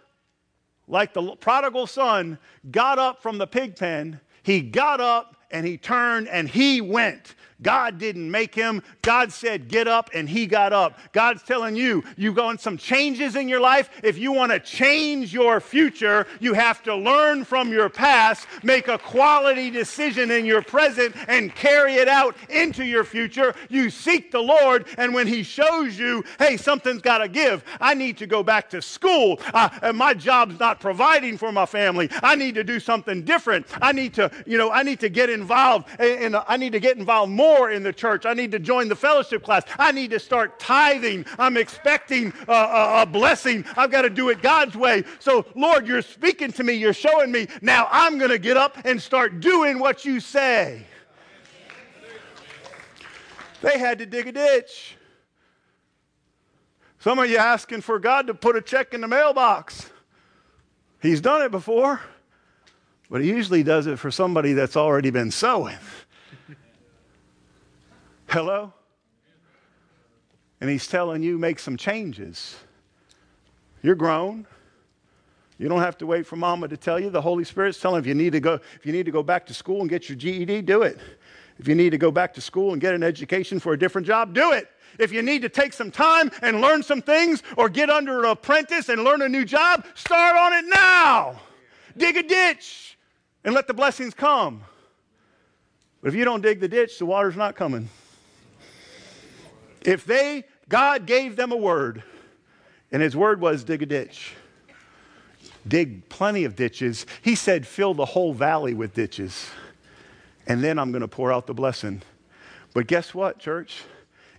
like 0.88 1.14
the 1.14 1.36
prodigal 1.36 1.88
son 1.88 2.38
got 2.70 3.00
up 3.00 3.22
from 3.22 3.38
the 3.38 3.48
pig 3.48 3.76
pen, 3.76 4.20
he 4.44 4.62
got 4.62 5.00
up 5.00 5.36
and 5.52 5.66
he 5.66 5.78
turned 5.78 6.28
and 6.28 6.48
he 6.48 6.82
went. 6.82 7.36
God 7.62 7.98
didn't 7.98 8.30
make 8.30 8.56
him. 8.56 8.82
God 9.02 9.32
said, 9.32 9.68
get 9.68 9.88
up, 9.88 10.10
and 10.14 10.28
he 10.28 10.48
got 10.48 10.74
up. 10.74 10.98
God's 11.12 11.44
telling 11.44 11.76
you, 11.76 12.04
you 12.18 12.34
want 12.34 12.62
some 12.62 12.78
changes 12.78 13.36
in 13.36 13.48
your 13.48 13.60
life. 13.60 13.90
If 14.04 14.18
you 14.18 14.32
want 14.32 14.52
to 14.52 14.60
change 14.60 15.34
your 15.34 15.60
future, 15.60 16.26
you 16.40 16.54
have 16.54 16.82
to 16.84 16.96
learn 16.96 17.46
from 17.46 17.72
your 17.72 17.90
past, 17.90 18.48
make 18.64 18.88
a 18.88 18.98
quality 18.98 19.70
decision 19.70 20.32
in 20.32 20.46
your 20.46 20.62
present, 20.62 21.16
and 21.28 21.54
carry 21.54 21.96
it 21.96 22.08
out 22.08 22.36
into 22.50 22.84
your 22.84 23.04
future. 23.04 23.54
You 23.70 23.90
seek 23.90 24.32
the 24.32 24.40
Lord, 24.40 24.88
and 24.98 25.14
when 25.14 25.28
he 25.28 25.44
shows 25.44 26.00
you, 26.00 26.24
hey, 26.40 26.58
something's 26.58 27.02
got 27.02 27.20
to 27.20 27.28
give, 27.28 27.64
I 27.80 27.94
need 27.94 28.18
to 28.18 28.28
go 28.28 28.44
back 28.44 28.70
to 28.72 28.82
school. 28.82 29.40
Uh, 29.54 29.92
my 29.94 30.14
job's 30.14 30.60
not 30.60 30.80
providing 30.80 31.38
for 31.38 31.52
my 31.52 31.66
family. 31.66 32.10
I 32.24 32.36
need 32.36 32.56
to 32.56 32.64
do 32.64 32.80
something 32.80 33.24
different. 33.24 33.68
I 33.82 33.92
need 33.92 34.14
to, 34.16 34.32
you 34.46 34.58
know, 34.58 34.72
I 34.72 34.84
need 34.84 35.00
to 35.02 35.10
get 35.10 35.30
involved, 35.30 35.88
and 36.00 36.36
I 36.36 36.58
need 36.58 36.72
to 36.72 36.80
get 36.80 36.98
involved 36.98 37.32
more 37.32 37.51
more 37.56 37.72
in 37.72 37.84
the 37.84 37.94
church. 37.94 38.26
I 38.26 38.34
need 38.34 38.52
to 38.52 38.60
join 38.60 38.88
the 38.88 38.96
fellowship 38.96 39.44
class. 39.44 39.64
I 39.78 39.92
need 39.92 40.12
to 40.12 40.20
start 40.20 40.60
tithing. 40.60 41.26
I'm 41.38 41.58
expecting 41.58 42.34
a, 42.48 42.52
a, 42.52 43.02
a 43.02 43.06
blessing. 43.06 43.66
I've 43.76 43.92
got 43.92 44.04
to 44.04 44.10
do 44.10 44.30
it 44.30 44.42
God's 44.42 44.76
way. 44.76 45.04
So, 45.20 45.46
Lord, 45.56 45.88
you're 45.88 46.02
speaking 46.02 46.52
to 46.54 46.64
me. 46.64 46.74
You're 46.74 46.94
showing 46.94 47.32
me. 47.32 47.48
Now 47.62 47.88
I'm 47.92 48.18
going 48.18 48.32
to 48.32 48.40
get 48.40 48.58
up 48.58 48.78
and 48.86 49.02
start 49.02 49.40
doing 49.40 49.80
what 49.80 50.06
you 50.06 50.20
say. 50.20 50.86
They 53.62 53.78
had 53.78 54.00
to 54.00 54.06
dig 54.06 54.28
a 54.28 54.32
ditch. 54.32 54.96
Some 57.00 57.20
of 57.20 57.30
you 57.30 57.38
asking 57.38 57.82
for 57.82 58.00
God 58.00 58.28
to 58.28 58.34
put 58.34 58.56
a 58.56 58.62
check 58.62 58.94
in 58.94 59.02
the 59.02 59.08
mailbox. 59.08 59.90
He's 61.02 61.20
done 61.20 61.42
it 61.42 61.52
before, 61.52 62.00
but 63.10 63.22
he 63.22 63.28
usually 63.28 63.64
does 63.64 63.88
it 63.88 63.98
for 63.98 64.12
somebody 64.12 64.54
that's 64.54 64.78
already 64.78 65.10
been 65.10 65.32
sowing. 65.32 65.78
Hello? 68.32 68.72
And 70.62 70.70
he's 70.70 70.88
telling 70.88 71.22
you, 71.22 71.38
make 71.38 71.60
some 71.60 71.76
changes. 71.76 72.56
You're 73.84 73.96
grown. 73.96 74.48
You 75.58 75.68
don't 75.68 75.82
have 75.82 75.98
to 75.98 76.08
wait 76.08 76.26
for 76.26 76.38
mama 76.38 76.70
to 76.70 76.78
tell 76.78 76.98
you. 76.98 77.10
The 77.10 77.22
Holy 77.22 77.44
Spirit's 77.44 77.78
telling 77.78 78.00
if 78.00 78.08
you 78.08 78.16
need 78.16 78.32
to 78.32 78.40
go, 78.40 78.54
if 78.54 78.86
you 78.86 78.94
need 78.94 79.06
to 79.06 79.12
go 79.12 79.22
back 79.22 79.46
to 79.48 79.54
school 79.54 79.82
and 79.82 79.90
get 79.90 80.08
your 80.08 80.16
GED, 80.16 80.62
do 80.62 80.84
it. 80.84 80.98
If 81.60 81.68
you 81.68 81.76
need 81.76 81.90
to 81.90 81.98
go 81.98 82.10
back 82.10 82.34
to 82.36 82.42
school 82.42 82.72
and 82.72 82.82
get 82.82 82.96
an 82.96 83.04
education 83.04 83.60
for 83.60 83.74
a 83.74 83.78
different 83.78 84.08
job, 84.08 84.34
do 84.34 84.54
it. 84.54 84.70
If 84.98 85.12
you 85.12 85.22
need 85.22 85.42
to 85.42 85.50
take 85.50 85.74
some 85.74 85.92
time 85.92 86.32
and 86.42 86.62
learn 86.62 86.84
some 86.84 87.02
things 87.02 87.44
or 87.58 87.68
get 87.68 87.90
under 87.90 88.24
an 88.24 88.30
apprentice 88.30 88.88
and 88.88 89.04
learn 89.04 89.22
a 89.24 89.30
new 89.30 89.44
job, 89.44 89.86
start 89.94 90.38
on 90.38 90.54
it 90.54 90.70
now. 90.70 91.40
Dig 91.98 92.16
a 92.16 92.24
ditch 92.24 92.98
and 93.44 93.54
let 93.54 93.68
the 93.68 93.74
blessings 93.74 94.14
come. 94.14 94.64
But 96.02 96.08
if 96.08 96.16
you 96.16 96.24
don't 96.24 96.42
dig 96.42 96.62
the 96.62 96.70
ditch, 96.70 96.98
the 96.98 97.06
water's 97.06 97.36
not 97.36 97.58
coming. 97.58 97.90
If 99.82 100.06
they, 100.06 100.44
God 100.70 101.06
gave 101.06 101.36
them 101.36 101.52
a 101.52 101.58
word, 101.58 102.04
and 102.92 103.02
his 103.02 103.16
word 103.16 103.42
was 103.42 103.64
dig 103.64 103.82
a 103.82 103.86
ditch, 103.86 104.34
dig 105.68 106.08
plenty 106.10 106.44
of 106.44 106.56
ditches. 106.56 107.06
He 107.22 107.36
said, 107.36 107.66
fill 107.66 107.94
the 107.94 108.06
whole 108.06 108.34
valley 108.34 108.74
with 108.74 108.94
ditches, 108.94 109.50
and 110.48 110.64
then 110.64 110.78
I'm 110.78 110.92
going 110.92 111.02
to 111.02 111.08
pour 111.08 111.32
out 111.32 111.48
the 111.48 111.54
blessing. 111.54 112.02
But 112.74 112.88
guess 112.88 113.14
what, 113.14 113.40
church? 113.40 113.84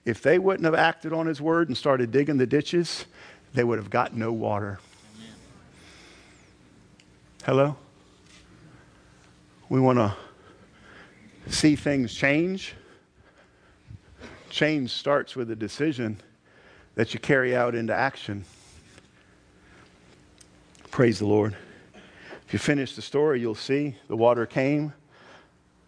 If 0.05 0.23
they 0.23 0.39
wouldn't 0.39 0.65
have 0.65 0.75
acted 0.75 1.13
on 1.13 1.27
his 1.27 1.41
word 1.41 1.69
and 1.69 1.77
started 1.77 2.11
digging 2.11 2.37
the 2.37 2.47
ditches, 2.47 3.07
they 3.55 3.63
would 3.63 3.79
have 3.79 3.91
got 3.91 4.15
no 4.15 4.33
water. 4.33 4.81
Hello? 7.45 7.77
We 9.69 9.81
want 9.81 9.99
to 9.99 10.15
see 11.49 11.77
things 11.77 12.15
change. 12.15 12.75
Change 14.53 14.91
starts 14.91 15.35
with 15.35 15.51
a 15.51 15.57
decision 15.57 16.21
that 16.95 17.15
you 17.15 17.21
carry 17.21 17.57
out 17.57 17.75
into 17.75 17.95
action. 17.95 18.45
Praise 20.91 21.21
the 21.21 21.27
Lord. 21.27 21.57
If 22.47 22.53
you 22.53 22.59
finish 22.59 22.95
the 22.95 23.01
story, 23.01 23.41
you'll 23.41 23.55
see 23.55 23.97
the 24.09 24.17
water 24.17 24.45
came, 24.45 24.93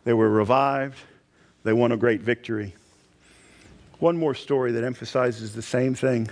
they 0.04 0.14
were 0.14 0.30
revived, 0.30 0.96
they 1.62 1.74
won 1.74 1.92
a 1.92 1.98
great 1.98 2.22
victory. 2.22 2.74
One 3.98 4.16
more 4.16 4.34
story 4.34 4.72
that 4.72 4.82
emphasizes 4.82 5.54
the 5.54 5.60
same 5.60 5.94
thing 5.94 6.30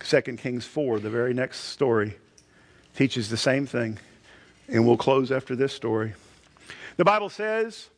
2 0.00 0.20
Kings 0.36 0.66
4, 0.66 1.00
the 1.00 1.08
very 1.08 1.32
next 1.32 1.60
story, 1.60 2.18
teaches 2.94 3.30
the 3.30 3.38
same 3.38 3.64
thing. 3.64 3.98
And 4.68 4.86
we'll 4.86 4.98
close 4.98 5.32
after 5.32 5.56
this 5.56 5.72
story. 5.72 6.12
The 6.98 7.04
Bible 7.06 7.30
says, 7.30 7.88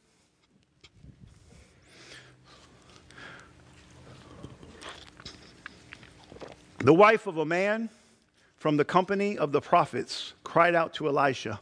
The 6.89 6.95
wife 6.95 7.27
of 7.27 7.37
a 7.37 7.45
man 7.45 7.91
from 8.57 8.79
the 8.79 8.85
company 8.87 9.37
of 9.37 9.53
the 9.53 9.61
prophets 9.61 10.33
cried 10.43 10.75
out 10.75 10.95
to 10.95 11.07
Elisha. 11.07 11.61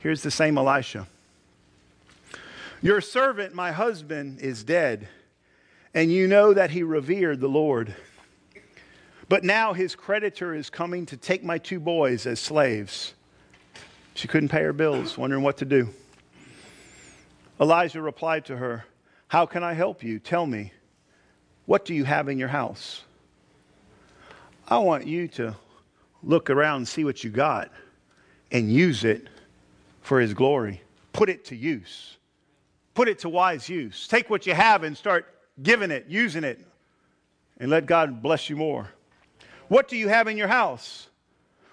Here's 0.00 0.24
the 0.24 0.30
same 0.32 0.58
Elisha 0.58 1.06
Your 2.82 3.00
servant, 3.00 3.54
my 3.54 3.70
husband, 3.70 4.40
is 4.40 4.64
dead, 4.64 5.06
and 5.94 6.10
you 6.10 6.26
know 6.26 6.52
that 6.52 6.72
he 6.72 6.82
revered 6.82 7.38
the 7.38 7.46
Lord. 7.46 7.94
But 9.28 9.44
now 9.44 9.72
his 9.72 9.94
creditor 9.94 10.52
is 10.52 10.68
coming 10.68 11.06
to 11.06 11.16
take 11.16 11.44
my 11.44 11.58
two 11.58 11.78
boys 11.78 12.26
as 12.26 12.40
slaves. 12.40 13.14
She 14.14 14.26
couldn't 14.26 14.48
pay 14.48 14.64
her 14.64 14.72
bills, 14.72 15.16
wondering 15.16 15.44
what 15.44 15.58
to 15.58 15.64
do. 15.64 15.90
Elijah 17.60 18.02
replied 18.02 18.46
to 18.46 18.56
her, 18.56 18.84
How 19.28 19.46
can 19.46 19.62
I 19.62 19.74
help 19.74 20.02
you? 20.02 20.18
Tell 20.18 20.44
me, 20.44 20.72
what 21.66 21.84
do 21.84 21.94
you 21.94 22.02
have 22.02 22.28
in 22.28 22.36
your 22.36 22.48
house? 22.48 23.04
I 24.70 24.78
want 24.78 25.04
you 25.06 25.26
to 25.28 25.56
look 26.22 26.48
around 26.48 26.76
and 26.76 26.88
see 26.88 27.04
what 27.04 27.24
you 27.24 27.30
got 27.30 27.72
and 28.52 28.72
use 28.72 29.04
it 29.04 29.26
for 30.00 30.20
His 30.20 30.32
glory. 30.32 30.80
Put 31.12 31.28
it 31.28 31.44
to 31.46 31.56
use. 31.56 32.16
Put 32.94 33.08
it 33.08 33.18
to 33.20 33.28
wise 33.28 33.68
use. 33.68 34.06
Take 34.06 34.30
what 34.30 34.46
you 34.46 34.54
have 34.54 34.84
and 34.84 34.96
start 34.96 35.26
giving 35.60 35.90
it, 35.90 36.06
using 36.08 36.44
it, 36.44 36.64
and 37.58 37.68
let 37.68 37.86
God 37.86 38.22
bless 38.22 38.48
you 38.48 38.56
more. 38.56 38.88
What 39.68 39.88
do 39.88 39.96
you 39.96 40.08
have 40.08 40.28
in 40.28 40.36
your 40.36 40.48
house? 40.48 41.08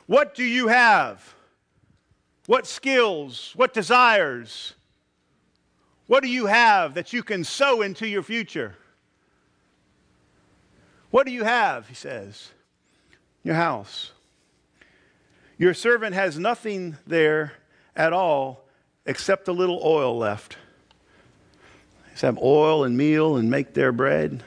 What 0.07 0.33
do 0.33 0.43
you 0.43 0.67
have? 0.67 1.35
What 2.47 2.65
skills? 2.65 3.53
What 3.55 3.73
desires? 3.73 4.73
What 6.07 6.23
do 6.23 6.29
you 6.29 6.47
have 6.47 6.95
that 6.95 7.13
you 7.13 7.21
can 7.21 7.43
sow 7.43 7.81
into 7.81 8.07
your 8.07 8.23
future? 8.23 8.75
What 11.11 11.25
do 11.25 11.31
you 11.31 11.43
have? 11.43 11.87
He 11.87 11.95
says 11.95 12.51
your 13.47 13.55
house. 13.55 14.11
Your 15.57 15.73
servant 15.73 16.13
has 16.13 16.37
nothing 16.37 16.97
there 17.07 17.53
at 17.95 18.13
all 18.13 18.65
except 19.05 19.47
a 19.47 19.53
little 19.53 19.81
oil 19.83 20.17
left. 20.17 20.57
They 22.13 22.27
have 22.27 22.37
oil 22.39 22.83
and 22.83 22.97
meal 22.97 23.37
and 23.37 23.49
make 23.49 23.73
their 23.73 23.91
bread, 23.91 24.43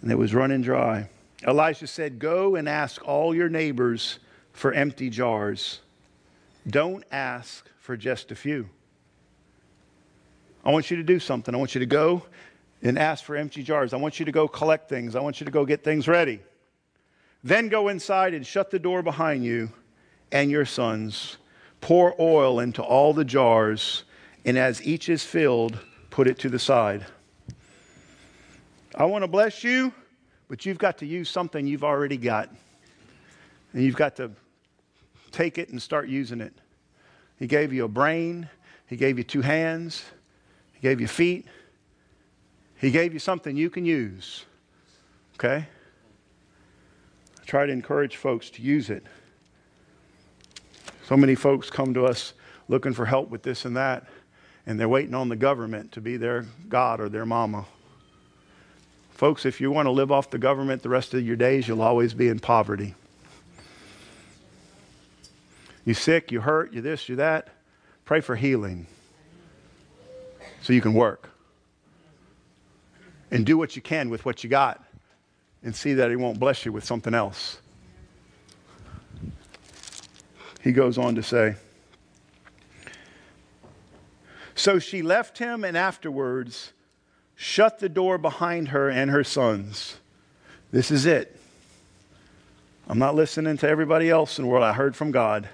and 0.00 0.10
it 0.10 0.16
was 0.16 0.34
running 0.34 0.62
dry. 0.62 1.08
Elisha 1.42 1.86
said, 1.86 2.18
Go 2.18 2.54
and 2.54 2.68
ask 2.68 3.06
all 3.06 3.34
your 3.34 3.48
neighbors 3.48 4.20
for 4.52 4.72
empty 4.72 5.10
jars. 5.10 5.80
Don't 6.66 7.04
ask 7.10 7.68
for 7.78 7.96
just 7.96 8.30
a 8.30 8.36
few. 8.36 8.68
I 10.64 10.70
want 10.70 10.90
you 10.90 10.96
to 10.98 11.02
do 11.02 11.18
something. 11.18 11.54
I 11.54 11.58
want 11.58 11.74
you 11.74 11.80
to 11.80 11.86
go 11.86 12.22
and 12.82 12.98
ask 12.98 13.24
for 13.24 13.34
empty 13.34 13.64
jars. 13.64 13.92
I 13.92 13.96
want 13.96 14.20
you 14.20 14.26
to 14.26 14.32
go 14.32 14.46
collect 14.46 14.88
things. 14.88 15.16
I 15.16 15.20
want 15.20 15.40
you 15.40 15.44
to 15.44 15.50
go 15.50 15.66
get 15.66 15.82
things 15.82 16.06
ready. 16.06 16.40
Then 17.44 17.68
go 17.68 17.88
inside 17.88 18.34
and 18.34 18.46
shut 18.46 18.70
the 18.70 18.78
door 18.78 19.02
behind 19.02 19.44
you 19.44 19.70
and 20.30 20.50
your 20.50 20.64
sons. 20.64 21.38
Pour 21.80 22.14
oil 22.20 22.60
into 22.60 22.82
all 22.82 23.12
the 23.12 23.24
jars, 23.24 24.04
and 24.44 24.56
as 24.56 24.84
each 24.86 25.08
is 25.08 25.24
filled, 25.24 25.78
put 26.10 26.28
it 26.28 26.38
to 26.38 26.48
the 26.48 26.58
side. 26.58 27.04
I 28.94 29.04
want 29.04 29.24
to 29.24 29.28
bless 29.28 29.64
you, 29.64 29.92
but 30.48 30.64
you've 30.64 30.78
got 30.78 30.98
to 30.98 31.06
use 31.06 31.28
something 31.28 31.66
you've 31.66 31.82
already 31.82 32.16
got. 32.16 32.50
And 33.72 33.82
you've 33.82 33.96
got 33.96 34.14
to 34.16 34.30
take 35.32 35.58
it 35.58 35.70
and 35.70 35.80
start 35.82 36.08
using 36.08 36.40
it. 36.40 36.52
He 37.38 37.46
gave 37.46 37.72
you 37.72 37.84
a 37.84 37.88
brain, 37.88 38.48
He 38.86 38.96
gave 38.96 39.18
you 39.18 39.24
two 39.24 39.40
hands, 39.40 40.04
He 40.74 40.80
gave 40.80 41.00
you 41.00 41.08
feet, 41.08 41.46
He 42.76 42.92
gave 42.92 43.12
you 43.12 43.18
something 43.18 43.56
you 43.56 43.70
can 43.70 43.84
use. 43.84 44.44
Okay? 45.34 45.66
Try 47.52 47.66
to 47.66 47.72
encourage 47.74 48.16
folks 48.16 48.48
to 48.48 48.62
use 48.62 48.88
it. 48.88 49.04
So 51.04 51.18
many 51.18 51.34
folks 51.34 51.68
come 51.68 51.92
to 51.92 52.06
us 52.06 52.32
looking 52.66 52.94
for 52.94 53.04
help 53.04 53.28
with 53.28 53.42
this 53.42 53.66
and 53.66 53.76
that, 53.76 54.06
and 54.64 54.80
they're 54.80 54.88
waiting 54.88 55.12
on 55.12 55.28
the 55.28 55.36
government 55.36 55.92
to 55.92 56.00
be 56.00 56.16
their 56.16 56.46
God 56.70 56.98
or 56.98 57.10
their 57.10 57.26
mama. 57.26 57.66
Folks, 59.10 59.44
if 59.44 59.60
you 59.60 59.70
want 59.70 59.84
to 59.84 59.90
live 59.90 60.10
off 60.10 60.30
the 60.30 60.38
government 60.38 60.82
the 60.82 60.88
rest 60.88 61.12
of 61.12 61.26
your 61.26 61.36
days, 61.36 61.68
you'll 61.68 61.82
always 61.82 62.14
be 62.14 62.28
in 62.28 62.38
poverty. 62.38 62.94
You 65.84 65.92
sick, 65.92 66.32
you 66.32 66.40
hurt, 66.40 66.72
you 66.72 66.80
this, 66.80 67.06
you 67.06 67.16
that. 67.16 67.48
Pray 68.06 68.22
for 68.22 68.34
healing 68.34 68.86
so 70.62 70.72
you 70.72 70.80
can 70.80 70.94
work. 70.94 71.28
And 73.30 73.44
do 73.44 73.58
what 73.58 73.76
you 73.76 73.82
can 73.82 74.08
with 74.08 74.24
what 74.24 74.42
you 74.42 74.48
got 74.48 74.82
and 75.64 75.74
see 75.74 75.94
that 75.94 76.10
He 76.10 76.16
won't 76.16 76.38
bless 76.38 76.64
you 76.64 76.72
with 76.72 76.84
something 76.84 77.14
else. 77.14 77.58
He 80.62 80.72
goes 80.72 80.96
on 80.96 81.16
to 81.16 81.22
say, 81.22 81.56
So 84.54 84.78
she 84.78 85.02
left 85.02 85.38
him 85.38 85.64
and 85.64 85.76
afterwards 85.76 86.72
shut 87.34 87.80
the 87.80 87.88
door 87.88 88.16
behind 88.16 88.68
her 88.68 88.88
and 88.88 89.10
her 89.10 89.24
sons. 89.24 89.96
This 90.70 90.90
is 90.90 91.04
it. 91.04 91.36
I'm 92.88 92.98
not 92.98 93.14
listening 93.14 93.56
to 93.58 93.68
everybody 93.68 94.08
else 94.08 94.38
in 94.38 94.44
the 94.44 94.50
world. 94.50 94.64
I 94.64 94.72
heard 94.72 94.94
from 94.94 95.10
God. 95.10 95.48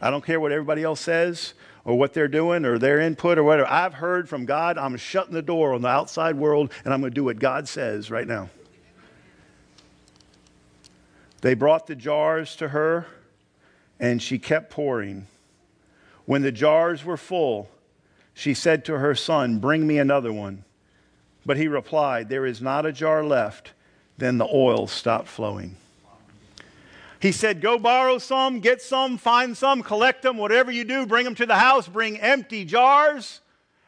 I 0.00 0.10
don't 0.10 0.24
care 0.24 0.40
what 0.40 0.52
everybody 0.52 0.82
else 0.82 1.00
says 1.00 1.54
or 1.84 1.98
what 1.98 2.14
they're 2.14 2.28
doing 2.28 2.64
or 2.64 2.78
their 2.78 3.00
input 3.00 3.36
or 3.36 3.44
whatever. 3.44 3.68
I've 3.70 3.94
heard 3.94 4.28
from 4.28 4.46
God. 4.46 4.78
I'm 4.78 4.96
shutting 4.96 5.34
the 5.34 5.42
door 5.42 5.74
on 5.74 5.82
the 5.82 5.88
outside 5.88 6.36
world 6.36 6.72
and 6.84 6.94
I'm 6.94 7.00
going 7.00 7.10
to 7.10 7.14
do 7.14 7.24
what 7.24 7.38
God 7.38 7.68
says 7.68 8.10
right 8.10 8.26
now. 8.26 8.48
They 11.40 11.54
brought 11.54 11.86
the 11.86 11.94
jars 11.94 12.56
to 12.56 12.68
her 12.68 13.06
and 14.00 14.22
she 14.22 14.38
kept 14.38 14.70
pouring. 14.70 15.26
When 16.24 16.42
the 16.42 16.52
jars 16.52 17.04
were 17.04 17.16
full, 17.16 17.70
she 18.34 18.54
said 18.54 18.84
to 18.84 18.98
her 18.98 19.14
son, 19.14 19.58
Bring 19.58 19.86
me 19.86 19.98
another 19.98 20.32
one. 20.32 20.64
But 21.44 21.56
he 21.56 21.68
replied, 21.68 22.28
There 22.28 22.46
is 22.46 22.60
not 22.60 22.86
a 22.86 22.92
jar 22.92 23.24
left. 23.24 23.72
Then 24.18 24.38
the 24.38 24.48
oil 24.52 24.86
stopped 24.86 25.28
flowing. 25.28 25.76
He 27.20 27.32
said, 27.32 27.60
Go 27.60 27.78
borrow 27.78 28.18
some, 28.18 28.60
get 28.60 28.80
some, 28.80 29.18
find 29.18 29.56
some, 29.56 29.82
collect 29.82 30.22
them, 30.22 30.36
whatever 30.36 30.70
you 30.70 30.84
do, 30.84 31.06
bring 31.06 31.24
them 31.24 31.34
to 31.36 31.46
the 31.46 31.56
house, 31.56 31.88
bring 31.88 32.18
empty 32.20 32.64
jars, 32.64 33.40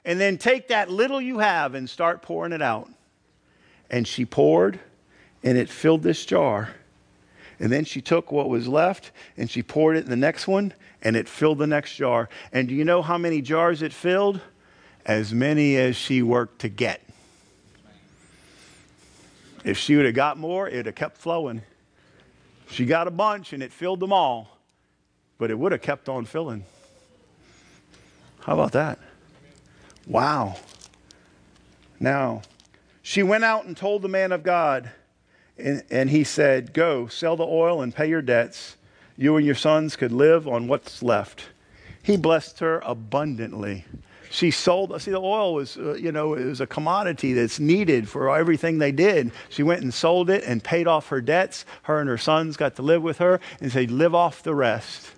and 0.05 0.19
then 0.19 0.39
take 0.39 0.69
that 0.69 0.91
little 0.91 1.21
you 1.21 1.39
have 1.39 1.75
and 1.75 1.89
start 1.89 2.23
pouring 2.23 2.53
it 2.53 2.63
out. 2.63 2.91
And 3.91 4.07
she 4.07 4.25
poured, 4.25 4.81
and 5.43 5.59
it 5.59 5.69
filled 5.69 6.03
this 6.03 6.25
jar. 6.25 6.71
And 7.61 7.71
then 7.71 7.85
she 7.85 8.01
took 8.01 8.33
what 8.33 8.49
was 8.49 8.67
left 8.67 9.13
and 9.37 9.51
she 9.51 9.63
poured 9.63 9.99
it 9.99 10.05
in 10.05 10.11
the 10.11 10.17
next 10.17 10.49
one, 10.49 10.73
and 11.03 11.15
it 11.15 11.29
filled 11.29 11.59
the 11.59 11.67
next 11.67 11.95
jar. 11.95 12.29
And 12.53 12.67
do 12.67 12.75
you 12.75 12.85
know 12.85 13.03
how 13.03 13.19
many 13.19 13.43
jars 13.43 13.83
it 13.83 13.93
filled? 13.93 14.41
As 15.07 15.33
many 15.33 15.77
as 15.77 15.95
she 15.95 16.23
worked 16.23 16.61
to 16.61 16.69
get. 16.69 17.03
If 19.63 19.77
she 19.77 19.95
would 19.97 20.07
have 20.07 20.15
got 20.15 20.39
more, 20.39 20.69
it 20.69 20.77
would 20.77 20.87
have 20.87 20.95
kept 20.95 21.19
flowing. 21.19 21.63
She 22.71 22.87
got 22.87 23.07
a 23.07 23.11
bunch 23.11 23.53
and 23.53 23.63
it 23.63 23.73
filled 23.73 24.01
them 24.01 24.13
all, 24.13 24.59
but 25.39 25.51
it 25.51 25.59
would 25.59 25.73
have 25.73 25.83
kept 25.83 26.09
on 26.09 26.25
filling. 26.25 26.65
How 28.41 28.55
about 28.55 28.73
that? 28.73 28.99
Wow. 30.07 30.57
Now, 31.99 32.41
she 33.03 33.23
went 33.23 33.45
out 33.45 33.67
and 33.67 33.77
told 33.77 34.01
the 34.01 34.09
man 34.09 34.33
of 34.33 34.43
God, 34.43 34.91
and, 35.61 35.83
and 35.91 36.11
he 36.11 36.25
said, 36.25 36.73
Go, 36.73 37.07
sell 37.07 37.37
the 37.37 37.45
oil 37.45 37.83
and 37.83 37.95
pay 37.95 38.09
your 38.09 38.23
debts. 38.23 38.77
You 39.17 39.37
and 39.37 39.45
your 39.45 39.55
sons 39.55 39.97
could 39.97 40.13
live 40.13 40.49
on 40.49 40.69
what's 40.69 41.03
left. 41.03 41.51
He 42.03 42.17
blessed 42.17 42.61
her 42.61 42.81
abundantly. 42.85 43.85
She 44.31 44.51
sold 44.53 44.99
see 45.03 45.11
the 45.11 45.21
oil 45.21 45.55
was 45.55 45.77
uh, 45.77 45.95
you 45.95 46.13
know 46.13 46.35
it 46.35 46.45
was 46.45 46.61
a 46.61 46.67
commodity 46.67 47.33
that's 47.33 47.59
needed 47.59 48.09
for 48.09 48.35
everything 48.35 48.79
they 48.79 48.93
did. 48.93 49.33
She 49.49 49.65
went 49.65 49.83
and 49.83 49.93
sold 49.93 50.31
it 50.31 50.45
and 50.45 50.63
paid 50.63 50.87
off 50.87 51.09
her 51.09 51.21
debts. 51.21 51.67
Her 51.83 51.99
and 51.99 52.09
her 52.09 52.17
sons 52.17 52.57
got 52.57 52.77
to 52.77 52.83
live 52.83 53.03
with 53.03 53.19
her 53.19 53.41
and 53.61 53.73
said 53.73 53.91
live 53.91 54.15
off 54.15 54.43
the 54.45 54.55
rest. 54.55 55.11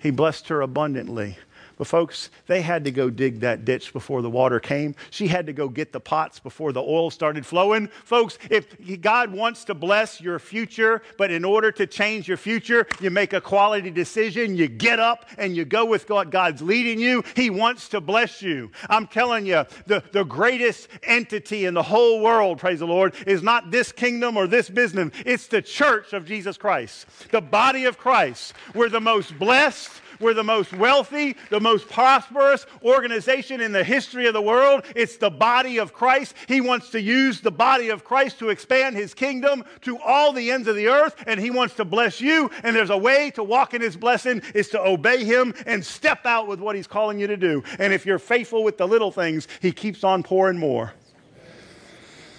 He 0.00 0.10
blessed 0.10 0.48
her 0.48 0.60
abundantly 0.60 1.38
but, 1.78 1.86
folks, 1.86 2.30
they 2.46 2.62
had 2.62 2.84
to 2.84 2.90
go 2.90 3.10
dig 3.10 3.40
that 3.40 3.64
ditch 3.64 3.92
before 3.92 4.22
the 4.22 4.30
water 4.30 4.58
came. 4.60 4.94
She 5.10 5.28
had 5.28 5.46
to 5.46 5.52
go 5.52 5.68
get 5.68 5.92
the 5.92 6.00
pots 6.00 6.38
before 6.38 6.72
the 6.72 6.82
oil 6.82 7.10
started 7.10 7.44
flowing. 7.44 7.88
Folks, 8.04 8.38
if 8.50 8.66
God 9.00 9.32
wants 9.32 9.64
to 9.64 9.74
bless 9.74 10.20
your 10.20 10.38
future, 10.38 11.02
but 11.18 11.30
in 11.30 11.44
order 11.44 11.70
to 11.72 11.86
change 11.86 12.28
your 12.28 12.38
future, 12.38 12.86
you 13.00 13.10
make 13.10 13.32
a 13.32 13.40
quality 13.40 13.90
decision, 13.90 14.56
you 14.56 14.68
get 14.68 14.98
up 14.98 15.28
and 15.36 15.54
you 15.54 15.64
go 15.64 15.84
with 15.84 16.06
God. 16.06 16.30
God's 16.30 16.62
leading 16.62 16.98
you. 16.98 17.22
He 17.34 17.50
wants 17.50 17.88
to 17.90 18.00
bless 18.00 18.40
you. 18.40 18.70
I'm 18.88 19.06
telling 19.06 19.46
you, 19.46 19.64
the, 19.86 20.02
the 20.12 20.24
greatest 20.24 20.88
entity 21.02 21.66
in 21.66 21.74
the 21.74 21.82
whole 21.82 22.20
world, 22.20 22.58
praise 22.58 22.78
the 22.78 22.86
Lord, 22.86 23.14
is 23.26 23.42
not 23.42 23.70
this 23.70 23.92
kingdom 23.92 24.36
or 24.36 24.46
this 24.46 24.70
business. 24.70 25.10
It's 25.24 25.46
the 25.46 25.62
church 25.62 26.12
of 26.12 26.24
Jesus 26.24 26.56
Christ, 26.56 27.06
the 27.30 27.40
body 27.40 27.84
of 27.84 27.98
Christ. 27.98 28.54
We're 28.74 28.88
the 28.88 29.00
most 29.00 29.38
blessed. 29.38 29.90
We're 30.20 30.34
the 30.34 30.44
most 30.44 30.72
wealthy, 30.72 31.36
the 31.50 31.60
most 31.60 31.88
prosperous 31.88 32.66
organization 32.82 33.60
in 33.60 33.72
the 33.72 33.84
history 33.84 34.26
of 34.26 34.34
the 34.34 34.42
world. 34.42 34.84
It's 34.94 35.16
the 35.16 35.30
body 35.30 35.78
of 35.78 35.92
Christ. 35.92 36.34
He 36.48 36.60
wants 36.60 36.90
to 36.90 37.00
use 37.00 37.40
the 37.40 37.50
body 37.50 37.90
of 37.90 38.04
Christ 38.04 38.38
to 38.38 38.50
expand 38.50 38.96
his 38.96 39.14
kingdom 39.14 39.64
to 39.82 39.98
all 39.98 40.32
the 40.32 40.50
ends 40.50 40.68
of 40.68 40.76
the 40.76 40.88
earth, 40.88 41.16
and 41.26 41.38
he 41.38 41.50
wants 41.50 41.74
to 41.74 41.84
bless 41.84 42.20
you. 42.20 42.50
And 42.62 42.74
there's 42.74 42.90
a 42.90 42.96
way 42.96 43.30
to 43.32 43.42
walk 43.42 43.74
in 43.74 43.82
his 43.82 43.96
blessing 43.96 44.42
is 44.54 44.68
to 44.70 44.80
obey 44.80 45.24
him 45.24 45.54
and 45.66 45.84
step 45.84 46.24
out 46.24 46.48
with 46.48 46.60
what 46.60 46.76
he's 46.76 46.86
calling 46.86 47.18
you 47.18 47.26
to 47.26 47.36
do. 47.36 47.62
And 47.78 47.92
if 47.92 48.06
you're 48.06 48.18
faithful 48.18 48.64
with 48.64 48.78
the 48.78 48.88
little 48.88 49.12
things, 49.12 49.48
he 49.60 49.72
keeps 49.72 50.04
on 50.04 50.22
pouring 50.22 50.58
more. 50.58 50.92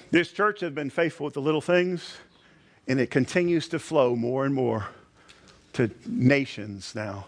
This 0.10 0.32
church 0.32 0.62
has 0.62 0.72
been 0.72 0.90
faithful 0.90 1.26
with 1.26 1.34
the 1.34 1.42
little 1.42 1.62
things, 1.62 2.16
and 2.88 3.00
it 3.00 3.12
continues 3.12 3.68
to 3.70 3.80
flow 3.80 4.16
more 4.16 4.46
and 4.46 4.56
more 4.56 4.88
to 5.74 5.92
nations 6.06 6.96
now 6.96 7.28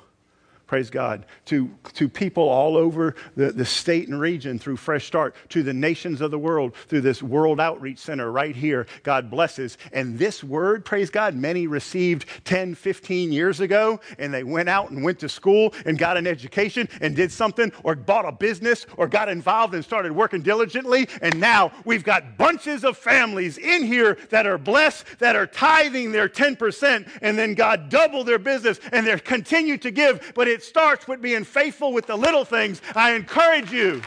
praise 0.70 0.92
God, 0.92 1.26
to, 1.46 1.68
to 1.96 2.08
people 2.08 2.48
all 2.48 2.78
over 2.78 3.16
the, 3.36 3.52
the 3.52 3.66
state 3.66 4.08
and 4.08 4.22
region 4.22 4.60
through 4.60 4.78
Fresh 4.78 5.08
Start, 5.08 5.36
to 5.50 5.64
the 5.64 5.74
nations 5.74 6.22
of 6.22 6.30
the 6.30 6.38
world 6.38 6.76
through 6.76 7.02
this 7.02 7.24
World 7.24 7.60
Outreach 7.60 7.98
Center 7.98 8.32
right 8.32 8.56
here. 8.56 8.86
God 9.02 9.32
blesses. 9.32 9.80
And 9.92 10.20
this 10.20 10.44
word, 10.44 10.86
praise 10.86 11.10
God, 11.10 11.34
many 11.34 11.66
received 11.66 12.28
10, 12.46 12.76
15 12.76 13.32
years 13.32 13.62
ago, 13.62 14.00
and 14.20 14.32
they 14.32 14.44
went 14.44 14.70
out 14.70 14.92
and 14.92 15.04
went 15.04 15.18
to 15.22 15.28
school 15.28 15.74
and 15.88 15.98
got 15.98 16.18
an 16.18 16.28
education 16.28 16.88
and 17.02 17.16
did 17.16 17.32
something, 17.32 17.72
or 17.84 17.96
bought 17.96 18.28
a 18.28 18.32
business, 18.32 18.86
or 18.96 19.08
got 19.08 19.28
involved 19.28 19.74
and 19.74 19.84
started 19.84 20.12
working 20.12 20.44
diligently. 20.44 21.10
And 21.24 21.40
now 21.40 21.72
we've 21.84 22.04
got 22.04 22.38
bunches 22.38 22.84
of 22.84 22.96
families 22.96 23.58
in 23.58 23.86
here 23.86 24.20
that 24.30 24.46
are 24.46 24.60
blessed, 24.60 25.18
that 25.18 25.36
are 25.36 25.48
tithing 25.48 26.12
their 26.12 26.30
10%, 26.30 27.10
and 27.24 27.40
then 27.40 27.56
God 27.56 27.90
doubled 27.90 28.28
their 28.28 28.38
business 28.38 28.80
and 28.92 29.08
they're 29.08 29.18
continue 29.18 29.80
to 29.80 29.90
give. 29.90 30.34
But 30.36 30.48
it 30.48 30.59
it 30.60 30.64
starts 30.64 31.08
with 31.08 31.22
being 31.22 31.46
faithful 31.46 31.94
with 31.94 32.06
the 32.06 32.18
little 32.18 32.44
things. 32.44 32.82
I 32.94 33.14
encourage 33.14 33.72
you. 33.72 34.02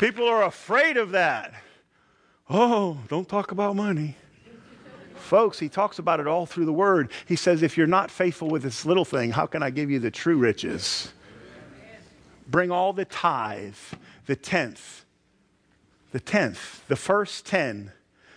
People 0.00 0.26
are 0.26 0.42
afraid 0.42 0.96
of 0.96 1.12
that. 1.12 1.54
Oh, 2.50 2.98
don't 3.08 3.28
talk 3.28 3.52
about 3.52 3.76
money. 3.76 4.16
Folks, 5.14 5.60
he 5.60 5.68
talks 5.68 6.00
about 6.00 6.18
it 6.18 6.26
all 6.26 6.46
through 6.46 6.64
the 6.64 6.72
word. 6.72 7.12
He 7.26 7.36
says, 7.36 7.62
if 7.62 7.76
you're 7.76 7.86
not 7.86 8.10
faithful 8.10 8.48
with 8.48 8.64
this 8.64 8.84
little 8.84 9.04
thing, 9.04 9.30
how 9.30 9.46
can 9.46 9.62
I 9.62 9.70
give 9.70 9.88
you 9.88 10.00
the 10.00 10.10
true 10.10 10.36
riches? 10.36 11.12
Bring 12.48 12.72
all 12.72 12.92
the 12.92 13.04
tithe, 13.04 13.76
the 14.26 14.34
tenth, 14.34 15.04
the 16.10 16.20
tenth, 16.20 16.82
the 16.88 16.96
first 16.96 17.46
ten 17.46 17.92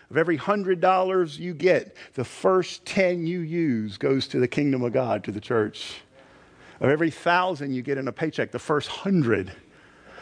of 0.09 0.17
every 0.17 0.37
hundred 0.37 0.79
dollars 0.79 1.39
you 1.39 1.53
get, 1.53 1.95
the 2.13 2.23
first 2.23 2.85
10 2.85 3.27
you 3.27 3.41
use 3.41 3.97
goes 3.97 4.27
to 4.29 4.39
the 4.39 4.47
kingdom 4.47 4.83
of 4.83 4.93
God, 4.93 5.23
to 5.25 5.31
the 5.31 5.39
church. 5.39 6.01
Of 6.79 6.89
every 6.89 7.11
thousand 7.11 7.73
you 7.73 7.81
get 7.81 7.97
in 7.97 8.07
a 8.07 8.11
paycheck, 8.11 8.51
the 8.51 8.59
first 8.59 8.87
hundred. 8.87 9.51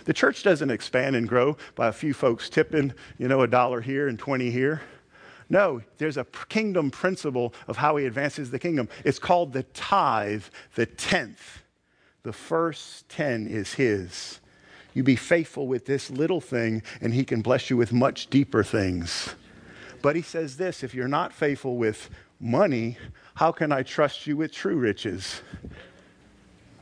The 0.05 0.13
church 0.13 0.43
doesn't 0.43 0.71
expand 0.71 1.15
and 1.15 1.27
grow 1.27 1.57
by 1.75 1.87
a 1.87 1.93
few 1.93 2.13
folks 2.13 2.49
tipping, 2.49 2.93
you 3.17 3.27
know, 3.27 3.41
a 3.41 3.47
dollar 3.47 3.81
here 3.81 4.07
and 4.07 4.17
20 4.17 4.49
here. 4.49 4.81
No, 5.49 5.81
there's 5.97 6.17
a 6.17 6.25
kingdom 6.49 6.91
principle 6.91 7.53
of 7.67 7.77
how 7.77 7.95
he 7.95 8.05
advances 8.05 8.51
the 8.51 8.59
kingdom. 8.59 8.89
It's 9.05 9.19
called 9.19 9.53
the 9.53 9.63
tithe, 9.63 10.43
the 10.75 10.85
tenth. 10.85 11.63
The 12.23 12.33
first 12.33 13.07
10 13.09 13.47
is 13.47 13.75
his. 13.75 14.41
You 14.93 15.03
be 15.03 15.15
faithful 15.15 15.67
with 15.67 15.85
this 15.85 16.09
little 16.09 16.41
thing, 16.41 16.81
and 16.99 17.13
he 17.13 17.23
can 17.23 17.41
bless 17.41 17.69
you 17.69 17.77
with 17.77 17.93
much 17.93 18.27
deeper 18.27 18.63
things. 18.63 19.35
But 20.07 20.15
he 20.15 20.21
says 20.21 20.55
this 20.55 20.83
if 20.85 20.93
you're 20.93 21.09
not 21.09 21.33
faithful 21.33 21.75
with 21.75 22.09
money, 22.39 22.97
how 23.35 23.51
can 23.51 23.73
I 23.73 23.83
trust 23.83 24.25
you 24.25 24.37
with 24.37 24.53
true 24.53 24.77
riches? 24.77 25.41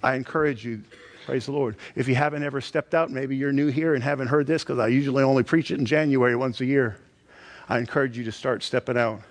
I 0.04 0.14
encourage 0.14 0.64
you, 0.64 0.84
praise 1.26 1.48
the 1.48 1.52
Lord. 1.52 1.76
If 1.96 2.08
you 2.08 2.14
haven't 2.14 2.44
ever 2.44 2.62
stepped 2.62 2.94
out, 2.94 3.10
maybe 3.10 3.36
you're 3.36 3.52
new 3.52 3.70
here 3.70 3.96
and 3.96 4.04
haven't 4.04 4.28
heard 4.28 4.46
this 4.46 4.64
because 4.64 4.78
I 4.78 4.90
usually 4.90 5.24
only 5.24 5.42
preach 5.42 5.72
it 5.72 5.80
in 5.80 5.88
January 5.88 6.36
once 6.36 6.62
a 6.62 6.66
year. 6.66 7.00
I 7.68 7.80
encourage 7.80 8.16
you 8.16 8.24
to 8.26 8.32
start 8.32 8.62
stepping 8.62 8.96
out. 8.96 9.24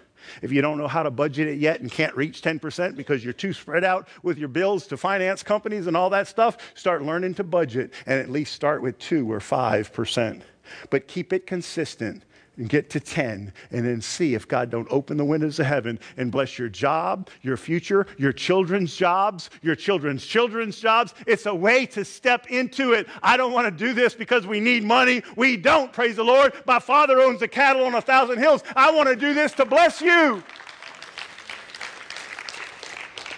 If 0.43 0.51
you 0.51 0.61
don't 0.61 0.77
know 0.77 0.89
how 0.89 1.05
to 1.05 1.13
budget 1.13 1.47
it 1.47 1.61
yet 1.61 1.81
and 1.81 1.89
can't 1.89 2.17
reach 2.17 2.43
10% 2.43 2.97
because 2.97 3.23
you're 3.23 3.33
too 3.33 3.53
spread 3.53 3.85
out 3.85 4.09
with 4.25 4.39
your 4.39 4.49
bills 4.49 4.89
to 4.89 4.97
finance 4.97 5.45
companies 5.45 5.87
and 5.87 5.97
all 5.97 6.11
that 6.11 6.27
stuff, 6.27 6.57
start 6.75 7.05
learning 7.05 7.35
to 7.35 7.45
budget 7.45 7.93
and 8.07 8.19
at 8.19 8.29
least 8.29 8.55
start 8.55 8.83
with 8.83 8.99
2 8.99 9.31
or 9.31 9.39
5%. 9.39 10.43
But 10.91 11.07
keep 11.07 11.33
it 11.33 11.47
consistent 11.47 12.25
and 12.57 12.69
get 12.69 12.91
to 12.91 13.01
10 13.01 13.53
and 13.71 13.87
then 13.87 14.01
see 14.01 14.35
if 14.35 14.47
God 14.47 14.71
don't 14.71 14.87
open 14.91 15.17
the 15.17 15.25
windows 15.25 15.59
of 15.59 15.67
heaven 15.67 15.99
and 16.17 16.31
bless 16.31 16.59
your 16.59 16.69
job, 16.69 17.29
your 17.43 17.57
future, 17.57 18.07
your 18.17 18.33
children's 18.33 18.95
jobs, 18.95 19.51
your 19.63 19.75
children's 19.75 20.25
children's 20.25 20.79
jobs. 20.79 21.15
It's 21.27 21.47
a 21.47 21.55
way 21.55 21.87
to 21.87 22.05
step 22.05 22.47
into 22.49 22.93
it. 22.93 23.09
I 23.23 23.37
don't 23.37 23.53
want 23.53 23.67
to 23.67 23.85
do 23.85 23.93
this 23.93 24.15
because 24.15 24.47
we 24.47 24.61
need 24.61 24.85
money. 24.85 25.23
We 25.37 25.57
don't, 25.57 25.93
praise 25.93 26.17
the 26.17 26.25
Lord. 26.25 26.55
My 26.67 26.79
father 26.79 27.21
owns 27.21 27.41
the 27.41 27.49
cattle 27.49 27.85
on 27.85 27.95
a 27.95 28.01
thousand 28.01 28.39
hills. 28.39 28.63
I 28.77 28.91
want 28.93 29.09
to 29.09 29.17
do 29.17 29.35
this 29.35 29.53
to 29.55 29.65
bless 29.65 30.01
you. 30.01 30.43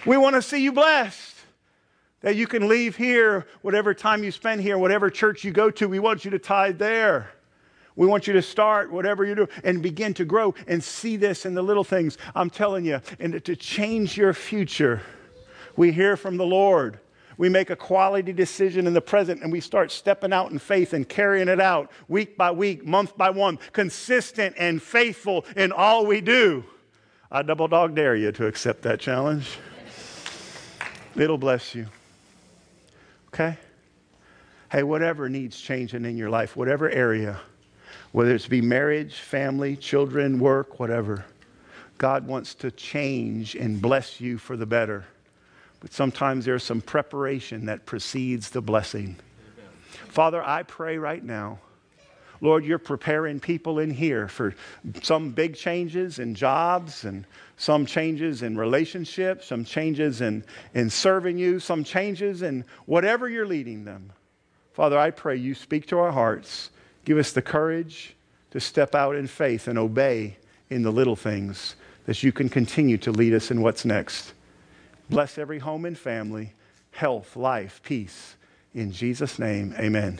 We 0.05 0.17
want 0.17 0.35
to 0.35 0.41
see 0.41 0.63
you 0.63 0.71
blessed. 0.71 1.35
That 2.21 2.35
you 2.35 2.47
can 2.47 2.67
leave 2.67 2.95
here, 2.95 3.45
whatever 3.61 3.93
time 3.93 4.23
you 4.23 4.31
spend 4.31 4.61
here, 4.61 4.77
whatever 4.77 5.09
church 5.09 5.43
you 5.43 5.51
go 5.51 5.69
to, 5.71 5.87
we 5.87 5.99
want 5.99 6.25
you 6.25 6.31
to 6.31 6.39
tithe 6.39 6.79
there. 6.79 7.31
We 7.97 8.05
want 8.05 8.27
you 8.27 8.33
to 8.33 8.43
start 8.43 8.91
whatever 8.91 9.25
you 9.25 9.33
do 9.33 9.47
and 9.63 9.81
begin 9.81 10.13
to 10.13 10.23
grow 10.23 10.53
and 10.67 10.83
see 10.83 11.17
this 11.17 11.47
in 11.47 11.55
the 11.55 11.63
little 11.63 11.83
things. 11.83 12.19
I'm 12.35 12.51
telling 12.51 12.85
you, 12.85 13.01
and 13.19 13.43
to 13.43 13.55
change 13.55 14.15
your 14.15 14.33
future, 14.35 15.01
we 15.75 15.91
hear 15.91 16.15
from 16.15 16.37
the 16.37 16.45
Lord. 16.45 16.99
We 17.37 17.49
make 17.49 17.71
a 17.71 17.75
quality 17.75 18.33
decision 18.33 18.85
in 18.85 18.93
the 18.93 19.01
present 19.01 19.41
and 19.41 19.51
we 19.51 19.61
start 19.61 19.91
stepping 19.91 20.31
out 20.31 20.51
in 20.51 20.59
faith 20.59 20.93
and 20.93 21.09
carrying 21.09 21.47
it 21.47 21.59
out 21.59 21.91
week 22.07 22.37
by 22.37 22.51
week, 22.51 22.85
month 22.85 23.17
by 23.17 23.31
month, 23.31 23.73
consistent 23.73 24.55
and 24.59 24.81
faithful 24.81 25.45
in 25.55 25.71
all 25.71 26.05
we 26.05 26.21
do. 26.21 26.63
I 27.31 27.41
double 27.41 27.67
dog 27.67 27.95
dare 27.95 28.15
you 28.15 28.31
to 28.31 28.45
accept 28.45 28.83
that 28.83 28.99
challenge. 28.99 29.57
It'll 31.15 31.37
bless 31.37 31.73
you. 31.73 31.87
Okay? 33.29 33.57
Hey, 34.71 34.83
whatever 34.83 35.29
needs 35.29 35.59
changing 35.59 36.05
in 36.05 36.15
your 36.15 36.29
life, 36.29 36.55
whatever 36.55 36.89
area, 36.89 37.39
whether 38.11 38.33
it's 38.33 38.47
be 38.47 38.61
marriage, 38.61 39.15
family, 39.15 39.75
children, 39.75 40.39
work, 40.39 40.79
whatever. 40.79 41.25
God 41.97 42.27
wants 42.27 42.55
to 42.55 42.71
change 42.71 43.55
and 43.55 43.81
bless 43.81 44.21
you 44.21 44.37
for 44.37 44.55
the 44.55 44.65
better. 44.65 45.05
But 45.79 45.93
sometimes 45.93 46.45
there's 46.45 46.63
some 46.63 46.81
preparation 46.81 47.65
that 47.67 47.85
precedes 47.85 48.49
the 48.49 48.61
blessing. 48.61 49.17
Father, 50.09 50.43
I 50.43 50.63
pray 50.63 50.97
right 50.97 51.23
now. 51.23 51.59
Lord, 52.39 52.65
you're 52.65 52.77
preparing 52.77 53.39
people 53.39 53.79
in 53.79 53.89
here 53.89 54.27
for 54.27 54.53
some 55.01 55.31
big 55.31 55.55
changes 55.55 56.19
in 56.19 56.35
jobs 56.35 57.03
and 57.03 57.25
some 57.57 57.85
changes 57.87 58.43
in 58.43 58.57
relationships, 58.57 59.47
some 59.47 59.65
changes 59.65 60.21
in, 60.21 60.43
in 60.75 60.91
serving 60.91 61.39
you, 61.39 61.59
some 61.59 61.83
changes 61.83 62.43
in 62.43 62.63
whatever 62.85 63.27
you're 63.27 63.47
leading 63.47 63.85
them. 63.85 64.11
Father, 64.73 64.99
I 64.99 65.09
pray 65.09 65.37
you 65.37 65.55
speak 65.55 65.87
to 65.87 65.97
our 65.97 66.11
hearts 66.11 66.69
Give 67.07 67.19
us 67.19 67.31
the 67.31 67.41
courage 67.41 68.17
to 68.51 68.59
step 68.59 68.93
out 68.93 69.15
in 69.15 69.27
faith 69.27 69.69
and 69.69 69.79
obey 69.79 70.35
in 70.69 70.81
the 70.81 70.91
little 70.91 71.15
things 71.15 71.77
that 72.05 72.21
you 72.21 72.33
can 72.33 72.49
continue 72.49 72.97
to 72.97 73.13
lead 73.13 73.33
us 73.33 73.49
in 73.49 73.61
what's 73.61 73.85
next. 73.85 74.33
Bless 75.09 75.37
every 75.37 75.59
home 75.59 75.85
and 75.85 75.97
family, 75.97 76.51
health, 76.91 77.37
life, 77.37 77.79
peace. 77.81 78.35
In 78.73 78.91
Jesus' 78.91 79.39
name, 79.39 79.73
amen. 79.79 80.19